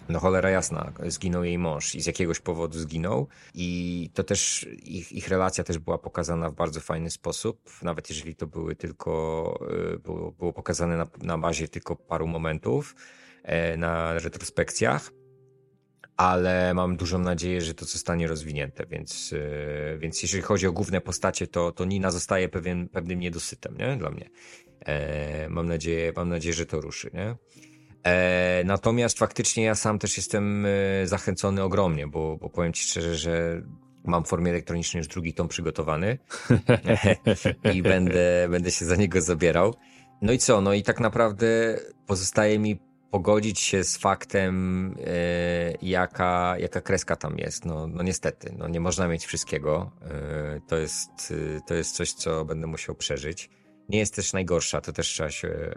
no 0.09 0.21
cholera 0.21 0.51
jasna, 0.51 0.93
zginął 1.07 1.45
jej 1.45 1.59
mąż 1.59 1.95
i 1.95 2.01
z 2.01 2.07
jakiegoś 2.07 2.41
powodu 2.41 2.79
zginął 2.79 3.29
i 3.55 4.11
to 4.15 4.25
też, 4.25 4.67
ich, 4.83 5.13
ich 5.13 5.29
relacja 5.29 5.65
też 5.65 5.79
była 5.79 5.99
pokazana 5.99 6.51
w 6.51 6.55
bardzo 6.55 6.81
fajny 6.81 7.11
sposób, 7.11 7.71
nawet 7.83 8.11
jeżeli 8.11 8.35
to 8.35 8.47
były 8.47 8.77
tylko, 8.77 9.55
y, 9.95 9.99
było, 9.99 10.33
było 10.33 10.53
pokazane 10.53 10.97
na, 10.97 11.07
na 11.23 11.39
bazie 11.39 11.69
tylko 11.69 11.97
paru 11.97 12.27
momentów, 12.27 12.95
e, 13.43 13.77
na 13.77 14.19
retrospekcjach, 14.19 15.11
ale 16.17 16.75
mam 16.75 16.97
dużą 16.97 17.19
nadzieję, 17.19 17.61
że 17.61 17.75
to 17.75 17.85
zostanie 17.85 18.27
rozwinięte, 18.27 18.87
więc, 18.87 19.33
y, 19.33 19.99
więc 19.99 20.23
jeżeli 20.23 20.43
chodzi 20.43 20.67
o 20.67 20.73
główne 20.73 21.01
postacie, 21.01 21.47
to, 21.47 21.73
to 21.73 21.85
Nina 21.85 22.11
zostaje 22.11 22.49
pewien, 22.49 22.89
pewnym 22.89 23.21
niedosytem, 23.21 23.77
nie? 23.77 23.97
Dla 23.97 24.11
mnie. 24.11 24.31
E, 24.87 25.49
mam 25.49 25.67
nadzieję, 25.67 26.13
mam 26.17 26.29
nadzieję, 26.29 26.55
że 26.55 26.67
to 26.67 26.81
ruszy, 26.81 27.11
nie? 27.15 27.37
E, 28.05 28.63
natomiast 28.65 29.19
faktycznie 29.19 29.65
ja 29.65 29.75
sam 29.75 29.99
też 29.99 30.17
jestem 30.17 30.67
e, 30.67 31.07
zachęcony 31.07 31.63
ogromnie, 31.63 32.07
bo, 32.07 32.37
bo 32.37 32.51
powiem 32.51 32.73
Ci 32.73 32.85
szczerze, 32.85 33.15
że 33.15 33.63
mam 34.05 34.25
w 34.25 34.29
formie 34.29 34.51
elektronicznej 34.51 34.99
już 34.99 35.09
drugi 35.09 35.35
tom 35.35 35.49
przygotowany 35.49 36.19
i 37.75 37.83
będę, 37.83 38.49
będę 38.51 38.71
się 38.71 38.85
za 38.85 38.97
niego 38.97 39.21
zabierał. 39.21 39.75
No 40.23 40.33
i 40.33 40.39
co? 40.39 40.61
No 40.61 40.75
i 40.75 40.83
tak 40.83 41.01
naprawdę 41.01 41.79
pozostaje 42.07 42.59
mi 42.59 42.90
pogodzić 43.11 43.61
się 43.61 43.85
z 43.85 43.97
faktem, 43.97 44.95
e, 45.07 45.73
jaka, 45.83 46.57
jaka 46.59 46.81
kreska 46.81 47.17
tam 47.17 47.39
jest. 47.39 47.65
No, 47.65 47.87
no 47.87 48.03
niestety, 48.03 48.55
no 48.59 48.69
nie 48.69 48.81
można 48.81 49.09
mieć 49.09 49.27
wszystkiego. 49.27 49.91
E, 50.03 50.61
to, 50.69 50.77
jest, 50.77 51.35
to 51.67 51.75
jest 51.75 51.97
coś, 51.97 52.13
co 52.13 52.45
będę 52.45 52.67
musiał 52.67 52.95
przeżyć 52.95 53.51
nie 53.91 53.99
jest 53.99 54.15
też 54.15 54.33
najgorsza, 54.33 54.81
to 54.81 54.93
też 54.93 55.09
trzeba 55.09 55.31
się, 55.31 55.75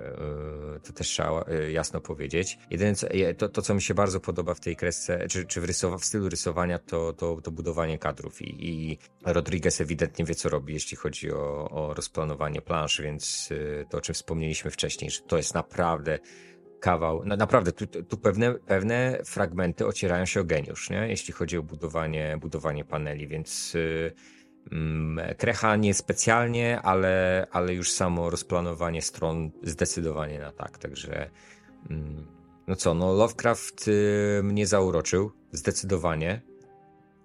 to 0.84 0.94
też 0.94 1.08
trzeba 1.08 1.46
jasno 1.72 2.02
powiedzieć. 2.02 2.58
Jedyne, 2.70 2.96
co, 2.96 3.08
to, 3.38 3.50
to, 3.50 3.62
co 3.62 3.74
mi 3.74 3.82
się 3.82 3.94
bardzo 3.94 4.20
podoba 4.20 4.54
w 4.54 4.60
tej 4.60 4.76
kresce, 4.76 5.28
czy, 5.28 5.46
czy 5.46 5.62
w, 5.62 5.64
rysowa, 5.64 5.98
w 5.98 6.06
stylu 6.06 6.30
rysowania, 6.30 6.80
to, 6.80 7.14
to, 7.14 7.42
to 7.42 7.52
budowanie 7.52 7.98
kadrów 7.98 8.42
i, 8.42 8.70
i 8.70 8.98
Rodriguez 9.26 9.82
ewidentnie 9.82 10.26
wie, 10.26 10.36
co 10.36 10.50
robi, 10.50 10.74
jeśli 10.74 10.98
chodzi 10.98 11.32
o, 11.32 11.70
o 11.70 11.94
rozplanowanie 11.94 12.62
plansz, 12.62 13.02
więc 13.02 13.50
to, 13.90 13.98
o 13.98 14.02
czym 14.02 14.16
wspomnieliśmy 14.16 14.72
wcześniej, 14.72 15.12
że 15.12 15.22
to 15.22 15.38
jest 15.38 15.54
naprawdę 15.54 16.20
kawał, 16.84 17.22
no 17.26 17.36
naprawdę, 17.36 17.72
tu, 17.72 17.88
tu 18.04 18.18
pewne, 18.18 18.54
pewne 18.54 19.20
fragmenty 19.26 19.88
ocierają 19.88 20.26
się 20.26 20.42
o 20.42 20.44
geniusz, 20.44 20.90
nie? 20.90 21.08
jeśli 21.08 21.34
chodzi 21.34 21.58
o 21.58 21.64
budowanie, 21.64 22.38
budowanie 22.42 22.86
paneli, 22.86 23.28
więc 23.28 23.78
Mm, 24.72 25.36
krecha 25.38 25.76
nie 25.76 25.94
specjalnie, 25.94 26.82
ale, 26.82 27.48
ale 27.52 27.74
już 27.74 27.92
samo 27.92 28.30
rozplanowanie 28.30 29.02
stron 29.02 29.52
zdecydowanie 29.64 30.40
na 30.40 30.52
tak. 30.52 30.78
Także 30.78 31.30
mm, 31.90 32.28
no 32.68 32.76
co, 32.76 32.94
no 32.94 33.14
Lovecraft 33.14 33.88
y, 33.88 34.42
mnie 34.44 34.68
zauroczył 34.68 35.32
zdecydowanie. 35.52 36.42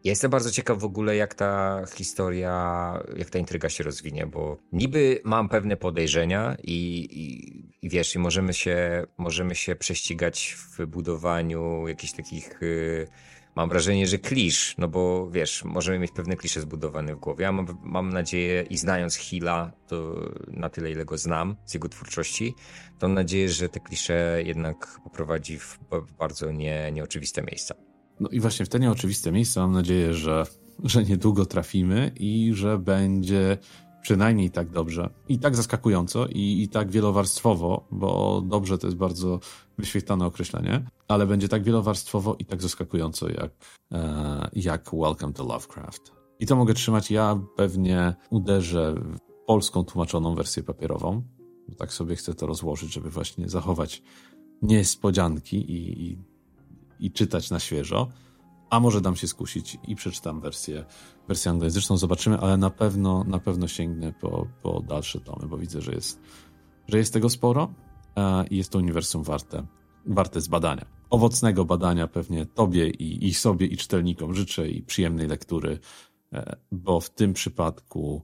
Ja 0.05 0.11
jestem 0.13 0.31
bardzo 0.31 0.51
ciekaw 0.51 0.79
w 0.79 0.85
ogóle, 0.85 1.17
jak 1.17 1.35
ta 1.35 1.83
historia, 1.95 2.93
jak 3.17 3.31
ta 3.31 3.39
intryga 3.39 3.69
się 3.69 3.85
rozwinie, 3.85 4.27
bo 4.27 4.59
niby 4.73 5.21
mam 5.25 5.49
pewne 5.49 5.77
podejrzenia 5.77 6.57
i, 6.65 7.09
i, 7.11 7.87
i 7.87 7.89
wiesz, 7.89 8.15
i 8.15 8.19
możemy 8.19 8.55
się, 8.55 9.07
możemy 9.19 9.55
się 9.55 9.77
prześcigać 9.77 10.57
w 10.59 10.87
budowaniu 10.87 11.89
jakichś 11.89 12.13
takich. 12.13 12.59
Yy, 12.61 13.09
mam 13.57 13.69
wrażenie, 13.69 14.07
że 14.07 14.19
klisz, 14.19 14.75
no 14.79 14.89
bo 14.89 15.31
wiesz, 15.31 15.65
możemy 15.65 15.99
mieć 15.99 16.13
pewne 16.13 16.37
klisze 16.37 16.61
zbudowane 16.61 17.15
w 17.15 17.19
głowie. 17.19 17.43
Ja 17.43 17.53
mam, 17.53 17.67
mam 17.83 18.09
nadzieję 18.13 18.63
i 18.63 18.77
znając 18.77 19.15
Hilla, 19.15 19.73
to 19.87 20.15
na 20.47 20.69
tyle 20.69 20.91
ile 20.91 21.05
go 21.05 21.19
znam 21.19 21.57
z 21.65 21.75
jego 21.75 21.89
twórczości, 21.89 22.55
to 22.99 23.09
mam 23.09 23.15
nadzieję, 23.15 23.49
że 23.49 23.69
te 23.69 23.81
klisze 23.81 24.43
jednak 24.45 25.01
poprowadzi 25.05 25.59
w 25.59 25.79
bardzo 26.19 26.53
nie, 26.53 26.93
nieoczywiste 26.93 27.43
miejsca. 27.43 27.88
No 28.21 28.29
i 28.29 28.41
właśnie 28.41 28.67
w 28.67 28.69
te 28.69 28.81
nieoczywiste 28.81 29.33
miejsca 29.33 29.61
mam 29.61 29.73
nadzieję, 29.73 30.15
że, 30.15 30.47
że 30.85 31.05
niedługo 31.05 31.47
trafimy 31.47 32.13
i 32.21 32.51
że 32.55 32.79
będzie 32.79 33.59
przynajmniej 34.03 34.51
tak 34.51 34.71
dobrze 34.71 35.11
i 35.29 35.39
tak 35.39 35.57
zaskakująco 35.57 36.27
i, 36.27 36.63
i 36.63 36.69
tak 36.69 36.91
wielowarstwowo, 36.91 37.87
bo 37.91 38.43
dobrze 38.47 38.79
to 38.79 38.87
jest 38.87 38.97
bardzo 38.97 39.41
wyświetlane 39.79 40.27
określenie, 40.27 40.91
ale 41.09 41.27
będzie 41.27 41.49
tak 41.49 41.63
wielowarstwowo 41.63 42.37
i 42.39 42.45
tak 42.45 42.63
zaskakująco 42.63 43.29
jak, 43.29 43.51
e, 43.93 44.49
jak 44.53 44.91
Welcome 44.93 45.33
to 45.33 45.45
Lovecraft. 45.45 46.13
I 46.41 46.47
to 46.47 46.57
mogę 46.57 46.75
trzymać. 46.75 47.11
Ja 47.11 47.41
pewnie 47.57 48.15
uderzę 48.31 48.95
w 48.95 49.47
polską 49.47 49.85
tłumaczoną 49.85 50.35
wersję 50.35 50.63
papierową. 50.63 51.23
Bo 51.69 51.75
tak 51.75 51.93
sobie 51.93 52.17
chcę 52.17 52.35
to 52.35 52.47
rozłożyć, 52.47 52.93
żeby 52.93 53.11
właśnie 53.11 53.49
zachować 53.49 54.03
niespodzianki 54.63 55.57
i, 55.57 56.03
i, 56.11 56.19
i 57.01 57.11
czytać 57.11 57.51
na 57.51 57.61
świeżo. 57.61 58.09
A 58.71 58.81
może 58.81 59.01
dam 59.01 59.17
się 59.17 59.29
skusić 59.29 59.79
i 59.89 59.97
przeczytam 59.97 60.41
wersję, 60.41 60.85
wersję 61.29 61.51
anglojęzyczną, 61.51 61.97
zobaczymy, 61.97 62.39
ale 62.39 62.57
na 62.57 62.71
pewno, 62.71 63.25
na 63.25 63.39
pewno 63.39 63.69
sięgnę 63.69 64.13
po, 64.13 64.47
po 64.63 64.81
dalsze 64.81 65.21
tomy, 65.21 65.47
bo 65.49 65.59
widzę, 65.59 65.81
że 65.81 65.93
jest, 65.93 66.21
że 66.89 66.99
jest 66.99 67.13
tego 67.13 67.31
sporo 67.31 67.75
i 68.51 68.57
jest 68.57 68.73
to 68.73 68.79
uniwersum 68.79 69.23
warte, 69.23 69.67
warte 70.07 70.41
zbadania. 70.41 70.87
Owocnego 71.11 71.65
badania 71.65 72.07
pewnie 72.09 72.47
tobie 72.47 72.91
i, 72.91 73.29
i 73.29 73.35
sobie 73.35 73.67
i 73.67 73.77
czytelnikom 73.77 74.35
życzę 74.35 74.69
i 74.69 74.83
przyjemnej 74.83 75.29
lektury, 75.29 75.79
e, 76.33 76.57
bo 76.73 77.01
w 77.01 77.11
tym 77.11 77.33
przypadku 77.33 78.23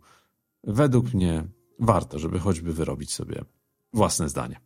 według 0.65 1.15
mnie 1.15 1.45
warto, 1.81 2.19
żeby 2.19 2.39
choćby 2.39 2.73
wyrobić 2.73 3.13
sobie 3.13 3.45
własne 3.93 4.29
zdanie. 4.29 4.61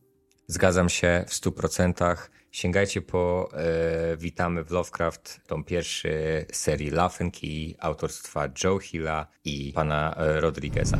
Zgadzam 0.51 0.89
się 0.89 1.25
w 1.27 1.35
stu 1.35 1.53
procentach. 1.53 2.31
Sięgajcie 2.51 3.03
po 3.03 3.49
e, 3.53 4.17
Witamy 4.17 4.65
w 4.65 4.71
Lovecraft, 4.71 5.41
tą 5.47 5.65
pierwszy 5.65 6.47
serii 6.53 6.91
Laffenki 6.91 7.77
autorstwa 7.79 8.49
Joe 8.65 8.79
Hilla 8.79 9.27
i 9.45 9.73
pana 9.73 10.15
e, 10.17 10.41
Rodrigueza. 10.41 10.99